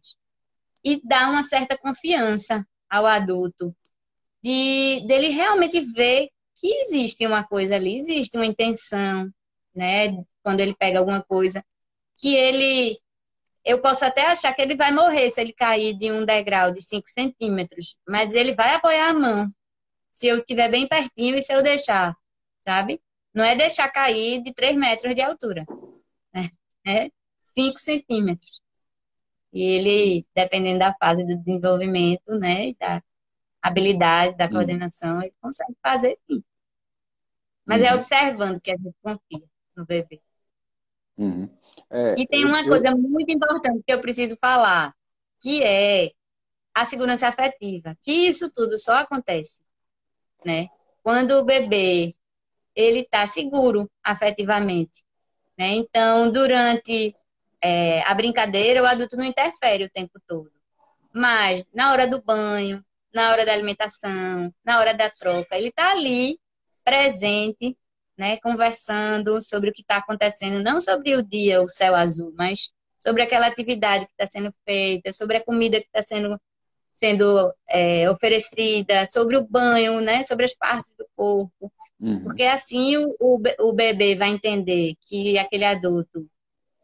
e 0.84 1.02
dá 1.04 1.30
uma 1.30 1.44
certa 1.44 1.78
confiança 1.78 2.66
ao 2.90 3.06
adulto 3.06 3.76
de 4.44 5.02
dele 5.08 5.30
realmente 5.30 5.82
ver 5.82 6.30
que 6.56 6.68
existe 6.68 7.26
uma 7.26 7.44
coisa 7.46 7.76
ali, 7.76 7.98
existe 7.98 8.38
uma 8.38 8.46
intenção, 8.46 9.30
né? 9.76 10.10
Quando 10.44 10.60
ele 10.62 10.76
pega 10.76 11.00
alguma 11.00 11.24
coisa, 11.24 11.64
que 12.18 12.36
ele. 12.36 13.00
Eu 13.66 13.82
posso 13.82 14.06
até 14.06 14.28
achar 14.28 14.54
que 14.54 14.62
ele 14.62 14.76
vai 14.76 14.92
morrer 14.92 15.30
se 15.32 15.42
ele 15.42 15.54
cair 15.54 15.98
de 15.98 16.12
um 16.12 16.26
degrau 16.26 16.72
de 16.72 16.82
5 16.82 17.10
centímetros, 17.10 17.98
mas 18.08 18.34
ele 18.34 18.54
vai 18.54 18.76
apoiar 18.76 19.10
a 19.10 19.14
mão 19.14 19.52
se 20.12 20.28
eu 20.28 20.40
estiver 20.40 20.70
bem 20.70 20.88
pertinho 20.88 21.38
e 21.38 21.42
se 21.42 21.54
eu 21.54 21.64
deixar, 21.64 22.16
sabe? 22.62 23.02
Não 23.34 23.44
é 23.44 23.56
deixar 23.56 23.90
cair 23.92 24.44
de 24.44 24.54
3 24.54 24.76
metros 24.78 25.16
de 25.16 25.22
altura, 25.22 25.66
né? 26.34 26.50
É 26.88 27.10
5 27.44 27.80
centímetros. 27.80 28.62
E 29.54 29.64
ele, 29.64 30.26
dependendo 30.36 30.80
da 30.80 30.94
fase 30.96 31.24
do 31.26 31.38
desenvolvimento, 31.38 32.38
né, 32.38 32.74
da 32.80 33.02
habilidade, 33.62 34.38
da 34.38 34.50
coordenação, 34.50 35.22
ele 35.22 35.34
consegue 35.42 35.76
fazer 35.82 36.18
sim. 36.30 36.44
Mas 37.66 37.82
é 37.82 37.90
Uhum. 37.92 37.96
observando 37.96 38.62
que 38.62 38.72
a 38.72 38.78
gente 38.78 38.96
confia 39.02 39.48
no 39.76 39.86
bebê. 39.86 40.22
Uhum. 41.18 41.50
É, 41.90 42.16
E 42.18 42.28
tem 42.28 42.46
uma 42.46 42.62
eu- 42.62 42.70
coisa 42.70 42.96
muito 42.96 43.32
importante 43.32 43.84
que 43.86 43.94
eu 43.94 44.02
preciso 44.02 44.38
falar, 44.40 44.94
que 45.42 45.64
é 45.64 46.12
a 46.74 46.86
segurança 46.86 47.28
afetiva, 47.28 47.98
que 48.04 48.12
isso 48.12 48.50
tudo 48.52 48.78
só 48.78 48.96
acontece, 48.96 49.64
né? 50.46 50.68
Quando 51.04 51.32
o 51.40 51.46
bebê 51.46 52.16
ele 52.76 53.02
está 53.02 53.26
seguro 53.28 53.90
afetivamente, 54.04 55.04
né? 55.58 55.72
Então, 55.72 56.32
durante 56.32 57.16
é, 57.62 58.02
a 58.04 58.14
brincadeira, 58.14 58.84
o 58.84 58.86
adulto 58.86 59.18
não 59.18 59.26
interfere 59.26 59.86
o 59.86 59.90
tempo 59.90 60.20
todo, 60.28 60.52
mas 61.14 61.66
na 61.74 61.92
hora 61.92 62.08
do 62.08 62.22
banho, 62.22 62.84
na 63.14 63.32
hora 63.32 63.46
da 63.46 63.54
alimentação, 63.54 64.54
na 64.64 64.80
hora 64.80 64.94
da 64.94 65.10
troca, 65.10 65.56
ele 65.58 65.70
está 65.70 65.92
ali, 65.92 66.40
presente, 66.84 67.78
né, 68.18 68.38
conversando 68.38 69.42
sobre 69.42 69.70
o 69.70 69.74
que 69.74 69.82
está 69.82 69.98
acontecendo, 69.98 70.64
não 70.64 70.80
sobre 70.80 71.16
o 71.16 71.24
dia, 71.24 71.62
o 71.62 71.70
céu 71.70 71.96
azul, 71.96 72.34
mas 72.38 72.72
sobre 72.98 73.22
aquela 73.22 73.48
atividade 73.48 74.06
que 74.06 74.12
está 74.18 74.28
sendo 74.28 74.54
feita, 74.66 75.12
sobre 75.12 75.38
a 75.38 75.44
comida 75.44 75.80
que 75.80 75.88
está 75.88 76.02
sendo, 76.02 76.40
sendo 76.92 77.54
é, 77.70 78.10
oferecida, 78.10 79.06
sobre 79.12 79.38
o 79.38 79.46
banho, 79.46 80.02
né, 80.02 80.24
sobre 80.24 80.46
as 80.46 80.54
partes 80.54 80.92
do 80.98 81.06
corpo. 81.16 81.72
Uhum. 82.00 82.24
Porque 82.24 82.44
assim 82.44 82.98
o, 82.98 83.16
o, 83.20 83.42
o 83.60 83.74
bebê 83.74 84.16
vai 84.16 84.30
entender 84.30 84.96
que 85.06 85.38
aquele 85.38 85.66
adulto 85.66 86.28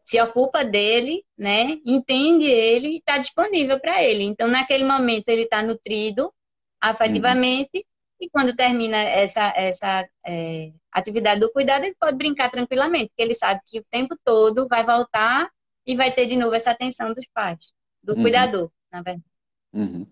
se 0.02 0.20
ocupa 0.20 0.64
dele, 0.64 1.24
né, 1.38 1.78
entende 1.86 2.46
ele 2.46 2.88
e 2.88 2.98
está 2.98 3.18
disponível 3.18 3.78
para 3.80 4.02
ele. 4.02 4.24
Então, 4.24 4.48
naquele 4.48 4.84
momento, 4.84 5.28
ele 5.28 5.42
está 5.42 5.62
nutrido 5.62 6.32
afetivamente 6.80 7.86
e 8.22 8.30
quando 8.30 8.54
termina 8.54 8.96
essa, 8.96 9.52
essa 9.56 10.08
é, 10.24 10.70
atividade 10.92 11.40
do 11.40 11.50
cuidado, 11.50 11.82
ele 11.82 11.96
pode 11.98 12.16
brincar 12.16 12.48
tranquilamente, 12.52 13.08
porque 13.08 13.22
ele 13.22 13.34
sabe 13.34 13.60
que 13.66 13.80
o 13.80 13.84
tempo 13.90 14.14
todo 14.24 14.68
vai 14.68 14.84
voltar 14.84 15.50
e 15.84 15.96
vai 15.96 16.12
ter 16.12 16.26
de 16.26 16.36
novo 16.36 16.54
essa 16.54 16.70
atenção 16.70 17.12
dos 17.12 17.26
pais, 17.34 17.58
do 18.00 18.14
Uhum. 18.14 18.22
cuidador, 18.22 18.70
na 18.92 19.02
verdade. 19.02 19.24
Uhum. 19.72 20.06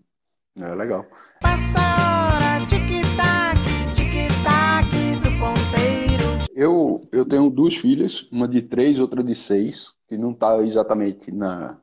É 0.59 0.75
legal. 0.75 1.05
Passa 1.41 1.79
a 1.79 2.33
hora, 2.35 2.65
tic-tac, 2.67 3.59
tic-tac 3.95 4.89
do 5.23 5.29
ponteiro. 5.39 6.51
Eu, 6.53 6.99
eu 7.13 7.25
tenho 7.25 7.49
duas 7.49 7.75
filhas, 7.77 8.27
uma 8.29 8.45
de 8.45 8.61
três, 8.61 8.99
outra 8.99 9.23
de 9.23 9.33
seis, 9.33 9.93
que 10.09 10.17
não 10.17 10.31
está 10.31 10.57
exatamente 10.63 11.31
na, 11.31 11.79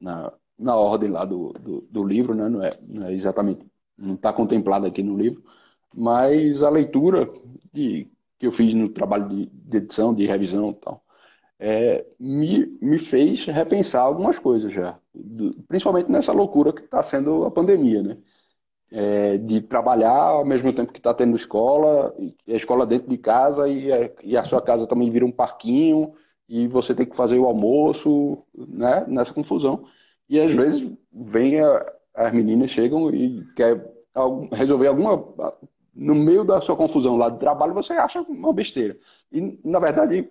na, 0.00 0.32
na 0.58 0.74
ordem 0.74 1.08
lá 1.10 1.24
do, 1.24 1.52
do, 1.52 1.82
do 1.82 2.02
livro, 2.02 2.34
né? 2.34 2.48
Não 2.48 2.60
é, 2.64 2.76
não 2.82 3.06
é 3.06 3.12
exatamente, 3.12 3.64
não 3.96 4.16
está 4.16 4.32
contemplada 4.32 4.88
aqui 4.88 5.04
no 5.04 5.16
livro, 5.16 5.44
mas 5.94 6.62
a 6.62 6.70
leitura 6.70 7.30
de, 7.72 8.10
que 8.38 8.46
eu 8.46 8.52
fiz 8.52 8.74
no 8.74 8.88
trabalho 8.88 9.28
de, 9.28 9.46
de 9.46 9.76
edição, 9.78 10.14
de 10.14 10.26
revisão 10.26 10.70
e 10.70 10.74
tal, 10.74 11.04
é, 11.60 12.06
me, 12.20 12.66
me 12.82 12.98
fez 12.98 13.46
repensar 13.46 14.02
algumas 14.02 14.38
coisas 14.38 14.72
já, 14.72 14.98
do- 15.14 15.52
principalmente 15.68 16.10
nessa 16.10 16.32
loucura 16.32 16.72
que 16.72 16.82
está 16.82 17.02
sendo 17.02 17.44
a 17.46 17.50
pandemia, 17.50 18.02
né? 18.02 18.18
É, 18.90 19.38
de 19.38 19.60
trabalhar 19.60 20.12
ao 20.12 20.44
mesmo 20.44 20.72
tempo 20.72 20.92
que 20.92 20.98
está 20.98 21.14
tendo 21.14 21.36
escola, 21.36 22.12
a 22.48 22.52
escola 22.52 22.84
dentro 22.86 23.08
de 23.08 23.16
casa 23.18 23.68
e 23.68 23.92
a, 23.92 24.10
e 24.22 24.36
a 24.36 24.42
sua 24.44 24.60
casa 24.60 24.86
também 24.86 25.10
vira 25.10 25.24
um 25.24 25.30
parquinho 25.32 26.14
e 26.48 26.66
você 26.66 26.94
tem 26.94 27.06
que 27.06 27.14
fazer 27.16 27.38
o 27.38 27.44
almoço, 27.46 28.42
né? 28.56 29.04
Nessa 29.06 29.32
confusão. 29.34 29.84
E 30.28 30.40
às 30.40 30.52
vezes 30.54 30.90
vem 31.12 31.60
a- 31.60 31.92
as 32.14 32.32
meninas 32.32 32.70
chegam 32.70 33.10
e 33.14 33.44
quer 33.54 33.84
resolver 34.52 34.88
alguma 34.88 35.16
no 35.98 36.14
meio 36.14 36.44
da 36.44 36.60
sua 36.60 36.76
confusão 36.76 37.16
lá 37.16 37.28
de 37.28 37.38
trabalho 37.38 37.74
você 37.74 37.92
acha 37.94 38.22
uma 38.22 38.52
besteira. 38.52 38.96
E 39.32 39.58
na 39.64 39.80
verdade 39.80 40.30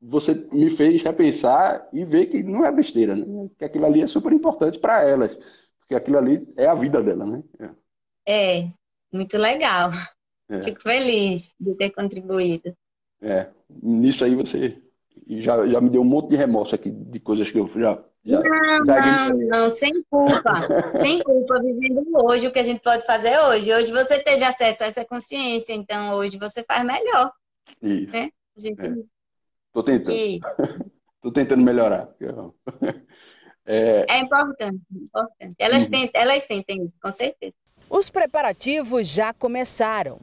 você 0.00 0.34
me 0.52 0.70
fez 0.70 1.02
repensar 1.02 1.86
e 1.92 2.04
ver 2.04 2.26
que 2.26 2.42
não 2.42 2.64
é 2.64 2.72
besteira, 2.72 3.14
né? 3.14 3.24
Que 3.58 3.66
aquilo 3.66 3.84
ali 3.84 4.02
é 4.02 4.06
super 4.06 4.32
importante 4.32 4.78
para 4.78 5.02
elas, 5.02 5.38
porque 5.78 5.94
aquilo 5.94 6.16
ali 6.16 6.46
é 6.56 6.66
a 6.66 6.74
vida 6.74 7.02
dela, 7.02 7.26
né? 7.26 7.42
É, 8.26 8.68
muito 9.12 9.36
legal. 9.36 9.90
É. 10.48 10.62
Fico 10.62 10.80
feliz 10.80 11.54
de 11.60 11.74
ter 11.74 11.90
contribuído. 11.90 12.74
É, 13.20 13.50
nisso 13.82 14.24
aí 14.24 14.34
você 14.34 14.80
já, 15.28 15.66
já 15.66 15.80
me 15.80 15.90
deu 15.90 16.00
um 16.00 16.04
monte 16.04 16.30
de 16.30 16.36
remorso 16.36 16.74
aqui 16.74 16.90
de 16.90 17.20
coisas 17.20 17.50
que 17.50 17.58
eu 17.58 17.66
já, 17.66 18.02
já, 18.26 18.40
Não, 18.42 18.86
já 18.86 19.28
não, 19.28 19.36
não, 19.38 19.70
sem 19.70 20.02
culpa. 20.10 20.66
Sem 21.04 21.22
culpa, 21.22 21.60
vivendo 21.60 22.04
hoje 22.24 22.46
o 22.46 22.52
que 22.52 22.58
a 22.58 22.62
gente 22.64 22.80
pode 22.82 23.06
fazer 23.06 23.38
hoje. 23.38 23.72
Hoje 23.72 23.92
você 23.92 24.18
teve 24.18 24.44
acesso 24.44 24.82
a 24.82 24.86
essa 24.86 25.04
consciência, 25.04 25.72
então 25.72 26.14
hoje 26.14 26.36
você 26.38 26.62
faz 26.64 26.84
melhor. 26.84 27.32
Isso, 27.82 28.16
A 28.16 28.60
gente 28.60 28.80
É. 28.80 28.94
tô 29.72 29.82
tentando, 29.82 30.16
e 30.16 30.40
tô 31.22 31.30
tentando 31.32 31.62
melhorar. 31.62 32.08
É, 33.68 34.06
é 34.08 34.18
importante, 34.20 34.80
importante. 34.92 35.56
Elas, 35.58 35.82
Uhum. 35.86 35.90
tentam, 35.90 36.20
elas 36.22 36.44
sentem 36.44 36.84
isso, 36.84 36.94
com 37.02 37.10
certeza. 37.10 37.52
Os 37.90 38.08
preparativos 38.08 39.08
já 39.08 39.32
começaram. 39.34 40.20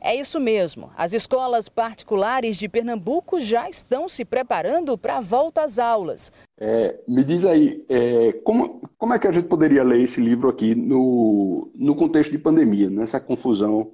É 0.00 0.14
isso 0.14 0.38
mesmo. 0.38 0.90
As 0.96 1.12
escolas 1.12 1.68
particulares 1.68 2.56
de 2.56 2.68
Pernambuco 2.68 3.40
já 3.40 3.68
estão 3.68 4.08
se 4.08 4.24
preparando 4.24 4.96
para 4.96 5.18
a 5.18 5.20
volta 5.20 5.62
às 5.62 5.78
aulas. 5.78 6.32
é, 6.58 6.98
me 7.06 7.24
diz 7.24 7.44
aí, 7.44 7.84
é, 7.88 8.32
como, 8.44 8.80
como 8.96 9.14
é 9.14 9.18
que 9.18 9.26
a 9.26 9.32
gente 9.32 9.48
poderia 9.48 9.82
ler 9.82 10.00
esse 10.02 10.20
livro 10.20 10.48
aqui 10.48 10.74
no, 10.74 11.70
no 11.74 11.94
contexto 11.94 12.30
de 12.30 12.38
pandemia, 12.38 12.88
nessa 12.88 13.20
confusão? 13.20 13.92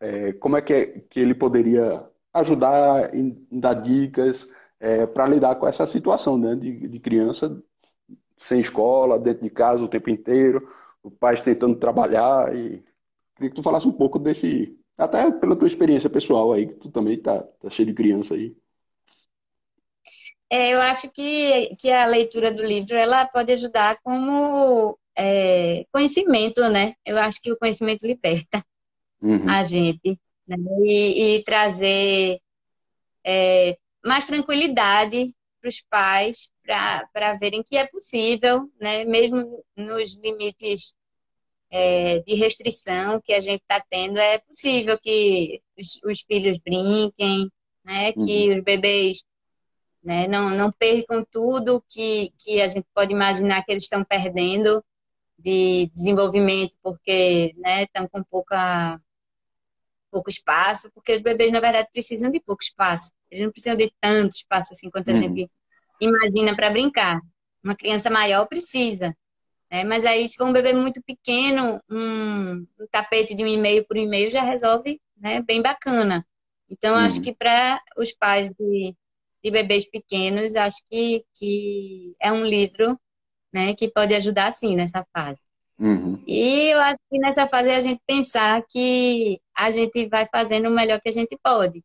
É, 0.00 0.32
como 0.34 0.56
é 0.56 0.62
que, 0.62 0.72
é 0.72 0.86
que 1.08 1.20
ele 1.20 1.34
poderia 1.34 2.04
ajudar 2.32 3.14
em 3.14 3.46
dar 3.50 3.74
dicas 3.74 4.48
para 5.12 5.26
lidar 5.26 5.56
com 5.56 5.68
essa 5.68 5.86
situação, 5.86 6.38
né, 6.38 6.54
de, 6.54 6.88
de 6.88 6.98
criança 6.98 7.62
sem 8.38 8.60
escola, 8.60 9.18
dentro 9.18 9.44
de 9.44 9.50
casa 9.50 9.84
o 9.84 9.88
tempo 9.88 10.10
inteiro, 10.10 10.66
o 11.02 11.10
pais 11.10 11.40
tentando 11.42 11.76
trabalhar 11.76 12.54
e 12.56 12.82
queria 13.36 13.50
que 13.50 13.56
tu 13.56 13.62
falasse 13.62 13.86
um 13.86 13.92
pouco 13.92 14.18
desse, 14.18 14.78
até 15.00 15.30
pela 15.32 15.56
tua 15.56 15.68
experiência 15.68 16.10
pessoal 16.10 16.52
aí, 16.52 16.66
que 16.68 16.74
tu 16.74 16.90
também 16.90 17.20
tá, 17.20 17.42
tá 17.42 17.70
cheio 17.70 17.86
de 17.88 17.94
criança 17.94 18.34
aí. 18.34 18.54
É, 20.48 20.74
eu 20.74 20.80
acho 20.80 21.10
que, 21.10 21.76
que 21.76 21.90
a 21.90 22.06
leitura 22.06 22.52
do 22.52 22.62
livro 22.62 22.96
ela 22.96 23.26
pode 23.28 23.52
ajudar 23.52 23.98
como 24.02 24.98
é, 25.16 25.84
conhecimento, 25.92 26.60
né? 26.68 26.94
Eu 27.04 27.18
acho 27.18 27.40
que 27.40 27.52
o 27.52 27.58
conhecimento 27.58 28.06
liberta 28.06 28.64
Uhum, 29.22 29.48
a 29.48 29.64
gente, 29.64 30.20
né? 30.48 30.56
E, 30.84 31.36
e 31.38 31.44
trazer 31.44 32.40
é, 33.24 33.78
mais 34.04 34.24
tranquilidade 34.26 35.34
para 35.60 35.68
os 35.68 35.80
pais, 35.82 36.50
para 37.12 37.34
verem 37.40 37.62
que 37.62 37.76
é 37.76 37.86
possível, 37.86 38.70
né? 38.80 39.04
Mesmo 39.04 39.64
nos 39.76 40.16
limites 40.16 40.94
é, 41.70 42.20
de 42.20 42.34
restrição 42.34 43.20
que 43.22 43.32
a 43.32 43.40
gente 43.40 43.62
está 43.62 43.80
tendo, 43.90 44.18
é 44.18 44.38
possível 44.38 44.98
que 44.98 45.60
os, 45.78 46.00
os 46.04 46.20
filhos 46.22 46.58
brinquem, 46.58 47.50
né? 47.84 48.12
Que 48.12 48.52
os 48.54 48.62
bebês 48.62 49.22
né? 50.02 50.26
Não, 50.28 50.50
não 50.50 50.72
percam 50.72 51.24
tudo 51.30 51.84
que, 51.88 52.32
que 52.38 52.60
a 52.60 52.68
gente 52.68 52.86
pode 52.94 53.12
imaginar 53.12 53.62
que 53.64 53.70
eles 53.72 53.84
estão 53.84 54.04
perdendo 54.04 54.82
de 55.38 55.90
desenvolvimento, 55.94 56.74
porque 56.82 57.54
né, 57.58 57.84
estão 57.84 58.08
com 58.08 58.22
pouca, 58.24 59.00
pouco 60.10 60.28
espaço, 60.28 60.90
porque 60.94 61.14
os 61.14 61.22
bebês, 61.22 61.52
na 61.52 61.60
verdade, 61.60 61.88
precisam 61.92 62.30
de 62.30 62.40
pouco 62.40 62.62
espaço. 62.62 63.12
Eles 63.30 63.44
não 63.44 63.50
precisam 63.52 63.76
de 63.76 63.92
tanto 64.00 64.32
espaço 64.32 64.72
assim 64.72 64.90
quanto 64.90 65.10
a 65.10 65.14
Uhum. 65.14 65.18
gente 65.20 65.50
imagina 66.00 66.54
para 66.56 66.70
brincar. 66.70 67.20
Uma 67.62 67.76
criança 67.76 68.10
maior 68.10 68.46
precisa. 68.46 69.14
Né? 69.70 69.84
Mas 69.84 70.04
aí, 70.04 70.28
se 70.28 70.36
for 70.36 70.46
um 70.48 70.52
bebê 70.52 70.72
muito 70.72 71.02
pequeno, 71.02 71.80
um, 71.90 72.54
um 72.80 72.86
tapete 72.90 73.34
de 73.34 73.44
um 73.44 73.46
e-mail 73.46 73.86
por 73.86 73.96
e-mail 73.96 74.30
já 74.30 74.42
resolve 74.42 75.00
né, 75.16 75.42
bem 75.42 75.62
bacana. 75.62 76.26
Então, 76.68 76.94
Uhum. 76.94 77.00
acho 77.04 77.20
que 77.22 77.34
para 77.34 77.80
os 77.96 78.12
pais 78.12 78.50
de, 78.58 78.94
de 79.44 79.50
bebês 79.50 79.88
pequenos, 79.90 80.54
acho 80.54 80.78
que, 80.90 81.24
que 81.36 82.14
é 82.20 82.32
um 82.32 82.44
livro 82.44 82.98
né, 83.52 83.74
que 83.74 83.90
pode 83.90 84.14
ajudar, 84.14 84.52
sim, 84.52 84.76
nessa 84.76 85.06
fase. 85.16 85.40
uhum, 85.78 86.26
E 86.26 86.68
eu 86.72 86.80
acho 86.80 86.98
que 87.10 87.18
nessa 87.18 87.48
fase 87.48 87.70
é 87.70 87.76
a 87.76 87.80
gente 87.80 88.00
pensar 88.06 88.62
que 88.68 89.40
a 89.56 89.70
gente 89.70 90.06
vai 90.08 90.26
fazendo 90.26 90.68
o 90.68 90.72
melhor 90.74 91.00
que 91.00 91.08
a 91.08 91.12
gente 91.12 91.36
pode. 91.42 91.82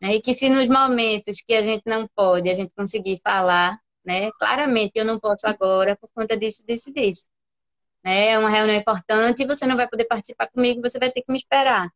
Né? 0.00 0.16
E 0.16 0.22
que 0.22 0.34
se 0.34 0.48
nos 0.48 0.68
momentos 0.68 1.38
que 1.46 1.54
a 1.54 1.62
gente 1.62 1.82
não 1.86 2.08
pode, 2.16 2.50
a 2.50 2.54
gente 2.54 2.72
conseguir 2.76 3.20
falar, 3.24 3.78
né? 4.04 4.30
Claramente, 4.38 4.92
eu 4.96 5.04
não 5.04 5.18
posso 5.20 5.46
agora 5.46 5.96
por 5.96 6.08
conta 6.14 6.36
disso, 6.36 6.64
disso, 6.66 6.92
disso. 6.92 7.28
Né? 8.04 8.28
É 8.30 8.38
uma 8.38 8.50
reunião 8.50 8.76
importante 8.76 9.42
e 9.42 9.46
você 9.46 9.66
não 9.66 9.76
vai 9.76 9.88
poder 9.88 10.04
participar 10.06 10.48
comigo, 10.48 10.80
você 10.82 10.98
vai 10.98 11.10
ter 11.10 11.22
que 11.22 11.32
me 11.32 11.38
esperar. 11.38 11.90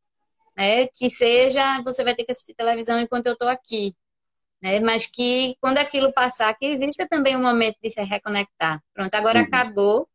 Né? 0.57 0.87
Que 0.89 1.11
seja, 1.11 1.83
você 1.83 2.03
vai 2.05 2.15
ter 2.15 2.25
que 2.25 2.33
assistir 2.33 2.55
televisão 2.55 2.99
enquanto 3.01 3.27
eu 3.27 3.35
estou 3.35 3.49
aqui. 3.49 3.95
Né? 4.63 4.81
Mas 4.81 5.07
que 5.07 5.57
quando 5.61 5.79
aquilo 5.79 6.13
passar, 6.13 6.55
que 6.55 6.67
exista 6.67 7.07
também 7.09 7.37
um 7.37 7.43
momento 7.43 7.77
de 7.83 7.91
se 7.91 8.03
reconectar. 8.03 8.83
Pronto, 8.95 9.15
agora 9.15 9.41
Uhum. 9.41 9.47
acabou, 9.47 10.09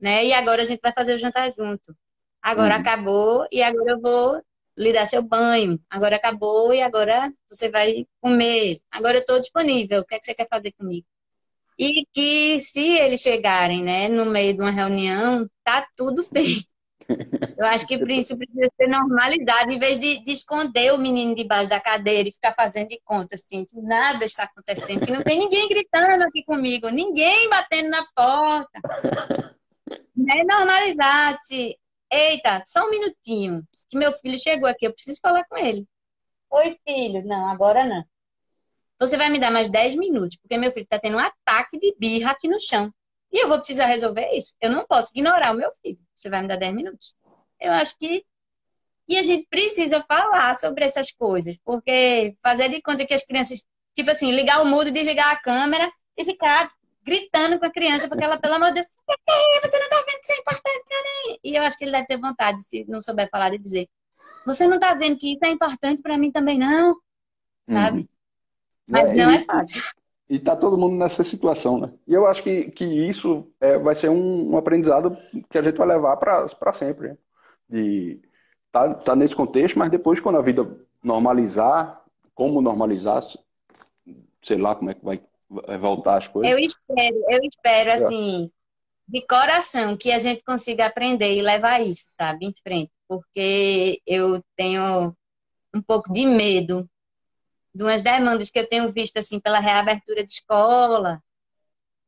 né? 0.00 0.24
E 0.26 0.32
agora 0.32 0.62
a 0.62 0.64
gente 0.64 0.80
vai 0.82 0.92
fazer 0.92 1.14
o 1.14 1.18
jantar 1.18 1.50
junto. 1.52 1.96
Agora 2.42 2.74
Uhum. 2.74 2.80
acabou 2.80 3.46
e 3.52 3.62
agora 3.62 3.92
eu 3.92 4.00
vou 4.00 4.42
lhe 4.76 4.92
dar 4.92 5.06
seu 5.06 5.22
banho. 5.22 5.80
Agora 5.88 6.16
acabou 6.16 6.74
e 6.74 6.82
agora 6.82 7.32
você 7.48 7.68
vai 7.68 8.06
comer. 8.20 8.80
Agora 8.90 9.18
eu 9.18 9.20
estou 9.20 9.40
disponível. 9.40 10.00
O 10.00 10.04
que, 10.04 10.14
é 10.16 10.18
que 10.18 10.24
você 10.24 10.34
quer 10.34 10.48
fazer 10.48 10.72
comigo? 10.72 11.06
E 11.78 12.06
que 12.12 12.60
se 12.60 12.80
eles 12.98 13.20
chegarem, 13.20 13.82
né, 13.82 14.08
no 14.08 14.26
meio 14.26 14.54
de 14.54 14.60
uma 14.60 14.70
reunião, 14.70 15.48
tá 15.64 15.86
tudo 15.96 16.26
bem. 16.30 16.64
Eu 17.58 17.66
acho 17.66 17.86
que 17.86 17.94
isso 17.94 18.36
precisa 18.36 18.70
ser 18.76 18.88
normalizado, 18.88 19.70
em 19.70 19.78
vez 19.78 19.98
de, 19.98 20.24
de, 20.24 20.32
esconder 20.32 20.92
o 20.92 20.98
menino 20.98 21.34
debaixo 21.34 21.68
da 21.68 21.78
cadeira 21.78 22.28
e 22.28 22.32
ficar 22.32 22.54
fazendo 22.54 22.88
de 22.88 23.00
conta, 23.04 23.34
assim, 23.34 23.64
que 23.64 23.80
nada 23.80 24.24
está 24.24 24.44
acontecendo, 24.44 25.04
que 25.04 25.12
não 25.12 25.22
tem 25.22 25.38
ninguém 25.38 25.68
gritando 25.68 26.24
aqui 26.24 26.42
comigo, 26.44 26.88
ninguém 26.88 27.48
batendo 27.48 27.90
na 27.90 28.06
porta. 28.14 28.80
É 30.26 30.42
normalizar, 30.44 31.36
se, 31.42 31.76
eita, 32.10 32.62
só 32.66 32.86
um 32.86 32.90
minutinho, 32.90 33.62
que 33.88 33.98
meu 33.98 34.12
filho 34.12 34.38
chegou 34.38 34.68
aqui, 34.68 34.86
eu 34.86 34.92
preciso 34.92 35.20
falar 35.20 35.44
com 35.44 35.56
ele. 35.56 35.86
Oi, 36.50 36.78
filho. 36.86 37.26
Não, 37.26 37.48
agora 37.48 37.84
não. 37.84 38.04
Você 39.06 39.18
vai 39.18 39.28
me 39.28 39.38
dar 39.38 39.50
mais 39.50 39.68
10 39.68 39.96
minutos, 39.96 40.38
porque 40.38 40.56
meu 40.56 40.72
filho 40.72 40.84
está 40.84 40.98
tendo 40.98 41.18
um 41.18 41.20
ataque 41.20 41.78
de 41.78 41.94
birra 41.98 42.30
aqui 42.30 42.48
no 42.48 42.58
chão. 42.58 42.90
E 43.30 43.42
eu 43.42 43.48
vou 43.48 43.58
precisar 43.58 43.84
resolver 43.84 44.30
isso. 44.32 44.54
Eu 44.62 44.70
não 44.70 44.86
posso 44.86 45.10
ignorar 45.14 45.52
o 45.52 45.56
meu 45.56 45.70
filho. 45.82 45.98
Você 46.16 46.30
vai 46.30 46.40
me 46.40 46.48
dar 46.48 46.56
10 46.56 46.74
minutos. 46.74 47.14
Eu 47.60 47.72
acho 47.72 47.98
que, 47.98 48.24
que 49.06 49.18
a 49.18 49.22
gente 49.22 49.46
precisa 49.50 50.02
falar 50.02 50.56
sobre 50.56 50.86
essas 50.86 51.12
coisas, 51.12 51.54
porque 51.62 52.34
fazer 52.42 52.70
de 52.70 52.80
conta 52.80 53.04
que 53.04 53.12
as 53.12 53.22
crianças, 53.22 53.62
tipo 53.94 54.10
assim, 54.10 54.32
ligar 54.32 54.62
o 54.62 54.64
mudo, 54.64 54.90
desligar 54.90 55.32
a 55.32 55.36
câmera 55.36 55.92
e 56.16 56.24
ficar 56.24 56.68
gritando 57.02 57.58
com 57.58 57.66
a 57.66 57.70
criança, 57.70 58.08
porque 58.08 58.24
ela, 58.24 58.38
pelo 58.38 58.54
amor 58.54 58.68
de 58.68 58.74
Deus, 58.74 58.86
você 58.86 59.78
não 59.78 59.88
tá 59.90 59.96
vendo 59.96 60.20
que 60.20 60.24
isso 60.24 60.32
é 60.32 60.40
importante 60.40 60.84
pra 60.88 61.02
mim. 61.02 61.38
E 61.44 61.56
eu 61.56 61.62
acho 61.62 61.76
que 61.76 61.84
ele 61.84 61.92
deve 61.92 62.06
ter 62.06 62.16
vontade, 62.18 62.62
se 62.62 62.84
não 62.88 63.00
souber 63.00 63.28
falar, 63.28 63.50
de 63.50 63.58
dizer, 63.58 63.86
você 64.46 64.66
não 64.66 64.78
tá 64.78 64.94
vendo 64.94 65.18
que 65.18 65.34
isso 65.34 65.44
é 65.44 65.50
importante 65.50 66.00
para 66.00 66.16
mim 66.16 66.32
também, 66.32 66.58
não? 66.58 66.96
Sabe? 67.68 68.00
Uhum. 68.00 68.08
Mas 68.86 69.08
é, 69.08 69.14
não 69.14 69.32
e, 69.32 69.36
é 69.36 69.44
fácil. 69.44 69.82
E 70.28 70.38
tá 70.38 70.56
todo 70.56 70.78
mundo 70.78 70.96
nessa 70.96 71.22
situação, 71.22 71.78
né? 71.78 71.92
E 72.06 72.14
eu 72.14 72.26
acho 72.26 72.42
que, 72.42 72.70
que 72.70 72.84
isso 72.84 73.46
é, 73.60 73.78
vai 73.78 73.94
ser 73.94 74.08
um, 74.08 74.52
um 74.52 74.56
aprendizado 74.56 75.16
que 75.50 75.58
a 75.58 75.62
gente 75.62 75.76
vai 75.76 75.86
levar 75.88 76.16
para 76.16 76.72
sempre. 76.72 77.08
Né? 77.08 77.18
De 77.68 78.20
tá, 78.72 78.94
tá 78.94 79.16
nesse 79.16 79.36
contexto, 79.36 79.78
mas 79.78 79.90
depois, 79.90 80.20
quando 80.20 80.38
a 80.38 80.42
vida 80.42 80.68
normalizar, 81.02 82.02
como 82.34 82.60
normalizar, 82.60 83.22
sei 84.42 84.58
lá 84.58 84.74
como 84.74 84.90
é 84.90 84.94
que 84.94 85.04
vai, 85.04 85.20
vai 85.48 85.78
voltar 85.78 86.18
as 86.18 86.28
coisas. 86.28 86.50
Eu 86.50 86.58
espero, 86.58 87.24
eu 87.28 87.40
espero, 87.44 87.90
é. 87.90 87.94
assim, 87.94 88.50
de 89.06 89.26
coração, 89.26 89.96
que 89.96 90.10
a 90.10 90.18
gente 90.18 90.42
consiga 90.42 90.86
aprender 90.86 91.36
e 91.36 91.42
levar 91.42 91.80
isso, 91.80 92.06
sabe, 92.08 92.46
em 92.46 92.54
frente. 92.62 92.90
Porque 93.06 94.00
eu 94.06 94.42
tenho 94.56 95.14
um 95.74 95.82
pouco 95.82 96.12
de 96.12 96.24
medo 96.26 96.88
de 97.74 97.82
umas 97.82 98.02
demandas 98.02 98.50
que 98.50 98.58
eu 98.58 98.68
tenho 98.68 98.90
visto 98.92 99.16
assim 99.18 99.40
pela 99.40 99.58
reabertura 99.58 100.24
de 100.24 100.32
escola, 100.32 101.20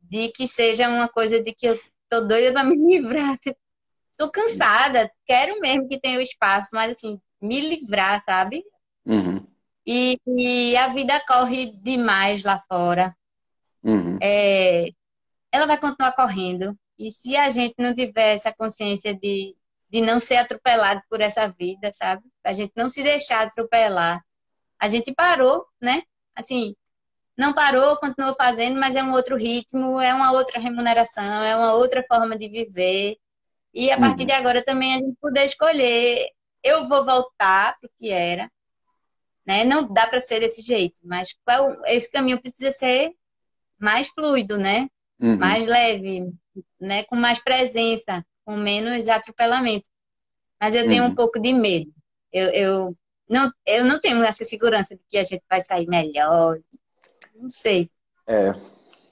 de 0.00 0.28
que 0.28 0.46
seja 0.46 0.88
uma 0.88 1.08
coisa 1.08 1.42
de 1.42 1.52
que 1.52 1.66
eu 1.66 1.80
tô 2.08 2.20
doida 2.20 2.52
para 2.52 2.64
me 2.64 2.76
livrar, 2.86 3.38
tô 4.16 4.30
cansada, 4.30 5.10
quero 5.26 5.60
mesmo 5.60 5.88
que 5.88 6.00
tenha 6.00 6.18
o 6.18 6.22
espaço, 6.22 6.68
mas 6.72 6.92
assim, 6.92 7.20
me 7.40 7.60
livrar, 7.60 8.22
sabe? 8.22 8.64
Uhum. 9.04 9.44
E, 9.84 10.18
e, 10.26 10.76
a 10.76 10.88
vida 10.88 11.20
corre 11.26 11.70
demais 11.80 12.42
lá 12.42 12.58
fora. 12.58 13.14
Uhum. 13.84 14.18
É, 14.20 14.88
ela 15.52 15.66
vai 15.66 15.78
continuar 15.78 16.12
correndo. 16.12 16.76
E 16.98 17.10
se 17.10 17.36
a 17.36 17.50
gente 17.50 17.74
não 17.78 17.94
tiver 17.94 18.34
essa 18.34 18.52
consciência 18.52 19.14
de, 19.14 19.54
de 19.88 20.00
não 20.00 20.18
ser 20.18 20.36
atropelado 20.36 21.00
por 21.08 21.20
essa 21.20 21.46
vida, 21.48 21.92
sabe? 21.92 22.22
A 22.44 22.52
gente 22.52 22.72
não 22.74 22.88
se 22.88 23.02
deixar 23.02 23.42
atropelar 23.46 24.25
a 24.78 24.88
gente 24.88 25.14
parou, 25.14 25.66
né? 25.80 26.02
Assim, 26.34 26.74
não 27.36 27.52
parou, 27.52 27.96
continuou 27.96 28.34
fazendo, 28.34 28.78
mas 28.80 28.96
é 28.96 29.02
um 29.02 29.12
outro 29.12 29.36
ritmo, 29.36 30.00
é 30.00 30.12
uma 30.14 30.32
outra 30.32 30.58
remuneração, 30.58 31.42
é 31.42 31.54
uma 31.54 31.74
outra 31.74 32.02
forma 32.02 32.36
de 32.36 32.48
viver. 32.48 33.16
E 33.74 33.90
a 33.90 33.98
partir 33.98 34.22
uhum. 34.22 34.26
de 34.26 34.32
agora 34.32 34.64
também 34.64 34.94
a 34.94 34.98
gente 34.98 35.16
poder 35.20 35.44
escolher, 35.44 36.30
eu 36.62 36.88
vou 36.88 37.04
voltar 37.04 37.78
para 37.78 37.86
o 37.86 37.90
que 37.98 38.10
era, 38.10 38.50
né? 39.46 39.64
Não 39.64 39.86
dá 39.92 40.06
para 40.06 40.18
ser 40.18 40.40
desse 40.40 40.62
jeito, 40.62 40.96
mas 41.04 41.34
qual, 41.44 41.76
esse 41.86 42.10
caminho 42.10 42.40
precisa 42.40 42.70
ser 42.70 43.12
mais 43.78 44.08
fluido, 44.08 44.56
né? 44.56 44.88
Uhum. 45.20 45.36
Mais 45.36 45.66
leve, 45.66 46.32
né? 46.80 47.04
Com 47.04 47.16
mais 47.16 47.38
presença, 47.38 48.24
com 48.44 48.56
menos 48.56 49.08
atropelamento. 49.08 49.88
Mas 50.58 50.74
eu 50.74 50.88
tenho 50.88 51.04
uhum. 51.04 51.10
um 51.10 51.14
pouco 51.14 51.38
de 51.38 51.52
medo. 51.52 51.92
Eu, 52.32 52.48
eu 52.48 52.96
não, 53.28 53.52
eu 53.66 53.84
não 53.84 54.00
tenho 54.00 54.22
essa 54.22 54.44
segurança 54.44 54.96
de 54.96 55.02
que 55.08 55.18
a 55.18 55.22
gente 55.22 55.42
vai 55.48 55.62
sair 55.62 55.86
melhor. 55.86 56.58
Não 57.34 57.48
sei. 57.48 57.90
É. 58.26 58.52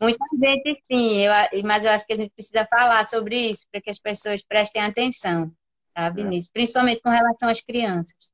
Muita 0.00 0.24
gente 0.32 0.82
sim, 0.90 1.18
eu, 1.18 1.32
mas 1.64 1.84
eu 1.84 1.90
acho 1.90 2.06
que 2.06 2.12
a 2.12 2.16
gente 2.16 2.32
precisa 2.34 2.66
falar 2.66 3.06
sobre 3.06 3.50
isso 3.50 3.64
para 3.70 3.80
que 3.80 3.90
as 3.90 3.98
pessoas 3.98 4.44
prestem 4.44 4.82
atenção, 4.82 5.50
sabe, 5.96 6.22
é. 6.22 6.24
nisso, 6.24 6.50
principalmente 6.52 7.00
com 7.00 7.10
relação 7.10 7.48
às 7.48 7.60
crianças. 7.60 8.30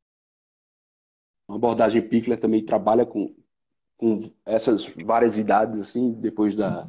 A 1.48 1.54
abordagem 1.54 2.02
Pickler 2.02 2.40
também 2.40 2.64
trabalha 2.64 3.04
com, 3.04 3.34
com 3.96 4.32
essas 4.46 4.86
várias 4.86 5.36
idades, 5.36 5.80
assim, 5.80 6.12
depois 6.12 6.54
da. 6.54 6.88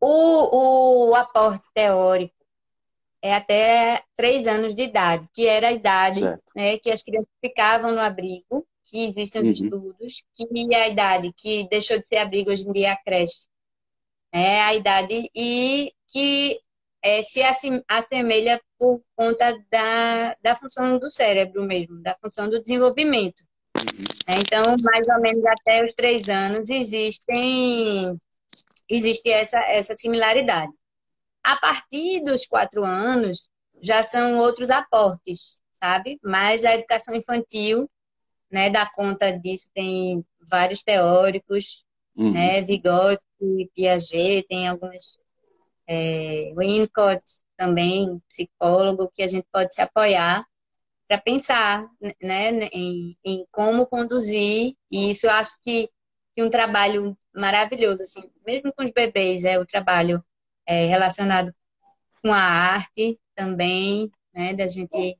O, 0.00 1.10
o 1.10 1.14
aporte 1.14 1.64
teórico 1.74 2.34
é 3.22 3.34
até 3.34 4.02
três 4.16 4.46
anos 4.46 4.74
de 4.74 4.82
idade, 4.82 5.28
que 5.32 5.46
era 5.46 5.68
a 5.68 5.72
idade 5.72 6.20
né, 6.54 6.78
que 6.78 6.90
as 6.90 7.02
crianças 7.02 7.28
ficavam 7.40 7.92
no 7.92 8.00
abrigo, 8.00 8.66
que 8.84 9.04
existem 9.06 9.42
os 9.42 9.60
uhum. 9.60 9.66
estudos, 9.66 10.24
que 10.34 10.74
é 10.74 10.82
a 10.82 10.88
idade 10.88 11.32
que 11.36 11.68
deixou 11.68 11.98
de 11.98 12.08
ser 12.08 12.16
abrigo 12.16 12.50
hoje 12.50 12.68
em 12.68 12.72
dia 12.72 12.88
é 12.88 12.90
a 12.92 12.96
creche. 12.96 13.46
É 14.32 14.62
a 14.62 14.74
idade 14.74 15.30
e 15.34 15.92
que 16.08 16.58
é, 17.02 17.22
se 17.22 17.40
assemelha 17.88 18.60
por 18.78 19.02
conta 19.16 19.56
da, 19.70 20.36
da 20.42 20.56
função 20.56 20.98
do 20.98 21.12
cérebro 21.12 21.62
mesmo, 21.62 22.00
da 22.02 22.14
função 22.16 22.48
do 22.48 22.62
desenvolvimento. 22.62 23.42
Uhum. 23.76 24.04
É, 24.26 24.40
então, 24.40 24.76
mais 24.78 25.06
ou 25.08 25.20
menos 25.20 25.44
até 25.44 25.84
os 25.84 25.92
três 25.94 26.28
anos 26.28 26.70
existem 26.70 28.18
existe 28.88 29.30
essa, 29.30 29.58
essa 29.66 29.94
similaridade. 29.94 30.72
A 31.50 31.56
partir 31.56 32.22
dos 32.22 32.46
quatro 32.46 32.84
anos, 32.84 33.48
já 33.82 34.04
são 34.04 34.38
outros 34.38 34.70
aportes, 34.70 35.60
sabe? 35.72 36.16
Mas 36.22 36.64
a 36.64 36.76
educação 36.76 37.12
infantil, 37.12 37.90
né, 38.48 38.70
dá 38.70 38.88
conta 38.88 39.32
disso, 39.32 39.68
tem 39.74 40.24
vários 40.48 40.84
teóricos, 40.84 41.84
uhum. 42.14 42.32
né? 42.32 42.62
Vygotsky, 42.62 43.68
Piaget, 43.74 44.46
tem 44.48 44.68
algumas... 44.68 45.18
É, 45.88 46.52
Winnicott 46.56 47.24
também, 47.56 48.22
psicólogo, 48.28 49.10
que 49.12 49.24
a 49.24 49.26
gente 49.26 49.46
pode 49.52 49.74
se 49.74 49.82
apoiar 49.82 50.46
para 51.08 51.18
pensar 51.18 51.84
né, 52.22 52.68
em, 52.72 53.16
em, 53.24 53.44
como 53.50 53.88
conduzir, 53.88 54.76
e 54.88 55.10
isso 55.10 55.26
eu 55.26 55.32
acho 55.32 55.56
que, 55.64 55.90
que 56.32 56.44
um 56.44 56.48
trabalho 56.48 57.18
maravilhoso, 57.34 58.04
assim, 58.04 58.22
mesmo 58.46 58.72
com 58.72 58.84
os 58.84 58.92
bebês, 58.92 59.42
é 59.42 59.58
o 59.58 59.66
trabalho 59.66 60.24
é, 60.70 60.86
relacionado 60.86 61.52
com 62.22 62.32
a 62.32 62.38
arte 62.38 63.18
também, 63.34 64.08
né, 64.32 64.54
da 64.54 64.68
gente 64.68 65.18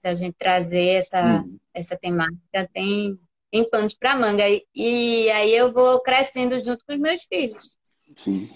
da 0.00 0.14
gente 0.14 0.36
trazer 0.38 0.98
essa 0.98 1.42
hum. 1.44 1.58
essa 1.74 1.96
temática 1.96 2.70
tem 2.72 3.18
tem 3.50 3.68
planos 3.68 3.94
para 3.94 4.14
manga 4.14 4.48
e, 4.48 4.64
e, 4.72 5.28
aí 5.30 5.52
eu 5.52 5.72
vou 5.72 6.00
crescendo 6.00 6.60
junto 6.60 6.84
com 6.86 6.92
os 6.92 7.00
meus 7.00 7.24
filhos. 7.24 7.76
Sim. 8.16 8.48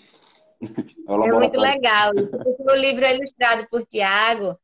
É, 1.08 1.12
é 1.12 1.32
muito 1.32 1.58
legal. 1.58 2.12
O 2.12 2.74
livro 2.76 3.04
é 3.04 3.16
ilustrado 3.16 3.66
por 3.68 3.84
Tiago 3.84 4.56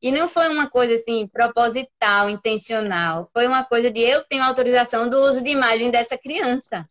e 0.00 0.12
não 0.12 0.28
foi 0.28 0.46
uma 0.48 0.70
coisa 0.70 0.94
assim 0.94 1.26
proposital, 1.26 2.28
intencional. 2.30 3.28
Foi 3.32 3.46
uma 3.48 3.64
coisa 3.64 3.90
de 3.90 3.98
eu 3.98 4.22
tenho 4.24 4.44
autorização 4.44 5.08
do 5.08 5.18
uso 5.22 5.42
de 5.42 5.50
imagem 5.50 5.90
dessa 5.90 6.16
criança. 6.16 6.88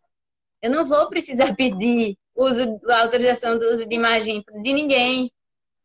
Eu 0.62 0.72
não 0.72 0.84
vou 0.84 1.08
precisar 1.08 1.54
pedir 1.56 2.18
uso, 2.38 2.80
a 2.90 3.02
autorização 3.02 3.58
do 3.58 3.66
uso 3.66 3.88
de 3.88 3.96
imagem 3.96 4.44
de 4.62 4.74
ninguém, 4.74 5.32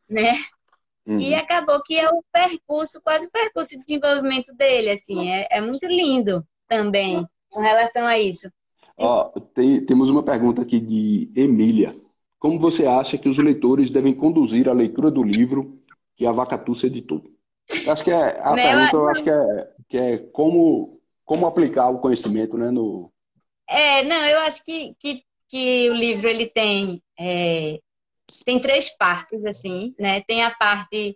né? 0.08 0.32
Uhum. 1.06 1.18
E 1.18 1.34
acabou 1.34 1.82
que 1.82 1.98
é 1.98 2.08
o 2.08 2.22
percurso, 2.32 3.00
quase 3.02 3.26
o 3.26 3.30
percurso 3.30 3.70
de 3.70 3.84
desenvolvimento 3.84 4.54
dele, 4.54 4.90
assim, 4.90 5.30
é, 5.30 5.48
é 5.50 5.60
muito 5.60 5.86
lindo 5.86 6.46
também 6.68 7.26
com 7.50 7.60
relação 7.60 8.06
a 8.06 8.18
isso. 8.18 8.48
Ó, 8.98 9.24
tem, 9.54 9.84
temos 9.84 10.10
uma 10.10 10.22
pergunta 10.22 10.62
aqui 10.62 10.78
de 10.78 11.30
Emília. 11.34 11.94
Como 12.38 12.58
você 12.58 12.86
acha 12.86 13.18
que 13.18 13.28
os 13.28 13.38
leitores 13.38 13.90
devem 13.90 14.14
conduzir 14.14 14.68
a 14.68 14.72
leitura 14.72 15.10
do 15.10 15.22
livro 15.22 15.80
que 16.16 16.26
a 16.26 16.32
Vacatuça 16.32 16.86
editou? 16.86 17.22
Acho 17.86 18.04
que 18.04 18.10
é 18.10 18.40
a 18.40 18.54
né, 18.54 18.62
pergunta, 18.62 18.96
eu 18.96 19.08
acho 19.08 19.22
que 19.22 19.30
é, 19.30 19.68
que 19.88 19.96
é 19.96 20.18
como, 20.18 21.00
como 21.24 21.46
aplicar 21.46 21.88
o 21.88 21.98
conhecimento, 21.98 22.56
né, 22.56 22.70
no... 22.70 23.10
É, 23.68 24.02
não, 24.02 24.26
eu 24.26 24.40
acho 24.40 24.64
que, 24.64 24.94
que 24.98 25.22
que 25.52 25.90
o 25.90 25.92
livro 25.92 26.26
ele 26.28 26.46
tem 26.48 27.02
é, 27.20 27.78
tem 28.46 28.58
três 28.58 28.88
partes 28.96 29.44
assim, 29.44 29.94
né? 29.98 30.22
Tem 30.22 30.42
a 30.42 30.50
parte 30.50 31.14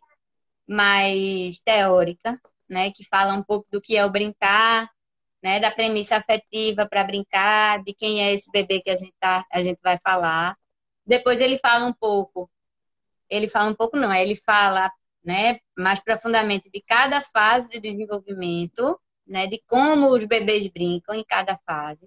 mais 0.69 1.59
teórica, 1.61 2.39
né? 2.69 2.91
Que 2.93 3.03
fala 3.03 3.33
um 3.33 3.43
pouco 3.43 3.67
do 3.73 3.81
que 3.81 3.97
é 3.97 4.05
o 4.05 4.13
brincar, 4.13 4.91
né? 5.43 5.59
Da 5.59 5.71
premissa 5.71 6.17
afetiva 6.19 6.87
para 6.87 7.03
brincar, 7.05 7.83
de 7.83 7.95
quem 7.95 8.23
é 8.23 8.35
esse 8.35 8.51
bebê 8.53 8.83
que 8.83 8.91
a 8.91 8.97
gente 8.97 9.15
tá, 9.19 9.47
a 9.51 9.63
gente 9.63 9.81
vai 9.83 9.99
falar. 10.03 10.55
Depois 11.07 11.41
ele 11.41 11.57
fala 11.57 11.87
um 11.87 11.95
pouco, 11.95 12.51
ele 13.31 13.49
fala 13.49 13.71
um 13.71 13.75
pouco 13.75 13.97
não, 13.97 14.13
ele 14.13 14.37
fala 14.37 14.91
né, 15.25 15.59
mais 15.77 15.99
profundamente 16.01 16.71
de 16.71 16.83
cada 16.83 17.23
fase 17.23 17.69
de 17.71 17.81
desenvolvimento, 17.81 19.01
né, 19.27 19.47
de 19.47 19.63
como 19.67 20.09
os 20.15 20.25
bebês 20.27 20.67
brincam 20.69 21.15
em 21.15 21.25
cada 21.25 21.59
fase. 21.67 22.07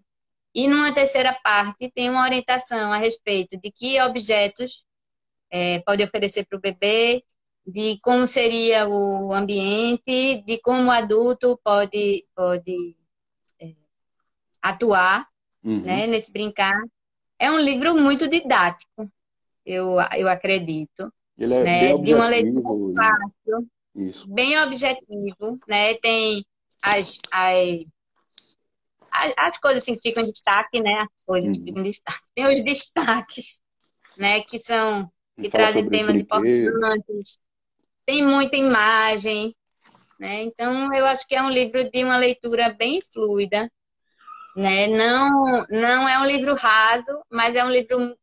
E 0.54 0.68
numa 0.68 0.94
terceira 0.94 1.38
parte 1.44 1.92
tem 1.94 2.10
uma 2.10 2.24
orientação 2.24 2.92
a 2.92 2.98
respeito 2.98 3.58
de 3.60 3.72
que 3.72 4.02
objetos 4.02 4.84
é, 5.52 5.80
pode 5.80 6.04
oferecer 6.04 6.46
para 6.46 6.58
o 6.58 6.62
bebê, 6.62 7.24
de 7.66 8.00
como 8.02 8.26
seria 8.26 8.88
o 8.88 9.32
ambiente, 9.34 10.44
de 10.46 10.60
como 10.62 10.88
o 10.88 10.92
adulto 10.92 11.60
pode, 11.64 12.26
pode 12.36 12.96
é, 13.60 13.74
atuar 14.62 15.28
uhum. 15.64 15.82
né, 15.82 16.08
nesse 16.08 16.32
brincar. 16.32 16.80
É 17.38 17.52
um 17.52 17.60
livro 17.60 17.96
muito 17.96 18.28
didático, 18.28 19.10
eu, 19.66 19.98
eu 20.18 20.28
acredito. 20.28 21.12
Ele 21.38 21.54
é 21.54 21.64
né, 21.64 21.98
de 21.98 22.14
uma 22.14 22.28
leitura 22.28 22.68
fácil, 22.98 23.70
Isso. 23.96 24.28
bem 24.28 24.60
objetivo, 24.60 25.58
né? 25.68 25.94
Tem 25.96 26.46
as, 26.82 27.18
as, 27.32 27.86
as, 29.26 29.34
as, 29.38 29.58
coisas 29.60 29.84
assim, 29.84 29.96
que 29.96 30.10
ficam 30.10 30.24
em 30.24 30.32
destaque, 30.32 30.82
né? 30.82 31.02
As 31.02 31.26
coisas 31.26 31.48
uhum. 31.50 31.54
que 31.54 31.68
ficam 31.68 31.82
em 31.82 31.90
destaque. 31.90 32.24
Tem 32.36 32.46
os 32.46 32.64
destaques, 32.64 33.62
né? 34.18 34.42
Que 34.42 34.60
são 34.60 35.12
que 35.40 35.50
trazem 35.50 35.90
temas 35.90 36.20
importantes. 36.20 37.40
Tem 38.06 38.24
muita 38.24 38.58
imagem, 38.58 39.56
né? 40.20 40.44
Então 40.44 40.94
eu 40.94 41.06
acho 41.06 41.28
que 41.28 41.36
é 41.36 41.42
um 41.42 41.50
livro 41.50 41.90
de 41.90 42.04
uma 42.04 42.18
leitura 42.18 42.70
bem 42.70 43.02
fluida, 43.14 43.72
né? 44.56 44.88
Não 44.88 45.66
não 45.70 46.10
é 46.10 46.20
um 46.20 46.26
livro 46.26 46.56
raso, 46.56 47.24
mas 47.30 47.56
é 47.56 47.64
um 47.64 47.70
livro 47.70 48.16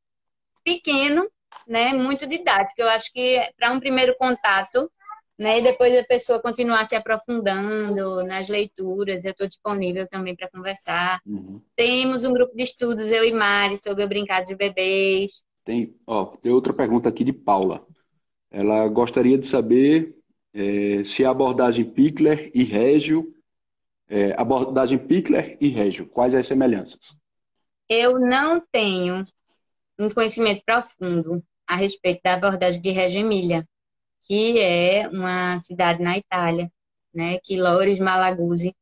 pequeno, 0.65 1.29
né? 1.67 1.93
Muito 1.93 2.27
didático. 2.27 2.81
Eu 2.81 2.89
acho 2.91 3.13
que 3.13 3.41
para 3.57 3.73
um 3.73 3.81
primeiro 3.81 4.15
contato 4.17 4.91
né? 5.39 5.59
E 5.59 5.63
depois 5.63 5.97
a 5.97 6.05
pessoa 6.05 6.41
continuar 6.41 6.87
se 6.87 6.95
aprofundando 6.95 8.25
nas 8.25 8.49
leituras, 8.49 9.25
eu 9.25 9.33
estou 9.33 9.47
disponível 9.47 10.07
também 10.09 10.35
para 10.35 10.51
conversar. 10.51 11.21
Uhum. 11.27 11.61
Temos 11.75 12.25
um 12.25 12.33
grupo 12.33 12.57
de 12.57 12.63
estudos, 12.63 13.11
eu 13.11 13.25
e 13.25 13.33
Mari, 13.33 13.77
sobre 13.77 14.05
o 14.05 14.09
brincar 14.09 14.43
de 14.43 14.55
bebês. 14.55 15.45
Tem, 15.65 15.95
ó, 16.07 16.25
tem 16.25 16.53
outra 16.53 16.73
pergunta 16.73 17.09
aqui 17.09 17.25
de 17.25 17.33
Paula. 17.33 17.85
Ela 18.51 18.89
gostaria 18.89 19.37
de 19.37 19.47
saber 19.47 20.17
é, 20.55 21.05
se 21.05 21.25
a 21.25 21.31
abordagem 21.31 21.85
Pickler 21.85 22.51
e 22.55 22.65
Régio, 22.65 23.35
é, 24.09 24.33
abordagem 24.39 24.97
Pickler 24.97 25.59
e 25.61 25.69
Régio, 25.69 26.07
quais 26.07 26.35
as 26.35 26.47
semelhanças? 26.47 27.15
Eu 27.89 28.19
não 28.19 28.63
tenho 28.73 29.27
um 29.99 30.09
conhecimento 30.09 30.63
profundo 30.65 31.43
a 31.67 31.77
respeito 31.77 32.21
da 32.23 32.35
abordagem 32.35 32.81
de 32.81 32.91
Reggio 32.91 33.21
Emília, 33.21 33.67
que 34.27 34.59
é 34.61 35.09
uma 35.09 35.59
cidade 35.61 36.03
na 36.03 36.19
Itália, 36.19 36.71
né, 37.15 37.39
que 37.43 37.61
Loris 37.61 38.01
Malaguzzi 38.01 38.75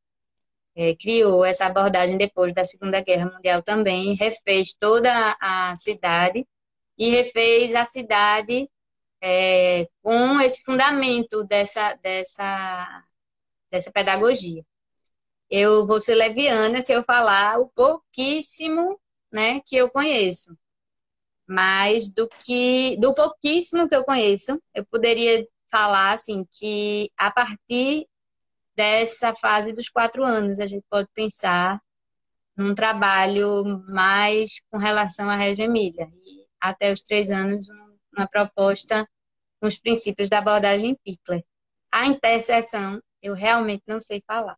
é, 0.74 0.96
criou 0.96 1.44
essa 1.44 1.66
abordagem 1.66 2.16
depois 2.16 2.54
da 2.54 2.64
Segunda 2.64 3.00
Guerra 3.02 3.30
Mundial 3.30 3.62
também, 3.62 4.14
refez 4.14 4.74
toda 4.74 5.36
a 5.40 5.76
cidade 5.76 6.46
e 6.98 7.10
refez 7.10 7.74
a 7.74 7.84
cidade 7.84 8.68
é, 9.22 9.88
com 10.02 10.40
esse 10.40 10.62
fundamento 10.64 11.44
dessa, 11.44 11.94
dessa, 11.94 13.04
dessa 13.70 13.92
pedagogia. 13.92 14.64
Eu 15.50 15.86
vou 15.86 16.00
ser 16.00 16.14
leviana 16.14 16.82
se 16.82 16.92
eu 16.92 17.04
falar 17.04 17.58
o 17.60 17.68
pouquíssimo 17.68 18.98
né, 19.32 19.60
que 19.66 19.76
eu 19.76 19.90
conheço. 19.90 20.56
Mas 21.46 22.08
do 22.12 22.28
que 22.28 22.96
do 22.98 23.14
pouquíssimo 23.14 23.88
que 23.88 23.94
eu 23.94 24.04
conheço, 24.04 24.60
eu 24.74 24.84
poderia 24.86 25.46
falar 25.70 26.12
assim 26.12 26.46
que 26.52 27.10
a 27.18 27.30
partir 27.30 28.06
dessa 28.76 29.34
fase 29.34 29.72
dos 29.72 29.88
quatro 29.88 30.24
anos 30.24 30.58
a 30.58 30.66
gente 30.66 30.84
pode 30.90 31.08
pensar 31.14 31.80
num 32.56 32.74
trabalho 32.74 33.64
mais 33.88 34.60
com 34.70 34.78
relação 34.78 35.28
à 35.28 35.36
Reggio 35.36 35.64
Emília. 35.64 36.08
E 36.24 36.44
até 36.60 36.92
os 36.92 37.02
três 37.02 37.30
anos 37.30 37.68
uma 38.16 38.26
proposta 38.28 39.06
com 39.60 39.66
os 39.66 39.78
princípios 39.78 40.28
da 40.28 40.38
abordagem 40.38 40.96
Pickler. 41.04 41.44
A 41.92 42.06
interseção, 42.06 43.00
eu 43.22 43.34
realmente 43.34 43.82
não 43.86 44.00
sei 44.00 44.22
falar. 44.26 44.56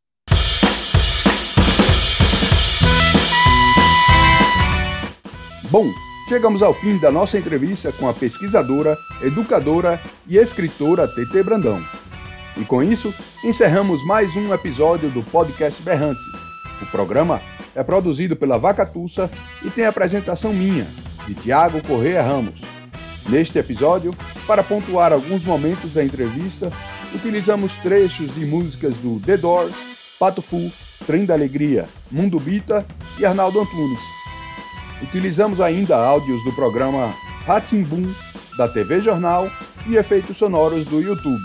Bom, 5.70 5.86
chegamos 6.28 6.62
ao 6.62 6.74
fim 6.74 6.98
da 6.98 7.10
nossa 7.10 7.38
entrevista 7.38 7.92
com 7.92 8.08
a 8.08 8.14
pesquisadora, 8.14 8.98
educadora 9.22 10.00
e 10.26 10.36
escritora 10.36 11.06
TT 11.06 11.42
Brandão. 11.42 11.80
E 12.56 12.64
com 12.64 12.82
isso, 12.82 13.14
encerramos 13.44 14.04
mais 14.04 14.34
um 14.36 14.52
episódio 14.52 15.08
do 15.10 15.22
podcast 15.22 15.80
Berrante. 15.82 16.20
O 16.82 16.86
programa 16.86 17.40
é 17.74 17.82
produzido 17.82 18.34
pela 18.34 18.58
Vaca 18.58 18.84
Tussa 18.84 19.30
e 19.62 19.70
tem 19.70 19.84
apresentação 19.84 20.52
minha, 20.52 20.86
de 21.26 21.34
Tiago 21.34 21.82
Correia 21.86 22.22
Ramos. 22.22 22.60
Neste 23.28 23.58
episódio, 23.58 24.14
para 24.46 24.62
pontuar 24.62 25.12
alguns 25.12 25.44
momentos 25.44 25.92
da 25.92 26.02
entrevista, 26.02 26.72
utilizamos 27.14 27.74
trechos 27.76 28.34
de 28.34 28.44
músicas 28.46 28.96
do 28.96 29.20
The 29.20 29.36
Doors, 29.36 29.74
Pato 30.18 30.40
Fu, 30.40 30.72
Trem 31.06 31.24
da 31.24 31.34
Alegria, 31.34 31.86
Mundo 32.10 32.40
Bita 32.40 32.86
e 33.18 33.26
Arnaldo 33.26 33.60
Antunes. 33.60 34.25
Utilizamos 35.02 35.60
ainda 35.60 35.96
áudios 35.96 36.42
do 36.44 36.52
programa 36.52 37.14
Boom 37.86 38.12
da 38.56 38.66
TV 38.66 39.00
Jornal 39.00 39.50
e 39.86 39.96
efeitos 39.96 40.36
sonoros 40.36 40.84
do 40.84 41.00
YouTube. 41.00 41.42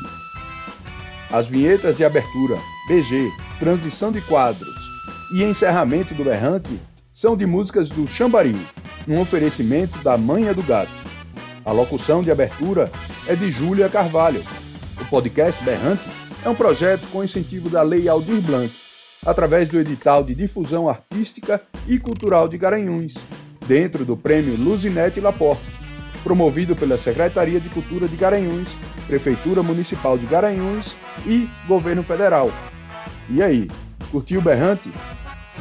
As 1.30 1.48
vinhetas 1.48 1.98
de 1.98 2.06
abertura, 2.06 2.58
BG, 2.88 3.30
transição 3.60 4.12
de 4.12 4.22
quadros 4.22 4.76
e 5.34 5.44
encerramento 5.44 6.14
do 6.14 6.24
Berrante 6.24 6.80
são 7.14 7.36
de 7.38 7.46
músicas 7.46 7.90
do 7.90 8.08
Chambaril, 8.08 8.60
um 9.08 9.20
oferecimento 9.20 9.98
da 10.00 10.18
Manha 10.18 10.54
do 10.54 10.64
Gato. 10.64 10.92
A 11.64 11.72
locução 11.72 12.24
de 12.24 12.32
abertura 12.32 12.92
é 13.28 13.36
de 13.36 13.52
Júlia 13.52 13.90
Carvalho. 13.90 14.44
O 15.00 15.06
podcast 15.06 15.62
Berrante 15.64 16.04
é 16.44 16.50
um 16.50 16.56
projeto 16.56 17.06
com 17.12 17.24
incentivo 17.24 17.70
da 17.70 17.82
Lei 17.82 18.10
Aldir 18.10 18.42
Blanc, 18.42 18.74
através 19.26 19.70
do 19.70 19.80
edital 19.80 20.24
de 20.24 20.34
difusão 20.34 20.90
artística 20.90 21.62
e 21.88 22.00
cultural 22.00 22.48
de 22.48 22.58
Garanhuns, 22.58 23.16
dentro 23.66 24.04
do 24.04 24.18
prêmio 24.18 24.56
Luzinete 24.56 25.20
Laporte, 25.20 25.64
promovido 26.24 26.76
pela 26.76 26.98
Secretaria 26.98 27.60
de 27.60 27.70
Cultura 27.70 28.08
de 28.08 28.16
Garanhuns, 28.16 28.70
Prefeitura 29.08 29.64
Municipal 29.64 30.18
de 30.18 30.26
Garanhuns 30.26 30.96
e 31.26 31.50
Governo 31.68 32.04
Federal. 32.04 32.52
E 33.30 33.42
aí, 33.42 33.70
curtiu 34.12 34.42
Berrante? 34.42 34.92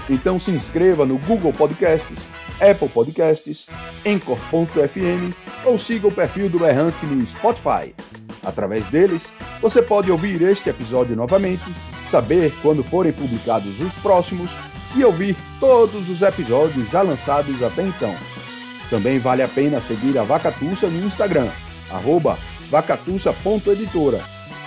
Então 0.08 0.40
se 0.40 0.50
inscreva 0.50 1.06
no 1.06 1.18
Google 1.18 1.52
Podcasts, 1.52 2.28
Apple 2.60 2.88
Podcasts, 2.88 3.68
Anchor.fm 4.06 5.34
ou 5.64 5.78
siga 5.78 6.08
o 6.08 6.12
perfil 6.12 6.48
do 6.48 6.66
Errante 6.66 7.04
no 7.06 7.26
Spotify. 7.26 7.94
Através 8.42 8.84
deles, 8.86 9.30
você 9.60 9.82
pode 9.82 10.10
ouvir 10.10 10.40
este 10.42 10.70
episódio 10.70 11.14
novamente, 11.14 11.64
saber 12.10 12.52
quando 12.62 12.82
forem 12.82 13.12
publicados 13.12 13.78
os 13.80 13.92
próximos 13.94 14.50
e 14.94 15.04
ouvir 15.04 15.36
todos 15.58 16.08
os 16.08 16.22
episódios 16.22 16.90
já 16.90 17.02
lançados 17.02 17.62
até 17.62 17.82
então. 17.82 18.14
Também 18.88 19.18
vale 19.18 19.42
a 19.42 19.48
pena 19.48 19.80
seguir 19.80 20.18
a 20.18 20.24
Vacatussa 20.24 20.88
no 20.88 21.06
Instagram, 21.06 21.48
arroba 21.90 22.38
vacatussa.editora, 22.70 24.20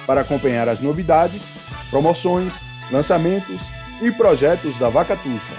para 0.05 0.21
acompanhar 0.21 0.69
as 0.69 0.81
novidades, 0.81 1.41
promoções, 1.89 2.53
lançamentos 2.91 3.59
e 4.01 4.11
projetos 4.11 4.77
da 4.77 4.89
Vacatussa. 4.89 5.53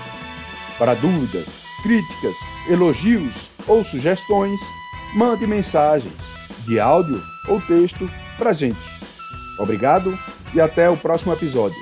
Para 0.78 0.94
dúvidas, 0.94 1.46
críticas, 1.82 2.34
elogios 2.68 3.50
ou 3.66 3.84
sugestões, 3.84 4.60
mande 5.14 5.46
mensagens 5.46 6.14
de 6.66 6.80
áudio 6.80 7.22
ou 7.48 7.60
texto 7.60 8.10
para 8.38 8.52
gente. 8.52 8.78
Obrigado 9.58 10.18
e 10.54 10.60
até 10.60 10.88
o 10.90 10.96
próximo 10.96 11.32
episódio. 11.32 11.78